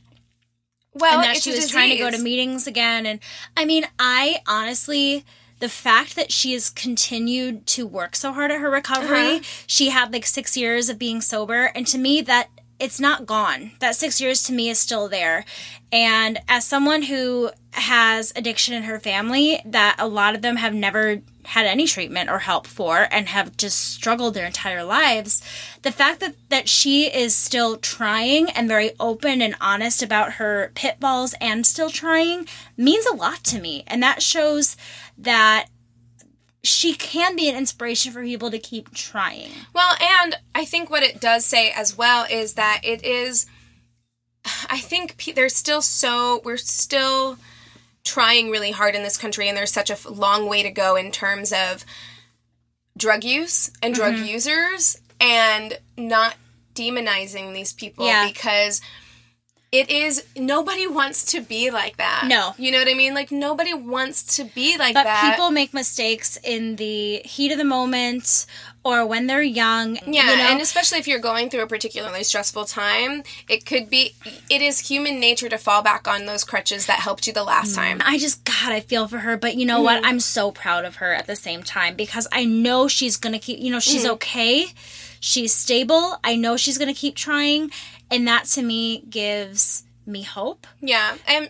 well 0.93 1.19
and 1.19 1.23
that 1.23 1.41
she 1.41 1.51
was 1.51 1.69
trying 1.69 1.91
to 1.91 1.97
go 1.97 2.09
to 2.09 2.17
meetings 2.17 2.65
again. 2.67 3.05
And 3.05 3.19
I 3.55 3.65
mean, 3.65 3.85
I 3.99 4.39
honestly. 4.47 5.25
The 5.59 5.69
fact 5.69 6.15
that 6.15 6.31
she 6.31 6.53
has 6.53 6.69
continued 6.69 7.65
to 7.65 7.87
work 7.87 8.15
so 8.15 8.31
hard 8.31 8.51
at 8.51 8.59
her 8.59 8.69
recovery, 8.69 9.37
Uh-huh. 9.37 9.43
she 9.65 9.89
had 9.89 10.13
like 10.13 10.27
six 10.27 10.55
years 10.55 10.87
of 10.87 10.99
being 10.99 11.19
sober, 11.19 11.71
and 11.73 11.87
to 11.87 11.97
me, 11.97 12.21
that 12.21 12.49
it's 12.79 12.99
not 12.99 13.25
gone. 13.25 13.71
That 13.79 13.95
six 13.95 14.21
years 14.21 14.43
to 14.43 14.53
me 14.53 14.69
is 14.69 14.77
still 14.77 15.07
there. 15.09 15.45
And 15.91 16.37
as 16.47 16.63
someone 16.63 17.01
who 17.01 17.49
has 17.71 18.31
addiction 18.35 18.75
in 18.75 18.83
her 18.83 18.99
family, 18.99 19.59
that 19.65 19.95
a 19.97 20.07
lot 20.07 20.35
of 20.35 20.43
them 20.43 20.57
have 20.57 20.75
never 20.75 21.21
had 21.47 21.65
any 21.65 21.87
treatment 21.87 22.29
or 22.29 22.39
help 22.39 22.67
for 22.67 23.07
and 23.09 23.29
have 23.29 23.55
just 23.55 23.79
struggled 23.93 24.33
their 24.33 24.45
entire 24.45 24.83
lives, 24.83 25.41
the 25.81 25.93
fact 25.93 26.19
that, 26.19 26.35
that 26.49 26.67
she 26.67 27.05
is 27.05 27.33
still 27.33 27.77
trying 27.77 28.49
and 28.49 28.67
very 28.67 28.91
open 28.99 29.41
and 29.41 29.55
honest 29.61 30.03
about 30.03 30.33
her 30.33 30.73
pitfalls 30.75 31.33
and 31.39 31.65
still 31.65 31.89
trying 31.89 32.45
means 32.75 33.05
a 33.05 33.15
lot 33.15 33.45
to 33.45 33.61
me. 33.61 33.85
And 33.87 34.03
that 34.03 34.21
shows 34.21 34.75
that 35.17 35.67
she 36.63 36.93
can 36.93 37.37
be 37.37 37.47
an 37.47 37.55
inspiration 37.55 38.11
for 38.11 38.23
people 38.23 38.51
to 38.51 38.59
keep 38.59 38.93
trying. 38.93 39.51
Well, 39.73 39.95
and 40.01 40.35
I 40.53 40.65
think 40.65 40.89
what 40.89 41.03
it 41.03 41.21
does 41.21 41.45
say 41.45 41.71
as 41.71 41.97
well 41.97 42.25
is 42.29 42.55
that 42.55 42.81
it 42.83 43.05
is. 43.05 43.45
I 44.69 44.79
think 44.79 45.33
there's 45.33 45.55
still 45.55 45.81
so 45.81 46.41
we're 46.43 46.57
still 46.57 47.37
trying 48.07 48.49
really 48.49 48.71
hard 48.71 48.95
in 48.95 49.03
this 49.03 49.17
country, 49.17 49.47
and 49.47 49.57
there's 49.57 49.71
such 49.71 49.89
a 49.89 49.97
long 50.09 50.47
way 50.47 50.63
to 50.63 50.71
go 50.71 50.95
in 50.95 51.11
terms 51.11 51.51
of 51.53 51.85
drug 52.97 53.23
use 53.23 53.69
and 53.81 53.93
drug 53.93 54.15
Mm-hmm. 54.15 54.25
users, 54.25 54.97
and 55.19 55.79
not 55.97 56.35
demonizing 56.75 57.53
these 57.53 57.73
people 57.73 58.05
Yeah. 58.05 58.27
because 58.27 58.81
it 59.71 59.89
is 59.89 60.23
nobody 60.37 60.87
wants 60.87 61.25
to 61.25 61.41
be 61.41 61.69
like 61.71 61.97
that. 61.97 62.23
No. 62.27 62.53
you 62.57 62.71
know 62.71 62.77
what 62.79 62.87
I 62.87 62.93
mean. 62.93 63.13
Like 63.13 63.31
nobody 63.31 63.73
wants 63.73 64.37
to 64.37 64.45
be 64.45 64.77
like 64.77 64.93
But 64.93 65.03
that. 65.03 65.29
people 65.31 65.51
make 65.51 65.73
mistakes 65.73 66.37
in 66.43 66.77
the 66.77 67.17
heat 67.25 67.51
of 67.51 67.57
the 67.57 67.65
moment 67.65 68.45
or 68.87 69.05
when 69.05 69.27
they're 69.27 69.43
young. 69.43 69.95
Yeah, 70.07 70.31
you 70.31 70.37
know? 70.37 70.43
and 70.43 70.61
especially 70.61 70.97
if 70.97 71.09
you're 71.09 71.19
going 71.19 71.49
through 71.49 71.63
a 71.63 71.67
particularly 71.67 72.23
stressful 72.23 72.63
time, 72.63 73.23
it 73.49 73.65
could 73.65 73.89
be 73.89 74.15
it 74.49 74.61
is 74.61 74.79
human 74.79 75.19
nature 75.19 75.49
to 75.49 75.57
fall 75.57 75.81
back 75.83 76.07
on 76.07 76.25
those 76.25 76.45
crutches 76.45 76.85
that 76.85 76.99
helped 76.99 77.27
you 77.27 77.33
the 77.33 77.43
last 77.43 77.73
mm. 77.73 77.75
time. 77.75 78.01
I 78.05 78.17
just, 78.17 78.45
God, 78.45 78.71
I 78.71 78.79
feel 78.79 79.09
for 79.09 79.17
her. 79.17 79.35
But 79.35 79.57
you 79.57 79.65
know 79.65 79.81
what? 79.81 79.97
Mm-hmm. 79.97 80.05
I'm 80.05 80.19
so 80.21 80.51
proud 80.51 80.85
of 80.85 80.95
her 80.95 81.13
at 81.13 81.27
the 81.27 81.35
same 81.35 81.63
time 81.63 81.95
because 81.97 82.29
I 82.31 82.45
know 82.45 82.87
she's 82.87 83.17
going 83.17 83.33
to 83.33 83.39
keep, 83.39 83.59
you 83.59 83.71
know, 83.71 83.81
she's 83.81 84.03
mm-hmm. 84.03 84.13
okay. 84.13 84.67
She's 85.19 85.53
stable. 85.53 86.17
I 86.23 86.37
know 86.37 86.55
she's 86.55 86.77
going 86.77 86.93
to 86.93 86.97
keep 86.97 87.15
trying. 87.15 87.71
And 88.09 88.25
that 88.29 88.45
to 88.45 88.61
me 88.61 89.03
gives 89.09 89.83
me 90.05 90.21
hope. 90.21 90.65
Yeah, 90.79 91.17
and 91.27 91.49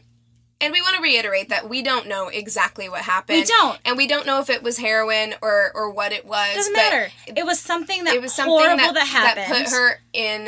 and 0.60 0.74
we 0.74 0.82
want 0.82 0.96
to 0.96 1.02
reiterate 1.02 1.50
that 1.50 1.70
we 1.70 1.82
don't 1.82 2.08
know 2.08 2.28
exactly 2.30 2.90
what 2.90 3.02
happened. 3.02 3.40
We 3.40 3.46
don't. 3.46 3.80
and 3.86 3.98
we 3.98 4.08
don't 4.08 4.26
know 4.26 4.40
if 4.40 4.50
it 4.50 4.64
was 4.64 4.78
heroin 4.78 5.36
or 5.42 5.72
or 5.76 5.90
what 5.92 6.12
it 6.12 6.26
was. 6.26 6.56
Doesn't 6.56 6.74
but 6.74 6.80
matter. 6.80 7.12
It 7.28 7.46
was 7.46 7.60
something 7.60 8.04
that 8.06 8.16
It 8.16 8.22
was 8.22 8.34
something 8.34 8.52
horrible 8.52 8.78
that, 8.78 8.94
that, 8.96 9.08
happened. 9.08 9.52
that 9.54 9.66
put 9.66 9.72
her 9.74 10.00
in 10.14 10.48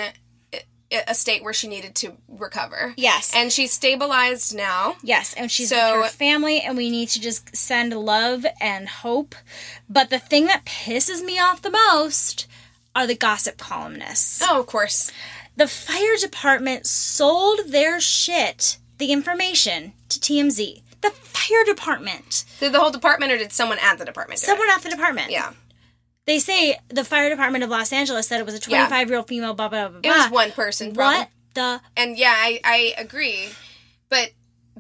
a- 0.92 1.04
a 1.08 1.14
state 1.14 1.44
where 1.44 1.54
she 1.54 1.68
needed 1.68 1.94
to 1.96 2.18
recover. 2.28 2.96
Yes. 2.98 3.30
and 3.36 3.54
she's 3.54 3.72
stabilized 3.72 4.56
now. 4.56 4.96
Yes, 5.04 5.36
and 5.38 5.52
she's 5.52 5.70
So- 5.70 6.02
with 6.02 6.12
her 6.12 6.18
family, 6.18 6.62
and 6.62 6.76
we 6.76 6.90
need 6.90 7.10
to 7.10 7.20
just 7.20 7.56
send 7.56 7.94
love 7.94 8.44
and 8.60 8.90
hope. 8.90 9.36
But 9.88 10.10
the 10.10 10.18
thing 10.18 10.48
that 10.48 10.66
pisses 10.66 11.22
me 11.24 11.38
off 11.40 11.62
the 11.62 11.70
most 11.70 12.48
are 12.96 13.06
the 13.06 13.14
gossip 13.14 13.60
columnists. 13.60 14.42
Oh, 14.44 14.60
of 14.62 14.66
course. 14.66 15.12
The 15.56 15.68
fire 15.68 16.16
department 16.18 16.88
sold 16.88 17.60
their 17.68 18.00
shit, 18.02 18.78
the 19.00 19.12
information, 19.12 19.94
to 20.10 20.20
TMZ. 20.20 20.82
The 21.02 21.10
fire 21.12 21.64
department. 21.66 22.46
Did 22.60 22.74
the 22.74 22.80
whole 22.80 22.92
department 22.92 23.32
or 23.32 23.38
did 23.38 23.52
someone 23.52 23.80
at 23.82 23.98
the 23.98 24.06
department? 24.06 24.40
do 24.40 24.44
it? 24.44 24.48
Someone 24.48 24.70
at 24.70 24.82
the 24.84 24.90
department. 24.90 25.32
Yeah, 25.32 25.54
They 26.26 26.40
say 26.40 26.78
the 26.90 27.04
fire 27.06 27.30
department 27.30 27.64
of 27.64 27.70
Los 27.70 27.92
Angeles 27.94 28.28
said 28.28 28.40
it 28.40 28.46
was 28.46 28.54
a 28.56 28.70
Yeah. 28.70 28.86
25 28.88 29.08
year 29.10 29.18
old 29.18 29.28
female, 29.28 29.54
blah, 29.54 29.70
blah, 29.70 29.88
blah, 29.88 29.98
it 30.00 30.04
blah. 30.04 30.12
was 30.24 30.32
one 30.32 30.52
person. 30.52 30.94
Problem. 30.94 31.22
What 31.22 31.30
the 31.56 31.82
And 31.98 32.18
yeah, 32.18 32.34
I, 32.36 32.60
I 32.64 32.94
agree. 32.98 33.50
But 34.10 34.32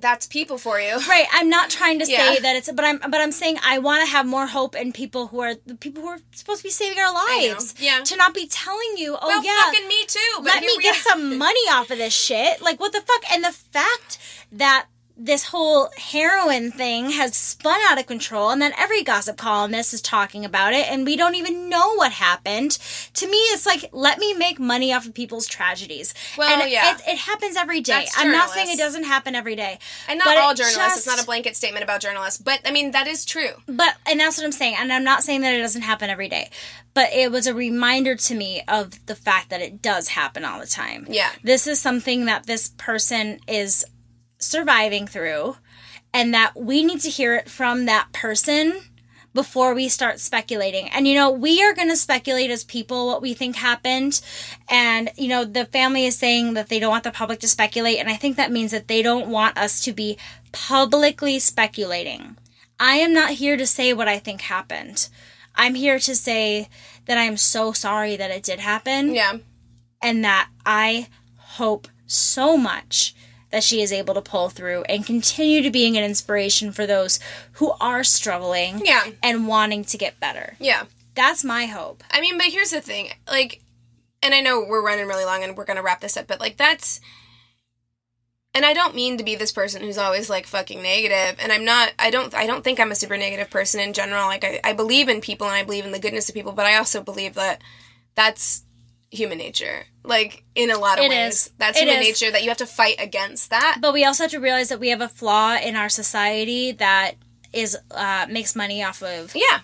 that's 0.02 0.28
people 0.28 0.58
for 0.58 0.80
you. 0.80 1.00
Right, 1.10 1.26
I'm 1.32 1.50
not 1.50 1.70
trying 1.70 2.00
to 2.00 2.06
say 2.06 2.40
that 2.40 2.56
it's, 2.56 2.72
but 2.72 2.86
I'm, 2.86 3.00
but 3.00 3.16
I'm 3.16 3.32
saying 3.32 3.58
I 3.66 3.80
want 3.80 4.06
to 4.06 4.12
have 4.12 4.26
more 4.28 4.46
hope 4.46 4.76
in 4.76 4.92
people 4.94 5.28
who 5.28 5.40
are 5.40 5.56
the 5.66 5.76
people 5.76 6.04
who 6.04 6.10
are 6.10 6.20
supposed 6.34 6.60
to 6.62 6.64
be 6.66 6.70
saving 6.70 7.00
our 7.00 7.14
lives. 7.14 7.74
Yeah. 7.80 8.02
To 8.04 8.16
not 8.16 8.34
be 8.34 8.48
telling 8.48 8.94
you, 8.98 9.18
oh 9.20 9.28
Well, 9.28 9.44
yeah, 9.44 9.56
fucking 9.66 9.88
me 9.88 10.06
too. 10.06 10.20
But 10.38 10.46
let 10.46 10.62
me 10.62 10.78
get 10.82 10.96
some 10.96 11.38
money 11.38 11.66
off 11.72 11.90
of 11.90 11.98
this 11.98 12.14
shit. 12.14 12.62
Like 12.62 12.80
what 12.80 12.92
the 12.92 13.02
fuck? 13.02 13.24
And 13.32 13.44
the 13.44 13.52
fact 13.52 14.20
that 14.52 14.88
this 15.22 15.44
whole 15.48 15.90
heroin 15.98 16.72
thing 16.72 17.10
has 17.12 17.36
spun 17.36 17.80
out 17.90 18.00
of 18.00 18.08
control 18.08 18.52
and 18.52 18.62
then 18.62 18.72
every 18.78 19.04
gossip 19.04 19.36
columnist 19.36 19.94
is 19.94 20.02
talking 20.02 20.46
about 20.46 20.72
it 20.74 20.90
and 20.90 21.06
we 21.06 21.18
don't 21.18 21.36
even 21.36 21.68
know 21.68 21.94
what 21.96 22.14
happened 22.14 22.72
to 23.14 23.28
me 23.30 23.38
it's 23.52 23.66
like 23.66 23.90
let 23.92 24.18
me 24.18 24.34
make 24.34 24.60
money 24.60 24.94
off 24.94 25.06
of 25.06 25.14
people's 25.14 25.46
tragedies 25.46 26.14
Well, 26.38 26.50
and 26.62 26.72
yeah. 26.72 26.96
it, 26.96 27.02
it 27.06 27.18
happens 27.18 27.58
every 27.58 27.82
day 27.82 27.94
That's 28.06 28.18
i'm 28.18 28.32
not 28.32 28.50
saying 28.50 28.70
it 28.72 28.78
doesn't 28.78 29.04
happen 29.04 29.36
every 29.36 29.56
day 29.58 29.78
And 30.08 30.20
not 30.20 30.38
all 30.38 30.52
it 30.52 30.58
journalists. 30.58 30.78
just- 30.78 30.98
It's 31.00 31.08
not 31.08 31.22
a 31.22 31.26
blanket 31.26 31.56
statement 31.56 31.84
about 31.84 32.00
journalists. 32.02 32.42
But 32.42 32.62
I 32.66 32.72
mean, 32.72 32.92
that 32.92 33.08
is 33.08 33.26
true. 33.26 33.50
but 33.68 33.96
and 34.06 34.20
that's 34.20 34.38
what 34.38 34.46
I'm 34.46 34.52
saying. 34.52 34.76
And 34.80 34.92
I'm 34.94 35.04
not 35.04 35.24
saying 35.24 35.42
that 35.42 35.54
it 35.54 35.60
doesn't 35.60 35.82
happen 35.82 36.10
every 36.10 36.30
day. 36.30 36.50
But 36.94 37.12
it 37.14 37.32
was 37.32 37.46
a 37.48 37.54
reminder 37.54 38.16
to 38.16 38.36
me 38.36 38.62
of 38.68 39.06
the 39.06 39.16
fact 39.16 39.50
that 39.50 39.62
it 39.62 39.82
does 39.82 40.08
happen 40.10 40.46
all 40.46 40.60
the 40.60 40.66
time. 40.68 41.06
Yeah. 41.10 41.30
This 41.44 41.68
is 41.68 41.80
something 41.80 42.26
that 42.26 42.46
this 42.46 42.70
person 42.78 43.40
is 43.48 43.86
surviving 44.40 45.06
through 45.08 45.58
and 46.14 46.34
that 46.34 46.54
we 46.56 46.84
need 46.84 47.02
to 47.02 47.10
hear 47.10 47.36
it 47.36 47.50
from 47.50 47.86
that 47.86 48.12
person 48.14 48.82
before 49.34 49.76
we 49.76 49.88
start 49.88 50.20
speculating. 50.20 50.90
And 50.90 51.08
you 51.08 51.14
know, 51.14 51.30
we 51.30 51.62
are 51.62 51.74
going 51.76 51.90
to 51.90 51.96
speculate 51.96 52.50
as 52.50 52.64
people 52.64 53.06
what 53.06 53.22
we 53.22 53.36
think 53.36 53.58
happened. 53.58 54.22
And 54.68 55.12
you 55.18 55.28
know, 55.28 55.46
the 55.46 55.66
family 55.66 56.06
is 56.06 56.18
saying 56.18 56.56
that 56.56 56.70
they 56.70 56.80
don't 56.80 56.90
want 56.90 57.04
the 57.04 57.12
public 57.12 57.40
to 57.42 57.48
speculate, 57.48 58.00
and 58.00 58.10
I 58.10 58.16
think 58.16 58.38
that 58.38 58.52
means 58.52 58.72
that 58.72 58.88
they 58.88 59.04
don't 59.04 59.30
want 59.30 59.56
us 59.58 59.82
to 59.82 59.94
be 59.94 60.18
publicly 60.52 61.38
speculating. 61.38 62.38
I 62.80 62.96
am 62.96 63.14
not 63.14 63.32
here 63.32 63.56
to 63.58 63.68
say 63.68 63.94
what 63.94 64.08
I 64.08 64.18
think 64.18 64.42
happened. 64.42 65.10
I'm 65.54 65.76
here 65.76 66.00
to 66.00 66.16
say 66.16 66.70
that 67.06 67.18
I'm 67.18 67.38
so 67.38 67.72
sorry 67.72 68.16
that 68.16 68.32
it 68.32 68.44
did 68.44 68.60
happen 68.60 69.14
Yeah. 69.14 69.38
and 70.02 70.24
that 70.24 70.50
I 70.66 71.08
hope 71.38 71.88
so 72.08 72.58
much 72.58 73.14
that 73.52 73.64
she 73.64 73.82
is 73.82 73.92
able 73.92 74.14
to 74.14 74.22
pull 74.22 74.50
through 74.50 74.84
and 74.84 75.06
continue 75.06 75.62
to 75.64 75.72
being 75.72 75.98
an 75.98 76.04
inspiration 76.04 76.72
for 76.72 76.86
those 76.86 77.20
who 77.54 77.72
are 77.80 78.04
struggling 78.04 78.82
Yeah. 78.86 79.04
and 79.24 79.48
wanting 79.48 79.84
to 79.86 79.98
get 79.98 80.20
better. 80.20 80.56
Yeah. 80.60 80.84
That's 81.16 81.44
my 81.44 81.66
hope. 81.66 82.04
I 82.12 82.22
mean, 82.22 82.38
but 82.38 82.48
here's 82.48 82.70
the 82.72 82.80
thing. 82.82 83.10
Like, 83.28 83.62
and 84.22 84.34
I 84.34 84.42
know 84.42 84.64
we're 84.68 84.86
running 84.86 85.08
really 85.08 85.26
long 85.26 85.44
and 85.44 85.58
we're 85.58 85.66
going 85.66 85.78
to 85.78 85.84
wrap 85.84 86.02
this 86.02 86.16
up, 86.16 86.28
but 86.28 86.40
like, 86.40 86.58
that's. 86.58 87.02
And 88.54 88.66
I 88.66 88.74
don't 88.74 88.96
mean 88.96 89.18
to 89.18 89.24
be 89.24 89.36
this 89.36 89.52
person 89.52 89.84
who's 89.84 89.98
always 90.00 90.28
like 90.30 90.48
fucking 90.48 90.82
negative, 90.82 91.38
and 91.40 91.52
I'm 91.52 91.64
not. 91.64 91.94
I 92.00 92.10
don't. 92.10 92.34
I 92.34 92.48
don't 92.48 92.64
think 92.64 92.80
I'm 92.80 92.92
a 92.92 92.96
super 92.96 93.16
negative 93.16 93.50
person 93.52 93.80
in 93.80 93.94
general. 93.94 94.26
Like 94.26 94.44
I, 94.44 94.60
I 94.64 94.74
believe 94.74 95.08
in 95.08 95.22
people 95.22 95.46
and 95.46 95.56
I 95.56 95.64
believe 95.64 95.86
in 95.86 95.92
the 95.92 96.00
goodness 96.00 96.30
of 96.30 96.36
people, 96.36 96.52
but 96.54 96.66
I 96.66 96.76
also 96.76 97.02
believe 97.04 97.36
that 97.36 97.62
that's 98.16 98.64
human 99.12 99.38
nature. 99.38 99.86
Like 100.04 100.44
in 100.56 100.72
a 100.72 100.78
lot 100.78 100.98
of 101.00 101.06
It 101.06 101.10
ways. 101.10 101.34
is. 101.34 101.52
That's 101.58 101.78
It 101.78 101.86
human 101.88 102.02
is. 102.02 102.08
nature 102.22 102.32
that 102.32 102.44
you 102.44 102.50
have 102.50 102.58
to 102.58 102.66
fight 102.66 102.96
against 103.00 103.50
that. 103.50 103.78
But 103.82 103.94
we 103.94 104.06
also 104.06 104.24
have 104.24 104.32
to 104.32 104.40
realize 104.40 104.70
that 104.70 104.80
we 104.80 104.90
have 104.90 105.02
a 105.02 105.10
flaw 105.10 105.56
in 105.58 105.76
our 105.76 105.90
society 105.90 106.72
that 106.74 107.14
is 107.54 107.78
uh, 107.92 108.28
makes 108.30 108.56
money 108.56 108.84
off 108.84 109.02
of 109.04 109.36
yeah. 109.36 109.60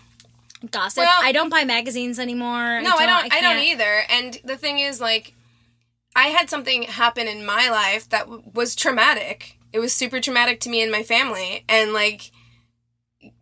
gossip. 0.71 1.03
Well- 1.03 1.19
I 1.21 1.31
don't 1.31 1.49
buy 1.49 1.63
magazines 1.63 2.19
anymore. 2.19 2.81
No, 2.81 2.95
I 2.95 3.05
don't. 3.05 3.33
I, 3.33 3.41
don't 3.41 3.57
can't- 3.57 3.59
either. 3.63 4.01
And 4.09 4.39
the 4.43 4.57
thing 4.57 4.79
is, 4.79 4.99
like, 4.99 5.33
I 6.15 6.27
had 6.27 6.49
something 6.49 6.83
happen 6.83 7.27
in 7.27 7.45
my 7.45 7.69
life 7.69 8.09
that 8.09 8.21
w- 8.25 8.43
was 8.53 8.75
traumatic. 8.75 9.57
It 9.73 9.79
was 9.79 9.93
super 9.93 10.19
traumatic 10.21 10.59
to 10.61 10.69
me 10.69 10.81
and 10.81 10.91
my 10.91 11.03
family, 11.03 11.65
and 11.67 11.91
like, 11.93 12.31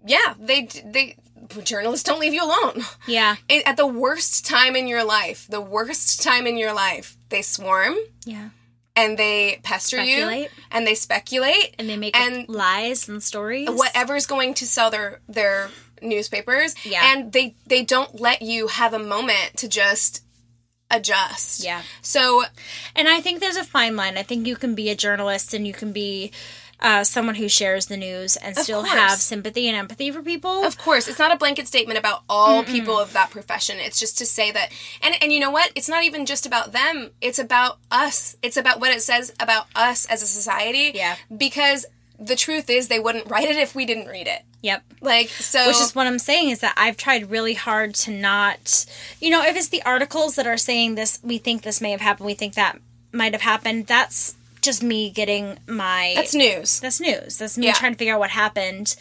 yeah, 0.05 0.33
they 0.39 0.67
they 0.83 1.15
journalists 1.63 2.03
don't 2.03 2.19
leave 2.19 2.33
you 2.33 2.43
alone. 2.43 2.83
Yeah, 3.07 3.35
It- 3.49 3.65
At 3.65 3.77
the 3.77 3.87
worst 3.87 4.45
time 4.45 4.75
in 4.75 4.87
your 4.87 5.03
life, 5.03 5.45
the 5.49 5.61
worst 5.61 6.21
time 6.21 6.47
in 6.47 6.57
your 6.57 6.73
life, 6.73 7.17
they 7.29 7.41
swarm 7.41 7.95
yeah. 8.25 8.49
and 8.95 9.17
they 9.17 9.59
pester 9.63 9.97
Speculate. 9.97 10.43
you 10.43 10.49
and 10.71 10.85
they 10.87 10.95
speculate 10.95 11.75
And 11.79 11.89
they 11.89 11.97
make 11.97 12.15
And- 12.15 12.47
lies 12.49 13.07
and 13.09 13.21
stories. 13.23 13.69
whatever's 13.69 14.25
going 14.25 14.53
to 14.55 14.65
sell 14.67 14.89
their 14.91 15.19
their 15.27 15.69
newspapers 16.01 16.75
Yeah. 16.83 17.01
and 17.13 17.31
they 17.31 17.55
they 17.65 17.83
don't 17.83 18.19
let 18.19 18.41
you 18.41 18.67
have 18.67 18.93
a 18.93 18.99
moment 18.99 19.57
to 19.57 19.67
just 19.69 20.21
adjust 20.91 21.63
Yeah. 21.63 21.81
so 22.01 22.43
And 22.95 23.07
I 23.09 23.19
think 23.21 23.39
there's 23.39 23.55
a 23.55 23.63
fine 23.63 23.95
line. 23.95 24.17
I 24.17 24.23
think 24.23 24.45
you 24.45 24.55
can 24.55 24.75
be 24.75 24.89
a 24.89 24.95
journalist 24.95 25.53
and 25.53 25.65
you 25.65 25.73
can 25.73 25.91
be 25.91 26.31
uh, 26.83 27.03
someone 27.03 27.35
who 27.35 27.47
shares 27.47 27.87
the 27.87 27.97
news 27.97 28.35
and 28.35 28.55
still 28.57 28.81
course. 28.81 28.93
have 28.93 29.17
sympathy 29.19 29.67
and 29.67 29.75
empathy 29.77 30.11
for 30.11 30.21
people. 30.21 30.63
of 30.63 30.77
course 30.77 31.07
it's 31.07 31.17
not 31.17 31.31
a 31.33 31.37
blanket 31.37 31.67
statement 31.67 31.97
about 31.97 32.21
all 32.29 32.63
people 32.63 32.99
of 32.99 33.13
that 33.13 33.31
profession 33.31 33.77
it's 33.79 33.99
just 33.99 34.17
to 34.17 34.25
say 34.25 34.51
that 34.51 34.69
and 35.01 35.15
and 35.21 35.31
you 35.31 35.39
know 35.39 35.49
what 35.51 35.71
it's 35.75 35.89
not 35.89 36.03
even 36.03 36.25
just 36.25 36.45
about 36.45 36.73
them 36.73 37.09
it's 37.21 37.39
about 37.39 37.77
us 37.89 38.35
it's 38.43 38.57
about 38.57 38.79
what 38.79 38.91
it 38.91 39.01
says 39.01 39.33
about 39.39 39.65
us 39.75 40.05
as 40.07 40.21
a 40.21 40.27
society 40.27 40.91
Yeah. 40.93 41.15
because 41.35 41.85
the 42.19 42.35
truth 42.35 42.69
is 42.69 42.87
they 42.89 42.99
wouldn't 42.99 43.29
write 43.29 43.49
it 43.49 43.55
if 43.55 43.73
we 43.73 43.85
didn't 43.85 44.07
read 44.07 44.27
it 44.27 44.43
yep. 44.61 44.83
like 45.01 45.29
so 45.29 45.67
Which 45.67 45.81
is 45.81 45.95
what 45.95 46.05
I'm 46.07 46.19
saying 46.19 46.49
is 46.51 46.59
that 46.59 46.73
I've 46.77 46.95
tried 46.97 47.29
really 47.31 47.53
hard 47.53 47.95
to 47.95 48.11
not, 48.11 48.85
you 49.19 49.29
know, 49.29 49.43
if 49.43 49.55
it's 49.57 49.69
the 49.69 49.81
articles 49.83 50.35
that 50.35 50.47
are 50.47 50.57
saying 50.57 50.95
this, 50.95 51.19
we 51.23 51.37
think 51.37 51.63
this 51.63 51.81
may 51.81 51.91
have 51.91 51.99
happened, 52.01 52.27
we 52.27 52.33
think 52.33 52.53
that 52.53 52.79
might 53.11 53.33
have 53.33 53.41
happened, 53.41 53.87
that's 53.87 54.35
just 54.63 54.81
me 54.81 55.11
getting 55.11 55.59
my. 55.67 56.13
that's 56.15 56.33
news 56.33 56.79
that's 56.79 56.99
news. 56.99 57.37
That's 57.37 57.57
me 57.57 57.67
Yeah. 57.67 57.73
trying 57.73 57.91
to 57.93 57.97
figure 57.97 58.15
out 58.15 58.19
what 58.19 58.31
happened. 58.31 58.95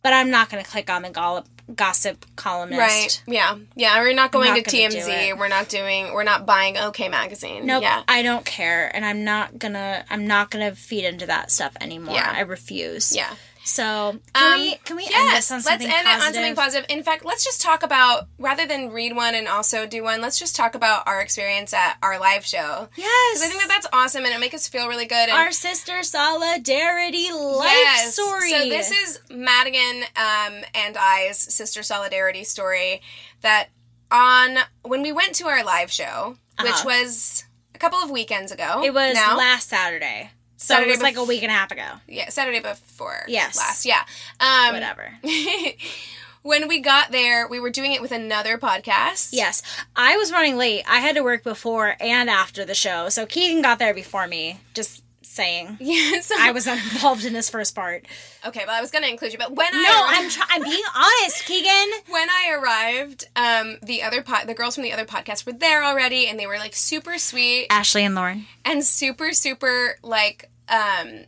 But 0.00 0.12
I'm 0.12 0.30
not 0.30 0.48
going 0.48 0.62
to 0.62 0.70
click 0.70 0.88
on 0.88 1.02
the 1.02 1.10
gollop, 1.10 1.48
gossip 1.74 2.24
columnist. 2.36 2.78
Right. 2.78 3.22
Yeah. 3.26 3.58
Yeah. 3.74 3.98
We're 4.00 4.14
not 4.14 4.30
going 4.30 4.54
not 4.54 4.64
to 4.64 4.70
TMZ. 4.70 5.36
We're 5.36 5.48
not 5.48 5.68
doing. 5.68 6.12
We're 6.14 6.22
not 6.22 6.46
buying 6.46 6.78
OK 6.78 7.08
magazine. 7.08 7.66
Nope, 7.66 7.82
Yeah. 7.82 8.04
I 8.06 8.22
don't 8.22 8.44
care, 8.44 8.94
and 8.94 9.04
I'm 9.04 9.24
not 9.24 9.58
gonna. 9.58 10.04
I'm 10.08 10.26
not 10.28 10.50
gonna 10.52 10.72
feed 10.76 11.04
into 11.04 11.26
that 11.26 11.50
stuff 11.50 11.72
anymore. 11.80 12.14
Yeah. 12.14 12.32
I 12.34 12.42
refuse. 12.42 13.14
Yeah. 13.14 13.34
So 13.68 14.18
can 14.34 14.52
Um, 14.54 14.60
we 14.60 14.74
can 14.76 14.96
we 14.96 15.04
end 15.04 15.30
this 15.30 15.50
on 15.50 15.56
let's 15.58 15.66
something 15.68 15.86
end 15.86 16.06
positive? 16.06 16.22
it 16.22 16.26
on 16.26 16.32
something 16.34 16.54
positive. 16.54 16.86
In 16.88 17.02
fact, 17.02 17.24
let's 17.24 17.44
just 17.44 17.60
talk 17.60 17.82
about 17.82 18.26
rather 18.38 18.66
than 18.66 18.90
read 18.90 19.14
one 19.14 19.34
and 19.34 19.46
also 19.46 19.86
do 19.86 20.02
one. 20.02 20.20
Let's 20.22 20.38
just 20.38 20.56
talk 20.56 20.74
about 20.74 21.06
our 21.06 21.20
experience 21.20 21.74
at 21.74 21.98
our 22.02 22.18
live 22.18 22.46
show. 22.46 22.88
Yes, 22.96 23.34
Because 23.38 23.42
I 23.42 23.48
think 23.48 23.60
that 23.60 23.68
that's 23.68 23.86
awesome 23.92 24.24
and 24.24 24.32
it 24.34 24.40
makes 24.40 24.54
us 24.54 24.68
feel 24.68 24.88
really 24.88 25.04
good. 25.06 25.28
And 25.28 25.32
our 25.32 25.52
sister 25.52 26.02
solidarity 26.02 27.30
life 27.30 27.70
Yes. 27.70 28.14
story. 28.14 28.50
So 28.50 28.58
this 28.68 28.90
is 28.90 29.20
Madigan 29.30 30.04
um, 30.16 30.64
and 30.74 30.96
I's 30.96 31.38
sister 31.38 31.82
solidarity 31.82 32.44
story 32.44 33.02
that 33.42 33.68
on 34.10 34.58
when 34.82 35.02
we 35.02 35.12
went 35.12 35.34
to 35.36 35.46
our 35.46 35.62
live 35.62 35.92
show, 35.92 36.36
which 36.62 36.72
Uh-huh. 36.72 36.84
was 36.86 37.44
a 37.74 37.78
couple 37.78 37.98
of 37.98 38.10
weekends 38.10 38.50
ago. 38.50 38.82
it 38.82 38.94
was 38.94 39.14
now. 39.14 39.36
last 39.36 39.68
Saturday. 39.68 40.30
So 40.60 40.74
Saturday 40.74 40.90
it 40.90 40.94
was 40.94 41.02
like 41.02 41.16
a 41.16 41.22
week 41.24 41.42
and 41.44 41.50
a 41.52 41.54
half 41.54 41.70
ago. 41.70 41.86
yeah, 42.08 42.28
Saturday 42.30 42.58
before 42.60 43.24
Yes. 43.28 43.56
last. 43.56 43.86
Yeah. 43.86 44.02
Um, 44.40 44.74
Whatever. 44.74 45.14
when 46.42 46.66
we 46.68 46.80
got 46.80 47.10
there, 47.12 47.46
we 47.48 47.60
were 47.60 47.70
doing 47.70 47.92
it 47.92 48.02
with 48.02 48.12
another 48.12 48.58
podcast. 48.58 49.28
Yes, 49.32 49.62
I 49.96 50.16
was 50.16 50.32
running 50.32 50.56
late. 50.56 50.82
I 50.88 50.98
had 50.98 51.14
to 51.16 51.22
work 51.22 51.44
before 51.44 51.96
and 52.00 52.28
after 52.28 52.64
the 52.64 52.74
show, 52.74 53.08
so 53.08 53.24
Keegan 53.26 53.62
got 53.62 53.78
there 53.78 53.94
before 53.94 54.26
me. 54.26 54.60
Just 54.74 55.02
saying. 55.38 55.78
Yeah. 55.80 56.20
So, 56.20 56.34
I 56.38 56.50
was 56.52 56.66
involved 56.66 57.24
in 57.24 57.32
this 57.32 57.48
first 57.48 57.74
part. 57.74 58.04
okay, 58.46 58.62
but 58.66 58.74
I 58.74 58.80
was 58.80 58.90
gonna 58.90 59.06
include 59.06 59.32
you. 59.32 59.38
But 59.38 59.52
when 59.54 59.72
No, 59.72 59.78
I 59.78 59.82
no, 59.82 60.04
I'm 60.24 60.30
try- 60.30 60.46
I'm 60.50 60.62
being 60.62 60.82
honest, 60.94 61.44
Keegan. 61.46 61.88
when 62.08 62.28
I 62.28 62.44
arrived, 62.58 63.24
um, 63.36 63.76
the 63.82 64.02
other 64.02 64.22
pod, 64.22 64.46
the 64.46 64.54
girls 64.54 64.74
from 64.74 64.84
the 64.84 64.92
other 64.92 65.04
podcast 65.04 65.46
were 65.46 65.52
there 65.52 65.82
already, 65.84 66.26
and 66.28 66.38
they 66.38 66.46
were 66.46 66.58
like 66.58 66.74
super 66.74 67.16
sweet 67.18 67.66
Ashley 67.70 68.04
and 68.04 68.14
Lauren. 68.14 68.46
and 68.64 68.84
super 68.84 69.32
super 69.32 69.96
like 70.02 70.50
um 70.68 71.24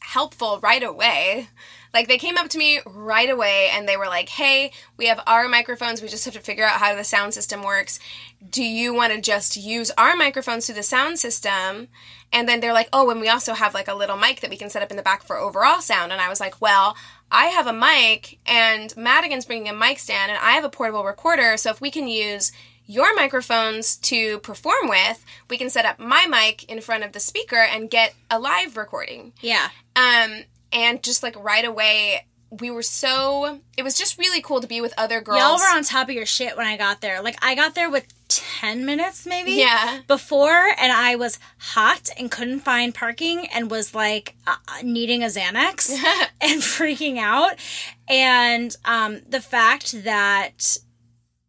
helpful 0.00 0.58
right 0.62 0.82
away. 0.82 1.48
Like 1.92 2.08
they 2.08 2.18
came 2.18 2.36
up 2.36 2.48
to 2.50 2.58
me 2.58 2.80
right 2.86 3.28
away 3.28 3.68
and 3.72 3.88
they 3.88 3.96
were 3.96 4.06
like, 4.06 4.28
"Hey, 4.28 4.72
we 4.96 5.06
have 5.06 5.20
our 5.26 5.48
microphones. 5.48 6.00
We 6.00 6.08
just 6.08 6.24
have 6.24 6.34
to 6.34 6.40
figure 6.40 6.64
out 6.64 6.80
how 6.80 6.94
the 6.94 7.04
sound 7.04 7.34
system 7.34 7.62
works. 7.62 7.98
Do 8.48 8.62
you 8.62 8.94
want 8.94 9.12
to 9.12 9.20
just 9.20 9.56
use 9.56 9.90
our 9.98 10.16
microphones 10.16 10.66
through 10.66 10.76
the 10.76 10.82
sound 10.82 11.18
system?" 11.18 11.88
And 12.32 12.48
then 12.48 12.60
they're 12.60 12.72
like, 12.72 12.88
"Oh, 12.92 13.10
and 13.10 13.20
we 13.20 13.28
also 13.28 13.54
have 13.54 13.74
like 13.74 13.88
a 13.88 13.94
little 13.94 14.16
mic 14.16 14.40
that 14.40 14.50
we 14.50 14.56
can 14.56 14.70
set 14.70 14.82
up 14.82 14.90
in 14.90 14.96
the 14.96 15.02
back 15.02 15.22
for 15.22 15.36
overall 15.36 15.80
sound." 15.80 16.12
And 16.12 16.20
I 16.20 16.28
was 16.28 16.40
like, 16.40 16.60
"Well, 16.60 16.96
I 17.30 17.46
have 17.46 17.66
a 17.66 17.72
mic 17.72 18.38
and 18.46 18.96
Madigan's 18.96 19.46
bringing 19.46 19.68
a 19.68 19.74
mic 19.74 19.98
stand 19.98 20.30
and 20.30 20.40
I 20.40 20.52
have 20.52 20.64
a 20.64 20.70
portable 20.70 21.04
recorder, 21.04 21.56
so 21.56 21.70
if 21.70 21.80
we 21.80 21.90
can 21.90 22.08
use 22.08 22.52
your 22.86 23.14
microphones 23.14 23.94
to 23.96 24.40
perform 24.40 24.88
with, 24.88 25.24
we 25.48 25.56
can 25.56 25.70
set 25.70 25.84
up 25.84 26.00
my 26.00 26.26
mic 26.26 26.64
in 26.64 26.80
front 26.80 27.04
of 27.04 27.12
the 27.12 27.20
speaker 27.20 27.56
and 27.56 27.88
get 27.88 28.14
a 28.28 28.38
live 28.38 28.76
recording. 28.76 29.32
Yeah. 29.40 29.68
Um, 29.94 30.42
and 30.72 31.02
just 31.02 31.22
like 31.22 31.36
right 31.42 31.64
away, 31.64 32.26
we 32.50 32.70
were 32.70 32.82
so. 32.82 33.60
It 33.76 33.82
was 33.82 33.96
just 33.96 34.18
really 34.18 34.42
cool 34.42 34.60
to 34.60 34.66
be 34.66 34.80
with 34.80 34.92
other 34.98 35.20
girls. 35.20 35.38
Y'all 35.38 35.56
were 35.56 35.76
on 35.76 35.84
top 35.84 36.08
of 36.08 36.14
your 36.14 36.26
shit 36.26 36.56
when 36.56 36.66
I 36.66 36.76
got 36.76 37.00
there. 37.00 37.22
Like 37.22 37.36
I 37.44 37.54
got 37.54 37.74
there 37.74 37.88
with 37.90 38.06
10 38.28 38.84
minutes 38.84 39.26
maybe 39.26 39.52
Yeah. 39.52 40.00
before 40.06 40.68
and 40.78 40.92
I 40.92 41.16
was 41.16 41.38
hot 41.58 42.08
and 42.18 42.30
couldn't 42.30 42.60
find 42.60 42.94
parking 42.94 43.46
and 43.52 43.70
was 43.70 43.92
like 43.94 44.36
uh, 44.46 44.54
needing 44.84 45.22
a 45.24 45.26
Xanax 45.26 45.90
and 46.40 46.60
freaking 46.60 47.18
out. 47.18 47.54
And 48.08 48.74
um 48.84 49.20
the 49.28 49.40
fact 49.40 50.04
that 50.04 50.76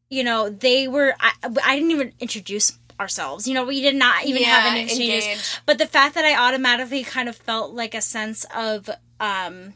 you 0.10 0.24
know, 0.24 0.50
they 0.50 0.88
were 0.88 1.14
I, 1.20 1.32
I 1.64 1.76
didn't 1.76 1.92
even 1.92 2.14
introduce 2.20 2.78
ourselves. 3.00 3.48
You 3.48 3.54
know, 3.54 3.64
we 3.66 3.82
did 3.82 3.96
not 3.96 4.26
even 4.26 4.44
have 4.44 4.64
Yeah, 4.66 4.72
any 4.72 4.84
exchanges. 4.84 5.26
engage. 5.26 5.60
But 5.66 5.78
the 5.80 5.88
fact 5.88 6.16
that 6.16 6.26
I 6.26 6.36
automatically 6.36 7.04
kind 7.04 7.30
of 7.30 7.36
felt 7.36 7.74
like 7.74 7.96
a 7.96 8.02
sense 8.02 8.46
of 8.56 8.90
um 9.22 9.74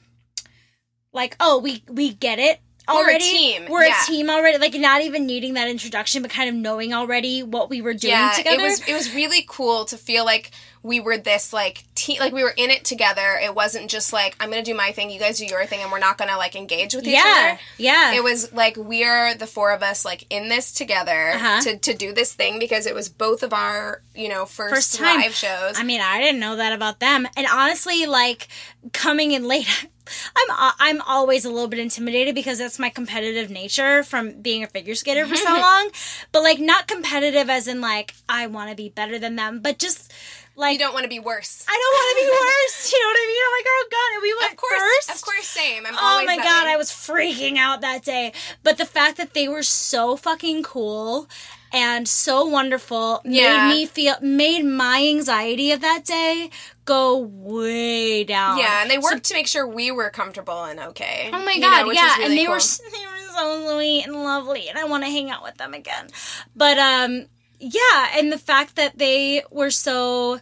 like 1.14 1.38
oh 1.39 1.60
we 1.60 1.84
we 1.88 2.12
get 2.14 2.39
it 2.39 2.60
We're 2.88 3.16
a 3.16 3.20
team, 3.20 3.66
we're 3.70 3.84
yeah. 3.86 3.96
a 4.02 4.06
team 4.06 4.30
already 4.30 4.58
like 4.58 4.74
not 4.76 5.02
even 5.02 5.26
needing 5.26 5.56
that 5.56 5.68
introduction 5.68 6.22
but 6.22 6.32
kind 6.32 6.50
of 6.50 6.56
knowing 6.56 6.94
already 6.94 7.42
what 7.44 7.70
we 7.70 7.82
were 7.82 7.94
doing 7.94 8.14
yeah, 8.14 8.32
together 8.36 8.58
it 8.60 8.62
was 8.62 8.88
it 8.88 8.94
was 8.94 9.14
really 9.16 9.44
cool 9.48 9.86
to 9.86 9.98
feel 9.98 10.24
like 10.26 10.52
we 10.84 11.00
were 11.00 11.18
this 11.18 11.52
like 11.52 11.84
team, 11.96 12.20
like 12.20 12.32
we 12.32 12.44
were 12.44 12.54
in 12.56 12.70
it 12.70 12.86
together. 12.86 13.40
It 13.44 13.56
wasn't 13.56 13.90
just 13.90 14.14
like 14.14 14.36
I'm 14.40 14.52
gonna 14.52 14.62
do 14.62 14.76
my 14.76 14.92
thing, 14.92 15.10
you 15.10 15.20
guys 15.20 15.40
do 15.40 15.46
your 15.48 15.66
thing, 15.66 15.80
and 15.82 15.92
we're 15.92 15.98
not 15.98 16.20
gonna 16.20 16.38
like 16.38 16.56
engage 16.56 16.94
with 16.94 17.08
each 17.08 17.14
yeah 17.16 17.48
other. 17.54 17.60
yeah 17.80 18.14
It 18.14 18.24
was 18.24 18.54
like 18.54 18.78
we're 18.78 19.34
the 19.34 19.48
four 19.48 19.72
of 19.72 19.82
us 19.82 20.06
like 20.06 20.28
in 20.30 20.48
this 20.48 20.72
together 20.72 21.32
Uh-huh. 21.34 21.62
to, 21.64 21.78
to 21.80 21.94
do 21.96 22.14
this 22.14 22.34
thing 22.34 22.60
because 22.60 22.86
it 22.86 22.94
was 22.94 23.10
both 23.10 23.42
of 23.42 23.52
our 23.52 24.04
you 24.14 24.30
know 24.30 24.46
first, 24.46 24.76
First 24.76 24.96
time. 25.00 25.22
live 25.22 25.34
shows. 25.34 25.74
I 25.80 25.82
mean, 25.84 26.02
I 26.02 26.22
didn't 26.22 26.40
know 26.40 26.56
that 26.58 26.72
about 26.72 27.00
them. 27.00 27.28
And 27.36 27.48
honestly, 27.52 28.06
like 28.06 28.48
coming 28.94 29.32
in 29.32 29.48
late, 29.48 29.88
I'm 30.36 30.49
uh, 30.51 30.72
I'm 30.80 31.01
always 31.01 31.45
a 31.45 31.49
little 31.49 31.68
bit 31.68 31.80
intimidated 31.80 32.36
because 32.36 32.58
that's 32.58 32.80
my 32.80 32.89
competitive 32.89 33.49
nature 33.49 34.03
from 34.03 34.41
being 34.41 34.64
a 34.64 34.68
figure 34.68 34.95
skater 34.95 35.26
for 35.26 35.36
so 35.36 35.51
long. 35.53 35.89
But 36.32 36.43
like 36.43 36.60
not 36.60 36.88
competitive 36.88 37.49
as 37.49 37.68
in 37.68 37.82
like 37.82 38.14
I 38.30 38.47
want 38.47 38.70
to 38.70 38.76
be 38.76 38.89
better 38.89 39.18
than 39.20 39.36
them, 39.36 39.60
but 39.62 39.80
just 39.80 40.12
like 40.58 40.74
you 40.74 40.80
don't 40.80 40.93
want 40.93 41.03
to 41.03 41.10
be 41.10 41.20
worse. 41.20 41.66
I 41.68 41.74
don't 41.74 41.93
want 41.99 42.18
to 42.18 42.24
be 42.24 42.30
worse. 42.45 42.91
You 42.93 42.99
know 43.01 43.08
what 43.08 43.18
I 43.18 43.28
mean? 43.28 43.43
I'm 43.45 43.51
like, 43.58 43.66
oh 43.68 43.88
god, 43.91 44.14
and 44.16 44.22
we 44.22 44.36
went 44.39 44.51
Of 44.53 44.58
course, 44.58 45.06
first. 45.06 45.10
of 45.10 45.22
course, 45.26 45.47
same. 45.47 45.86
I'm 45.86 45.95
Oh 45.97 46.24
my 46.26 46.38
god, 46.38 46.66
way. 46.66 46.72
I 46.74 46.78
was 46.78 46.91
freaking 46.91 47.58
out 47.58 47.82
that 47.82 48.03
day. 48.03 48.32
But 48.64 48.78
the 48.78 48.86
fact 48.86 49.18
that 49.18 49.34
they 49.34 49.47
were 49.47 49.64
so 49.64 50.16
fucking 50.16 50.64
cool 50.64 51.28
and 51.76 52.07
so 52.07 52.45
wonderful 52.45 53.21
Yeah. 53.26 53.67
made 53.67 53.73
me 53.76 53.86
feel 53.86 54.15
made 54.21 54.63
my 54.63 55.03
anxiety 55.05 55.71
of 55.71 55.82
that 55.82 56.05
day 56.05 56.49
go 56.86 57.17
way 57.17 58.23
down. 58.23 58.57
Yeah, 58.59 58.82
and 58.82 58.89
they 58.89 58.97
worked 58.97 59.26
to 59.26 59.34
make 59.34 59.47
sure 59.47 59.67
we 59.67 59.91
were 59.91 60.09
comfortable 60.09 60.63
and 60.63 60.80
okay. 60.80 61.30
Oh 61.34 61.43
my 61.43 61.51
you 61.53 61.61
god, 61.61 61.82
know, 61.82 61.88
which 61.88 61.97
yeah, 61.97 62.13
really 62.17 62.23
and 62.26 62.34
they 62.38 62.45
cool. 62.45 62.53
were 62.53 62.59
they 62.91 63.05
were 63.05 63.34
so 63.36 63.76
sweet 63.76 64.03
and 64.05 64.15
lovely, 64.15 64.69
and 64.69 64.78
I 64.80 64.86
want 64.86 65.03
to 65.03 65.09
hang 65.09 65.30
out 65.30 65.43
with 65.43 65.57
them 65.57 65.73
again. 65.73 66.07
But 66.55 66.78
um, 66.78 67.26
yeah, 67.59 68.09
and 68.17 68.32
the 68.32 68.38
fact 68.38 68.76
that 68.78 68.97
they 68.97 69.43
were 69.51 69.71
so 69.71 70.39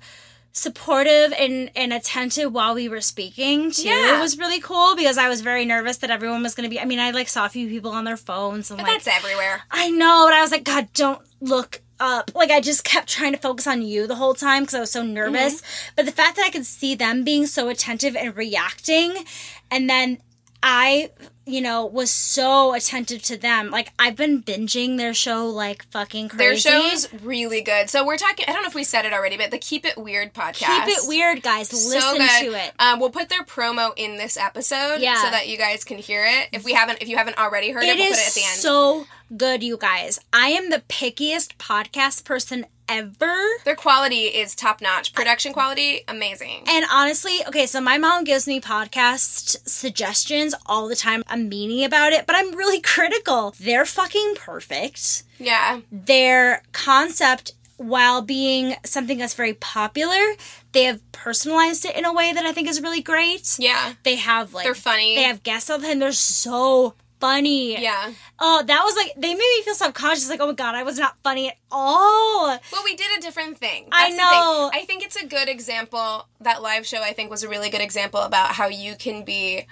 supportive 0.55 1.33
and 1.33 1.71
and 1.75 1.91
attentive 1.91 2.53
while 2.53 2.75
we 2.75 2.87
were 2.87 3.01
speaking 3.01 3.71
too 3.71 3.89
Yeah. 3.89 4.21
was 4.21 4.37
really 4.37 4.59
cool 4.59 4.95
because 4.95 5.17
I 5.17 5.27
was 5.27 5.41
very 5.41 5.65
nervous 5.65 5.97
that 5.97 6.11
everyone 6.11 6.43
was 6.43 6.53
going 6.53 6.65
to 6.65 6.69
be. 6.69 6.79
I 6.79 6.85
mean, 6.85 6.99
I 6.99 7.09
like 7.09 7.27
saw 7.27 7.45
a 7.47 7.49
few 7.49 7.67
people 7.67 7.91
on 7.91 8.03
their 8.05 8.17
phones 8.17 8.69
and 8.69 8.77
But 8.77 8.87
like 8.87 9.03
that's 9.03 9.17
everywhere. 9.17 9.61
I 9.71 9.89
know, 9.89 10.25
but 10.27 10.33
I 10.35 10.41
was 10.41 10.51
like, 10.51 10.63
God, 10.63 10.87
don't 10.93 11.21
look 11.41 11.81
up. 11.99 12.31
Like 12.35 12.51
I 12.51 12.61
just 12.61 12.83
kept 12.83 13.09
trying 13.09 13.31
to 13.33 13.39
focus 13.39 13.65
on 13.65 13.81
you 13.81 14.05
the 14.05 14.15
whole 14.15 14.35
time 14.35 14.63
because 14.63 14.75
I 14.75 14.79
was 14.79 14.91
so 14.91 15.01
nervous. 15.03 15.61
Mm-hmm. 15.61 15.93
But 15.95 16.05
the 16.05 16.11
fact 16.11 16.35
that 16.35 16.45
I 16.45 16.51
could 16.51 16.67
see 16.67 16.93
them 16.93 17.23
being 17.23 17.47
so 17.47 17.67
attentive 17.69 18.15
and 18.15 18.35
reacting, 18.35 19.25
and 19.71 19.89
then 19.89 20.19
I, 20.61 21.09
you 21.45 21.61
know, 21.61 21.85
was 21.85 22.09
so 22.11 22.73
attentive 22.73 23.21
to 23.23 23.37
them. 23.37 23.69
Like 23.69 23.91
I've 23.99 24.15
been 24.15 24.41
binging 24.41 24.97
their 24.97 25.13
show 25.13 25.47
like 25.47 25.85
fucking 25.91 26.29
crazy. 26.29 26.69
Their 26.69 26.81
show's 26.81 27.13
really 27.21 27.61
good. 27.61 27.89
So 27.89 28.05
we're 28.05 28.17
talking. 28.17 28.45
I 28.47 28.53
don't 28.53 28.61
know 28.63 28.67
if 28.69 28.75
we 28.75 28.83
said 28.83 29.05
it 29.05 29.13
already, 29.13 29.37
but 29.37 29.51
the 29.51 29.57
Keep 29.57 29.85
It 29.85 29.97
Weird 29.97 30.33
podcast. 30.33 30.85
Keep 30.85 30.97
it 30.97 31.07
weird, 31.07 31.41
guys. 31.43 31.71
Listen 31.73 32.17
good. 32.17 32.51
to 32.51 32.53
it. 32.65 32.71
Um, 32.79 32.99
we'll 32.99 33.09
put 33.09 33.29
their 33.29 33.43
promo 33.43 33.91
in 33.97 34.17
this 34.17 34.37
episode, 34.37 35.01
Yeah. 35.01 35.21
so 35.21 35.29
that 35.31 35.47
you 35.47 35.57
guys 35.57 35.83
can 35.83 35.97
hear 35.97 36.25
it. 36.25 36.49
If 36.51 36.63
we 36.63 36.73
haven't, 36.73 37.01
if 37.01 37.09
you 37.09 37.17
haven't 37.17 37.37
already 37.37 37.71
heard 37.71 37.83
it, 37.83 37.89
It 37.89 37.97
we'll 37.97 38.09
put 38.09 38.17
it 38.19 38.27
at 38.27 38.33
the 38.33 38.41
end. 38.43 38.59
so 38.59 39.05
good, 39.35 39.63
you 39.63 39.77
guys. 39.77 40.19
I 40.31 40.49
am 40.49 40.69
the 40.69 40.83
pickiest 40.87 41.55
podcast 41.57 42.23
person 42.23 42.65
ever. 42.89 43.35
Their 43.65 43.75
quality 43.75 44.25
is 44.25 44.55
top 44.55 44.81
notch. 44.81 45.13
Production 45.13 45.53
quality, 45.53 46.01
amazing. 46.07 46.63
And 46.67 46.85
honestly, 46.91 47.39
okay, 47.47 47.65
so 47.65 47.79
my 47.81 47.97
mom 47.97 48.23
gives 48.23 48.47
me 48.47 48.59
podcast 48.61 49.67
suggestions 49.67 50.53
all 50.65 50.87
the 50.87 50.95
time. 50.95 51.23
I'm 51.27 51.49
meanie 51.49 51.85
about 51.85 52.13
it, 52.13 52.25
but 52.25 52.35
I'm 52.35 52.55
really 52.55 52.79
critical. 52.93 53.53
They're 53.59 53.85
fucking 53.85 54.35
perfect. 54.35 55.23
Yeah, 55.39 55.81
Their 55.91 56.63
concept, 56.71 57.53
while 57.77 58.21
being 58.21 58.75
something 58.85 59.17
that's 59.17 59.33
very 59.33 59.55
popular, 59.55 60.35
they 60.71 60.83
have 60.85 61.01
personalized 61.11 61.85
it 61.85 61.95
in 61.95 62.05
a 62.05 62.13
way 62.13 62.31
that 62.31 62.45
I 62.45 62.51
think 62.53 62.67
is 62.69 62.81
really 62.81 63.01
great. 63.01 63.57
yeah, 63.59 63.93
They 64.03 64.15
have 64.15 64.53
like 64.53 64.63
They're 64.65 64.75
funny. 64.75 65.15
They 65.15 65.23
have 65.23 65.43
guests 65.43 65.69
all 65.69 65.79
the 65.79 65.87
time. 65.87 65.99
They're 65.99 66.11
so 66.13 66.93
funny. 67.23 67.81
yeah. 67.81 68.11
Oh, 68.39 68.63
that 68.65 68.81
was 68.83 68.95
like 68.95 69.13
they 69.15 69.33
made 69.33 69.37
me 69.57 69.61
feel 69.63 69.73
subconscious. 69.75 70.29
Like, 70.29 70.39
oh 70.41 70.47
my 70.47 70.53
god, 70.53 70.75
I 70.75 70.83
was 70.83 70.97
not 70.99 71.15
funny 71.23 71.47
at 71.49 71.57
all. 71.71 72.47
Well, 72.71 72.81
we 72.83 72.95
did 72.95 73.17
a 73.17 73.21
different 73.21 73.57
thing. 73.57 73.87
I 73.91 74.09
That's 74.11 74.15
the 74.15 74.21
know. 74.21 74.69
thing. 74.71 74.81
I 74.81 74.85
think 74.85 75.03
it's 75.03 75.15
a 75.15 75.25
good 75.25 75.47
example. 75.49 76.27
That 76.41 76.61
live 76.61 76.85
show, 76.85 77.01
I 77.01 77.13
think, 77.13 77.29
was 77.31 77.43
a 77.43 77.49
really 77.49 77.69
good 77.69 77.81
example 77.81 78.19
about 78.21 78.49
how 78.51 78.67
you 78.67 78.95
can 78.95 79.23
be 79.23 79.65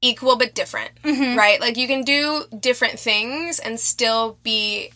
equal 0.00 0.36
but 0.36 0.54
different, 0.54 0.90
Mm-hmm. 1.02 1.36
right? 1.38 1.60
Like 1.60 1.76
you 1.76 1.86
can 1.88 2.02
do 2.02 2.44
different 2.60 2.98
things 2.98 3.58
and 3.58 3.80
still 3.80 4.38
be 4.42 4.90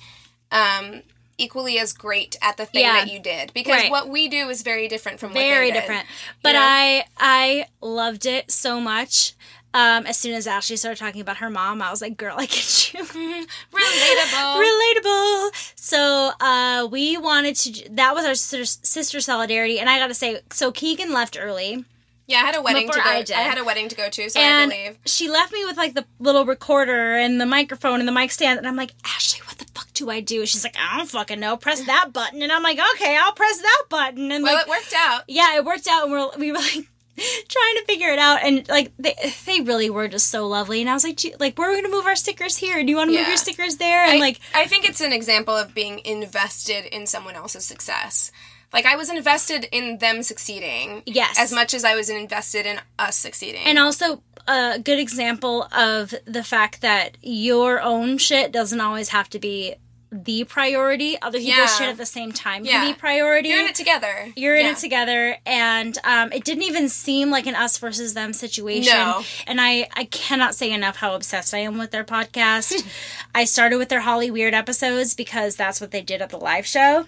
um, 0.52 1.02
equally 1.38 1.78
as 1.78 1.92
great 1.92 2.36
at 2.42 2.56
the 2.58 2.66
thing 2.66 2.82
Yeah. 2.82 2.92
that 3.04 3.10
you 3.12 3.18
did. 3.18 3.52
Because 3.54 3.74
Right. 3.82 3.90
what 3.90 4.08
we 4.08 4.28
do 4.28 4.48
is 4.50 4.62
very 4.62 4.86
different 4.88 5.18
from 5.20 5.30
what 5.30 5.40
Very 5.40 5.68
they 5.68 5.72
did. 5.74 5.80
different. 5.80 6.06
But 6.42 6.52
know? 6.52 6.60
I 6.62 7.04
I 7.18 7.66
loved 7.80 8.26
it 8.26 8.50
so 8.50 8.80
much. 8.80 9.34
Um, 9.74 10.06
as 10.06 10.16
soon 10.16 10.34
as 10.34 10.46
Ashley 10.46 10.76
started 10.76 10.98
talking 10.98 11.20
about 11.20 11.36
her 11.38 11.50
mom, 11.50 11.82
I 11.82 11.90
was 11.90 12.00
like, 12.00 12.16
"Girl, 12.16 12.34
I 12.38 12.46
get 12.46 12.94
you." 12.94 13.04
Relatable. 13.04 14.64
Relatable. 14.64 15.72
So 15.76 16.30
uh, 16.40 16.88
we 16.90 17.16
wanted 17.16 17.54
to. 17.56 17.88
That 17.90 18.14
was 18.14 18.24
our 18.24 18.34
sister, 18.34 18.64
sister 18.82 19.20
solidarity, 19.20 19.78
and 19.78 19.88
I 19.90 19.98
gotta 19.98 20.14
say, 20.14 20.40
so 20.50 20.72
Keegan 20.72 21.12
left 21.12 21.36
early. 21.40 21.84
yeah, 22.26 22.38
I 22.38 22.40
had 22.46 22.56
a 22.56 22.62
wedding 22.62 22.86
Before 22.86 23.02
to 23.02 23.08
go. 23.08 23.14
I 23.16 23.22
did. 23.22 23.36
had 23.36 23.58
a 23.58 23.64
wedding 23.64 23.88
to 23.88 23.94
go 23.96 24.08
to, 24.08 24.30
so 24.30 24.40
I 24.40 24.42
had 24.42 24.62
and 24.64 24.72
to 24.72 24.76
leave. 24.78 24.98
she 25.04 25.28
left 25.28 25.52
me 25.52 25.64
with 25.64 25.76
like 25.76 25.94
the 25.94 26.06
little 26.18 26.44
recorder 26.46 27.16
and 27.16 27.40
the 27.40 27.46
microphone 27.46 28.00
and 28.00 28.08
the 28.08 28.12
mic 28.12 28.30
stand 28.30 28.58
and 28.58 28.66
i'm 28.66 28.76
like 28.76 28.92
ashley 29.04 29.40
what 29.46 29.56
the 29.58 29.64
fuck 29.74 29.88
do 29.94 30.10
i 30.10 30.20
do 30.20 30.44
she's 30.44 30.64
like 30.64 30.76
i 30.78 30.98
don't 30.98 31.08
fucking 31.08 31.40
know 31.40 31.56
press 31.56 31.82
that 31.86 32.10
button 32.12 32.42
and 32.42 32.52
i'm 32.52 32.62
like 32.62 32.78
okay 32.94 33.16
i'll 33.20 33.32
press 33.32 33.58
that 33.60 33.82
button 33.88 34.30
and 34.32 34.44
Well, 34.44 34.54
like 34.54 34.66
it 34.66 34.68
worked 34.70 34.94
out. 34.96 35.22
yeah 35.28 35.56
it 35.56 35.64
worked 35.64 35.86
out 35.88 36.04
and 36.04 36.12
we're, 36.12 36.28
we 36.38 36.52
were 36.52 36.58
like 36.58 36.86
to 37.16 37.57
figure 37.88 38.10
it 38.10 38.18
out 38.18 38.40
and 38.42 38.68
like 38.68 38.92
they, 38.98 39.14
they 39.46 39.60
really 39.62 39.88
were 39.88 40.08
just 40.08 40.28
so 40.28 40.46
lovely 40.46 40.80
and 40.82 40.90
i 40.90 40.92
was 40.94 41.04
like 41.04 41.16
"Gee, 41.16 41.34
like 41.40 41.58
we're 41.58 41.74
gonna 41.74 41.88
move 41.88 42.04
our 42.04 42.14
stickers 42.16 42.56
here 42.58 42.82
do 42.84 42.90
you 42.90 42.96
want 42.96 43.10
to 43.10 43.16
move 43.16 43.26
your 43.26 43.36
stickers 43.38 43.76
there 43.78 44.04
and 44.04 44.14
I, 44.14 44.18
like 44.18 44.40
I 44.54 44.66
think 44.66 44.88
it's 44.88 45.00
an 45.00 45.12
example 45.12 45.56
of 45.56 45.74
being 45.74 46.00
invested 46.04 46.84
in 46.94 47.06
someone 47.06 47.34
else's 47.34 47.64
success. 47.64 48.30
Like 48.72 48.84
I 48.84 48.96
was 48.96 49.08
invested 49.10 49.66
in 49.72 49.98
them 49.98 50.22
succeeding. 50.22 51.02
Yes. 51.06 51.38
As 51.38 51.52
much 51.52 51.72
as 51.72 51.84
I 51.84 51.94
was 51.94 52.10
invested 52.10 52.66
in 52.66 52.78
us 52.98 53.16
succeeding. 53.16 53.62
and 53.64 53.78
also 53.78 54.22
a 54.46 54.78
good 54.78 54.98
example 54.98 55.62
of 55.72 56.14
the 56.26 56.42
fact 56.42 56.80
that 56.82 57.16
your 57.22 57.80
own 57.80 58.18
shit 58.18 58.52
doesn't 58.52 58.80
always 58.80 59.08
have 59.10 59.28
to 59.30 59.38
be 59.38 59.74
the 60.10 60.44
priority. 60.44 61.20
Other 61.20 61.38
people 61.38 61.54
Yeah. 61.54 61.66
shit 61.66 61.88
at 61.88 61.96
the 61.98 62.06
same 62.06 62.32
time 62.32 62.64
Yeah. 62.64 62.86
be 62.86 62.94
priority. 62.94 63.50
you're 63.50 63.60
in 63.60 63.66
it 63.66 63.74
together. 63.74 64.32
You're 64.36 64.56
in 64.56 64.66
it 64.66 64.78
together, 64.78 65.36
and 65.44 65.96
um, 66.04 66.32
it 66.32 66.44
didn't 66.44 66.62
even 66.62 66.88
seem 66.88 67.30
like 67.30 67.46
an 67.46 67.54
us 67.54 67.76
versus 67.78 68.14
them 68.14 68.32
situation. 68.32 68.92
No. 68.94 69.22
And 69.46 69.60
I, 69.60 69.88
I 69.94 70.04
cannot 70.04 70.54
say 70.54 70.70
enough 70.72 70.96
how 70.96 71.14
obsessed 71.14 71.52
I 71.52 71.58
am 71.58 71.76
with 71.78 71.90
their 71.90 72.04
podcast. 72.04 72.86
I 73.34 73.44
started 73.44 73.76
with 73.76 73.90
their 73.90 74.00
Holly 74.00 74.30
Weird 74.30 74.54
episodes 74.54 75.14
because 75.14 75.56
that's 75.56 75.80
what 75.80 75.90
they 75.90 76.00
did 76.02 76.22
at 76.22 76.30
the 76.30 76.38
live 76.38 76.66
show. 76.66 77.04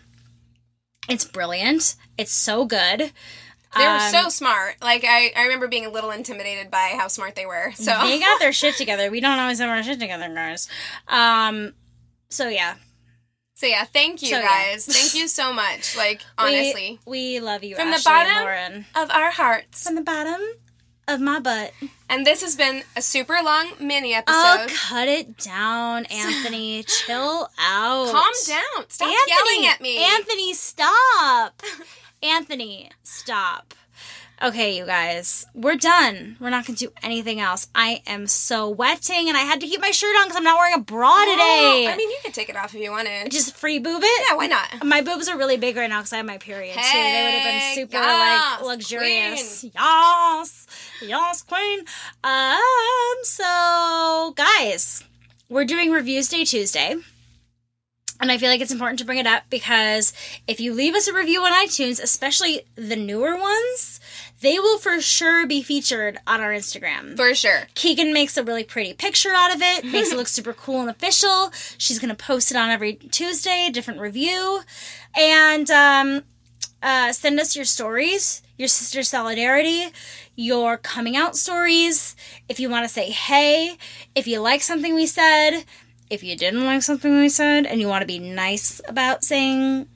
It's 1.09 1.25
brilliant. 1.25 1.97
It's 2.19 2.33
so 2.33 2.65
good. 2.67 3.13
They 3.77 3.83
were 3.85 3.89
Um, 3.89 4.11
so 4.13 4.29
smart. 4.29 4.77
Like 4.83 5.05
I, 5.05 5.33
I 5.37 5.45
remember 5.45 5.69
being 5.69 5.87
a 5.87 5.91
little 5.91 6.11
intimidated 6.11 6.71
by 6.71 6.93
how 6.99 7.09
smart 7.09 7.35
they 7.37 7.47
were. 7.47 7.73
So 7.77 7.97
they 8.03 8.19
got 8.19 8.41
their 8.41 8.53
shit 8.61 8.77
together. 8.77 9.11
We 9.11 9.21
don't 9.21 9.39
always 9.39 9.59
have 9.61 9.71
our 9.71 9.83
shit 9.83 10.01
together, 10.01 10.29
guys. 10.35 10.69
Um, 11.09 11.73
so 12.29 12.49
yeah, 12.49 12.75
So 13.61 13.67
yeah, 13.67 13.85
thank 13.85 14.23
you 14.23 14.29
So, 14.29 14.39
yeah. 14.39 14.49
guys. 14.73 14.87
Thank 14.87 15.15
you 15.15 15.29
so 15.29 15.53
much. 15.53 15.95
Like 16.01 16.23
honestly, 16.39 16.99
we, 17.05 17.35
we 17.35 17.41
love 17.41 17.63
you 17.63 17.77
From 17.77 17.91
the 17.91 17.97
Ashley 17.97 18.11
and 18.13 18.27
bottom 18.29 18.43
Lauren. 18.43 18.87
of 18.95 19.11
our 19.11 19.31
hearts. 19.31 19.85
From 19.85 19.97
the 19.97 20.01
bottom 20.01 20.41
of 21.07 21.21
my 21.21 21.41
butt. 21.41 21.73
And 22.09 22.25
this 22.25 22.41
has 22.41 22.57
been 22.57 22.85
a 22.97 23.03
super 23.03 23.37
long 23.45 23.73
mini 23.79 24.15
episode. 24.15 24.35
Oh, 24.39 24.57
episode. 24.63 24.79
cut 24.79 25.09
it 25.09 25.37
down, 25.37 26.07
Anthony. 26.11 26.85
Chill 26.85 27.51
out. 27.59 28.07
Calm 28.11 28.33
down. 28.49 28.89
Stop 28.89 29.09
Anthony, 29.09 29.29
yelling 29.29 29.67
at 29.71 29.81
me. 29.83 30.05
Anthony, 30.07 30.55
stop. 30.55 31.63
Anthony, 32.23 32.91
stop. 33.03 33.75
Okay, 34.43 34.75
you 34.75 34.87
guys, 34.87 35.45
we're 35.55 35.77
done. 35.77 36.37
We're 36.41 36.49
not 36.49 36.65
gonna 36.65 36.79
do 36.79 36.91
anything 37.03 37.41
else. 37.41 37.69
I 37.75 38.01
am 38.07 38.27
so 38.27 38.71
wetting, 38.71 39.29
and 39.29 39.37
I 39.37 39.41
had 39.41 39.61
to 39.61 39.67
keep 39.67 39.83
my 39.83 39.91
shirt 39.91 40.17
on 40.17 40.29
because 40.29 40.39
I'm 40.39 40.45
not 40.45 40.57
wearing 40.57 40.77
a 40.77 40.81
bra 40.81 41.15
today. 41.27 41.85
Oh, 41.87 41.91
I 41.91 41.95
mean, 41.95 42.09
you 42.09 42.17
can 42.23 42.33
take 42.33 42.49
it 42.49 42.57
off 42.57 42.75
if 42.75 42.81
you 42.81 42.91
wanted. 42.91 43.31
just 43.31 43.55
free 43.55 43.79
boob 43.79 44.01
it. 44.03 44.27
yeah, 44.31 44.37
why 44.37 44.47
not? 44.47 44.83
My 44.83 45.03
boobs 45.03 45.29
are 45.29 45.37
really 45.37 45.59
big 45.59 45.77
right 45.77 45.91
now 45.91 45.99
because 45.99 46.15
I 46.15 46.17
have 46.17 46.27
my 46.27 46.39
period 46.39 46.73
too. 46.73 46.81
They 46.81 47.23
would 47.23 47.35
have 47.35 47.45
been 47.45 47.75
super 47.75 47.97
yes, 47.99 48.61
like 48.61 48.67
luxurious. 48.67 49.65
Yes, 49.75 50.67
yes, 51.03 51.43
queen. 51.43 51.81
Um, 52.25 53.25
so 53.25 54.33
guys, 54.37 55.05
we're 55.51 55.67
doing 55.67 55.91
Reviews 55.93 56.29
Day 56.29 56.45
Tuesday. 56.45 56.97
And 58.21 58.31
I 58.31 58.37
feel 58.37 58.51
like 58.51 58.61
it's 58.61 58.71
important 58.71 58.99
to 58.99 59.05
bring 59.07 59.19
it 59.19 59.27
up 59.27 59.45
because 59.49 60.13
if 60.47 60.61
you 60.61 60.75
leave 60.75 60.95
us 60.95 61.09
a 61.09 61.15
review 61.15 61.41
on 61.43 61.53
iTunes, 61.53 62.03
especially 62.03 62.61
the 62.77 62.97
newer 62.97 63.37
ones, 63.37 63.99
they 64.41 64.59
will 64.59 64.79
for 64.79 65.01
sure 65.01 65.47
be 65.47 65.63
featured 65.63 66.19
on 66.27 66.41
our 66.41 66.53
Instagram. 66.53 67.17
For 67.17 67.35
sure. 67.35 67.69
Keegan 67.75 68.13
makes 68.13 68.37
a 68.37 68.45
really 68.45 68.65
pretty 68.65 68.93
picture 68.93 69.33
out 69.35 69.55
of 69.55 69.63
it, 69.63 69.85
makes 69.85 70.13
it 70.13 70.17
look 70.17 70.29
super 70.29 70.53
cool 70.53 70.81
and 70.81 70.91
official. 70.91 71.51
She's 71.79 71.99
gonna 71.99 72.15
post 72.15 72.51
it 72.51 72.57
on 72.57 72.71
every 72.71 72.95
Tuesday, 72.95 73.67
a 73.69 73.73
different 73.73 74.01
review, 74.01 74.61
and 75.17 75.71
um, 75.71 76.23
uh, 76.83 77.13
send 77.13 77.41
us 77.41 77.57
your 77.57 77.65
stories, 77.65 78.43
your 78.57 78.69
sister 78.69 79.03
solidarity, 79.03 79.89
your 80.37 80.79
coming 80.79 81.17
out 81.17 81.37
stories. 81.37 82.17
If 82.49 82.61
you 82.61 82.71
want 82.71 82.85
to 82.87 82.89
say 82.89 83.11
hey, 83.11 83.77
if 84.15 84.27
you 84.27 84.41
like 84.41 84.63
something 84.63 84.95
we 84.95 85.07
said, 85.07 85.65
if 86.11 86.23
you 86.23 86.37
didn't 86.37 86.65
like 86.67 86.83
something 86.83 87.19
we 87.21 87.29
said, 87.29 87.67
and 87.67 87.81
you 87.81 87.89
want 87.89 88.03
to 88.03 88.07
be 88.07 88.19
nice 88.19 88.81
about 88.89 89.25
saying 89.25 89.89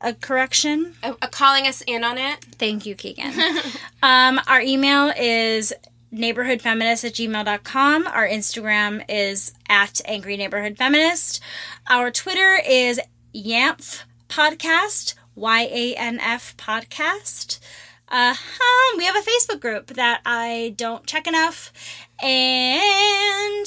a 0.00 0.12
correction, 0.14 0.94
Uh, 1.02 1.14
uh, 1.22 1.26
calling 1.28 1.66
us 1.66 1.82
in 1.86 2.04
on 2.04 2.18
it. 2.18 2.44
Thank 2.58 2.86
you, 2.86 2.94
Keegan. 2.94 3.32
um, 4.02 4.40
our 4.46 4.60
email 4.60 5.12
is 5.16 5.72
neighborhoodfeminist 6.12 7.04
at 7.04 7.12
gmail.com. 7.14 8.06
Our 8.08 8.26
Instagram 8.28 9.04
is 9.08 9.52
at 9.68 10.00
angry 10.06 10.36
neighborhood 10.36 10.76
feminist. 10.76 11.40
Our 11.88 12.10
Twitter 12.10 12.60
is 12.66 13.00
YANF 13.34 14.02
podcast, 14.28 15.14
Y 15.36 15.62
A 15.70 15.94
N 15.94 16.18
F 16.20 16.56
podcast. 16.56 17.60
Uh, 18.08 18.34
um, 18.34 18.98
we 18.98 19.04
have 19.04 19.14
a 19.14 19.20
Facebook 19.20 19.60
group 19.60 19.88
that 19.88 20.20
I 20.26 20.74
don't 20.76 21.06
check 21.06 21.28
enough. 21.28 21.72
And 22.20 23.66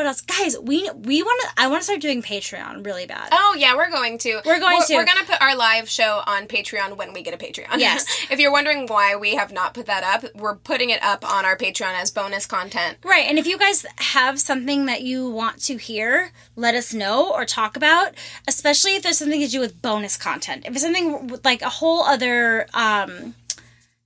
what 0.00 0.06
else? 0.06 0.22
Guys, 0.22 0.58
we 0.58 0.90
we 0.94 1.22
want 1.22 1.42
to 1.42 1.62
I 1.62 1.66
want 1.66 1.80
to 1.80 1.84
start 1.84 2.00
doing 2.00 2.22
Patreon 2.22 2.86
really 2.86 3.04
bad. 3.04 3.28
Oh 3.32 3.54
yeah, 3.58 3.76
we're 3.76 3.90
going 3.90 4.16
to. 4.18 4.40
We're 4.46 4.58
going 4.58 4.80
to. 4.86 4.94
We're 4.94 5.04
gonna 5.04 5.26
put 5.26 5.40
our 5.42 5.54
live 5.54 5.90
show 5.90 6.22
on 6.26 6.46
Patreon 6.46 6.96
when 6.96 7.12
we 7.12 7.22
get 7.22 7.34
a 7.34 7.36
Patreon. 7.36 7.78
Yes. 7.78 8.06
if 8.30 8.38
you're 8.38 8.50
wondering 8.50 8.86
why 8.86 9.14
we 9.14 9.34
have 9.34 9.52
not 9.52 9.74
put 9.74 9.84
that 9.86 10.02
up, 10.02 10.34
we're 10.34 10.56
putting 10.56 10.88
it 10.88 11.02
up 11.02 11.30
on 11.30 11.44
our 11.44 11.54
Patreon 11.54 12.00
as 12.00 12.10
bonus 12.10 12.46
content. 12.46 12.96
Right. 13.04 13.26
And 13.26 13.38
if 13.38 13.46
you 13.46 13.58
guys 13.58 13.84
have 13.96 14.40
something 14.40 14.86
that 14.86 15.02
you 15.02 15.28
want 15.28 15.62
to 15.64 15.76
hear, 15.76 16.32
let 16.56 16.74
us 16.74 16.94
know 16.94 17.30
or 17.30 17.44
talk 17.44 17.76
about, 17.76 18.14
especially 18.48 18.96
if 18.96 19.02
there's 19.02 19.18
something 19.18 19.40
to 19.40 19.48
do 19.48 19.60
with 19.60 19.82
bonus 19.82 20.16
content. 20.16 20.64
If 20.64 20.72
it's 20.72 20.82
something 20.82 21.38
like 21.44 21.60
a 21.60 21.68
whole 21.68 22.04
other, 22.04 22.66
um, 22.72 23.34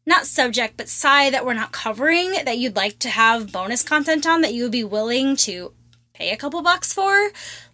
not 0.06 0.26
subject, 0.26 0.76
but 0.76 0.88
side 0.88 1.32
that 1.34 1.46
we're 1.46 1.54
not 1.54 1.72
covering 1.72 2.32
that 2.44 2.58
you'd 2.58 2.76
like 2.76 2.98
to 2.98 3.08
have 3.08 3.52
bonus 3.52 3.82
content 3.82 4.26
on 4.26 4.40
that 4.40 4.52
you 4.52 4.64
would 4.64 4.72
be 4.72 4.84
willing 4.84 5.36
to 5.36 5.72
pay 6.14 6.30
a 6.30 6.36
couple 6.36 6.62
bucks 6.62 6.92
for, 6.92 7.30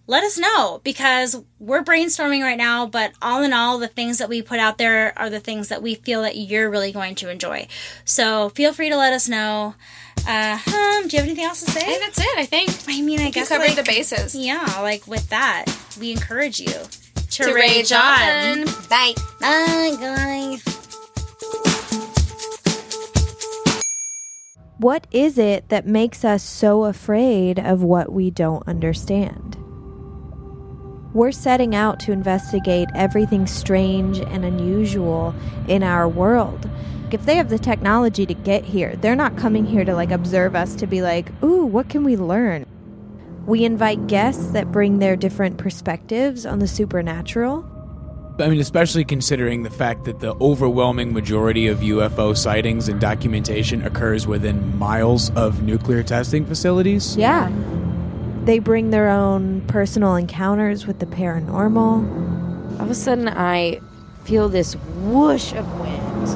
let 0.07 0.25
us 0.25 0.39
know 0.39 0.81
because 0.83 1.43
we're 1.59 1.85
brainstorming 1.85 2.43
right 2.43 2.57
now, 2.57 2.87
but 2.87 3.13
all 3.21 3.43
in 3.43 3.53
all, 3.53 3.79
the 3.79 3.87
things 3.87 4.17
that 4.17 4.31
we 4.31 4.41
put 4.41 4.59
out 4.59 4.79
there 4.79 5.17
are 5.19 5.29
the 5.29 5.41
things 5.41 5.69
that 5.69 5.83
we 5.83 5.95
feel 5.95 6.23
that 6.23 6.37
you're 6.39 6.71
really 6.71 6.91
going 6.91 7.15
to 7.17 7.31
enjoy. 7.31 7.69
So 8.07 8.49
feel 8.49 8.73
free 8.73 8.89
to 8.89 8.97
let 8.97 9.13
us 9.13 9.29
know. 9.29 9.75
Uh, 10.27 10.59
um, 10.67 11.07
do 11.09 11.17
you 11.17 11.21
have 11.21 11.29
anything 11.29 11.45
else 11.45 11.63
to 11.63 11.71
say? 11.71 11.85
Hey, 11.85 11.99
that's 12.01 12.19
it. 12.19 12.39
I 12.39 12.47
think. 12.47 12.71
I 12.89 13.03
mean, 13.03 13.21
I 13.21 13.27
You 13.27 13.33
guess 13.33 13.49
covered 13.49 13.67
like, 13.69 13.77
the 13.77 13.83
bases. 13.83 14.35
Yeah, 14.35 14.65
like 14.81 15.07
with 15.07 15.29
that, 15.29 15.67
we 16.01 16.11
encourage 16.11 16.61
you 16.61 16.67
to, 16.69 17.45
To 17.45 17.55
rage, 17.55 17.93
on. 17.93 18.65
Bye. 18.89 19.15
Bye, 19.39 19.97
guys. 20.01 20.70
What 24.81 25.07
is 25.11 25.37
it 25.37 25.69
that 25.69 25.87
makes 25.87 26.25
us 26.25 26.43
so 26.43 26.85
afraid 26.85 27.59
of 27.59 27.83
what 27.83 28.15
we 28.15 28.31
don't 28.31 28.67
understand? 28.67 29.59
We're 31.13 31.33
setting 31.33 31.75
out 31.75 32.01
to 32.01 32.13
investigate 32.13 32.89
everything 32.95 33.47
strange 33.47 34.21
and 34.21 34.43
unusual 34.43 35.35
in 35.69 35.83
our 35.83 36.09
world. 36.09 36.67
If 37.11 37.27
they 37.27 37.37
have 37.37 37.51
the 37.51 37.59
technology 37.59 38.25
to 38.25 38.33
get 38.33 38.65
here, 38.65 38.97
they're 38.97 39.15
not 39.15 39.37
coming 39.37 39.67
here 39.67 39.85
to 39.85 39.95
like 39.95 40.13
observe 40.13 40.57
us 40.57 40.75
to 40.77 40.87
be 40.87 41.03
like, 41.03 41.31
ooh, 41.45 41.67
what 41.67 41.91
can 41.91 42.03
we 42.03 42.17
learn? 42.17 42.65
We 43.45 43.67
invite 43.67 44.07
guests 44.07 44.47
that 44.53 44.73
bring 44.73 44.99
their 44.99 45.15
different 45.15 45.59
perspectives 45.59 46.47
on 46.47 46.59
the 46.59 46.67
supernatural. 46.67 47.70
I 48.41 48.49
mean, 48.49 48.61
especially 48.61 49.05
considering 49.05 49.63
the 49.63 49.71
fact 49.71 50.05
that 50.05 50.21
the 50.21 50.35
overwhelming 50.41 51.13
majority 51.13 51.67
of 51.67 51.79
UFO 51.81 52.37
sightings 52.37 52.89
and 52.89 53.01
documentation 53.01 53.83
occurs 53.85 54.27
within 54.27 54.79
miles 54.79 55.31
of 55.31 55.63
nuclear 55.63 56.03
testing 56.03 56.45
facilities. 56.47 57.17
Yeah. 57.17 57.51
They 58.45 58.59
bring 58.59 58.91
their 58.91 59.09
own 59.09 59.61
personal 59.63 60.17
encounters 60.17 60.87
with 60.87 60.99
the 60.99 61.07
paranormal. 61.07 62.79
All 62.79 62.85
of 62.85 62.91
a 62.91 62.95
sudden, 62.95 63.29
I 63.29 63.81
feel 64.25 64.49
this 64.49 64.75
whoosh 65.03 65.53
of 65.53 65.81
wind 65.81 66.29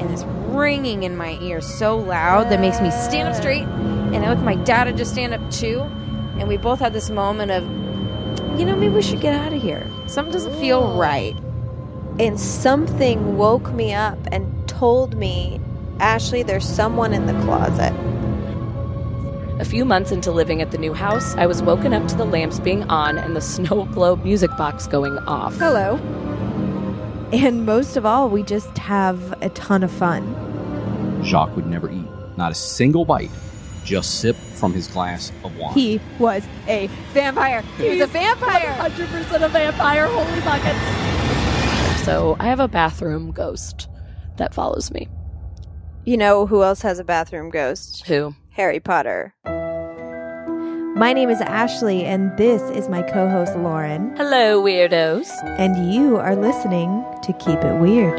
and 0.00 0.10
this 0.10 0.24
ringing 0.54 1.02
in 1.02 1.16
my 1.16 1.38
ear 1.40 1.60
so 1.60 1.98
loud 1.98 2.50
that 2.50 2.60
makes 2.60 2.80
me 2.80 2.90
stand 2.90 3.28
up 3.28 3.34
straight. 3.34 3.64
And 3.64 4.16
I 4.24 4.28
look 4.28 4.38
at 4.38 4.44
my 4.44 4.56
dad 4.56 4.84
to 4.84 4.92
just 4.92 5.12
stand 5.12 5.34
up 5.34 5.50
too. 5.50 5.80
And 6.38 6.48
we 6.48 6.56
both 6.56 6.78
had 6.78 6.92
this 6.92 7.10
moment 7.10 7.50
of, 7.50 7.64
you 8.58 8.64
know, 8.64 8.76
maybe 8.76 8.94
we 8.94 9.02
should 9.02 9.20
get 9.20 9.34
out 9.34 9.52
of 9.52 9.60
here. 9.60 9.90
Something 10.06 10.32
doesn't 10.32 10.58
feel 10.60 10.78
oh. 10.78 10.98
right. 10.98 11.36
And 12.18 12.38
something 12.38 13.36
woke 13.36 13.72
me 13.72 13.94
up 13.94 14.18
and 14.32 14.68
told 14.68 15.16
me, 15.16 15.60
Ashley, 16.00 16.42
there's 16.42 16.66
someone 16.66 17.12
in 17.12 17.26
the 17.26 17.32
closet. 17.44 17.92
A 19.60 19.64
few 19.64 19.84
months 19.84 20.12
into 20.12 20.30
living 20.30 20.60
at 20.60 20.70
the 20.70 20.78
new 20.78 20.94
house, 20.94 21.34
I 21.36 21.46
was 21.46 21.62
woken 21.62 21.92
up 21.92 22.06
to 22.08 22.16
the 22.16 22.24
lamps 22.24 22.60
being 22.60 22.84
on 22.84 23.18
and 23.18 23.34
the 23.34 23.40
snow 23.54 23.84
globe 23.86 24.24
music 24.24 24.50
box 24.56 24.86
going 24.86 25.18
off. 25.18 25.56
Hello. 25.56 25.96
And 27.32 27.66
most 27.66 27.96
of 27.96 28.06
all, 28.06 28.28
we 28.28 28.42
just 28.42 28.76
have 28.78 29.34
a 29.42 29.48
ton 29.50 29.82
of 29.82 29.90
fun. 29.90 30.34
Jacques 31.24 31.54
would 31.56 31.66
never 31.66 31.90
eat, 31.90 32.06
not 32.36 32.52
a 32.52 32.54
single 32.54 33.04
bite, 33.04 33.30
just 33.84 34.20
sip 34.20 34.36
from 34.36 34.72
his 34.72 34.86
glass 34.86 35.30
of 35.44 35.56
wine. 35.56 35.74
He 35.74 36.00
was 36.18 36.44
a 36.68 36.88
vampire. 37.12 37.62
He 37.76 37.90
was 37.90 38.00
a 38.00 38.06
vampire. 38.06 38.72
100% 38.78 39.42
a 39.44 39.48
vampire, 39.48 40.06
holy 40.06 40.40
buckets. 40.40 41.17
So 42.08 42.36
I 42.40 42.46
have 42.46 42.58
a 42.58 42.68
bathroom 42.68 43.32
ghost 43.32 43.86
that 44.38 44.54
follows 44.54 44.90
me. 44.90 45.08
You 46.06 46.16
know 46.16 46.46
who 46.46 46.62
else 46.62 46.80
has 46.80 46.98
a 46.98 47.04
bathroom 47.04 47.50
ghost? 47.50 48.06
Who? 48.06 48.34
Harry 48.52 48.80
Potter. 48.80 49.34
My 50.96 51.12
name 51.12 51.28
is 51.28 51.42
Ashley, 51.42 52.06
and 52.06 52.34
this 52.38 52.62
is 52.70 52.88
my 52.88 53.02
co 53.02 53.28
host 53.28 53.54
Lauren. 53.58 54.16
Hello, 54.16 54.62
weirdos. 54.62 55.28
And 55.58 55.92
you 55.92 56.16
are 56.16 56.34
listening 56.34 57.04
to 57.24 57.34
Keep 57.34 57.58
It 57.58 57.78
Weird. 57.78 58.18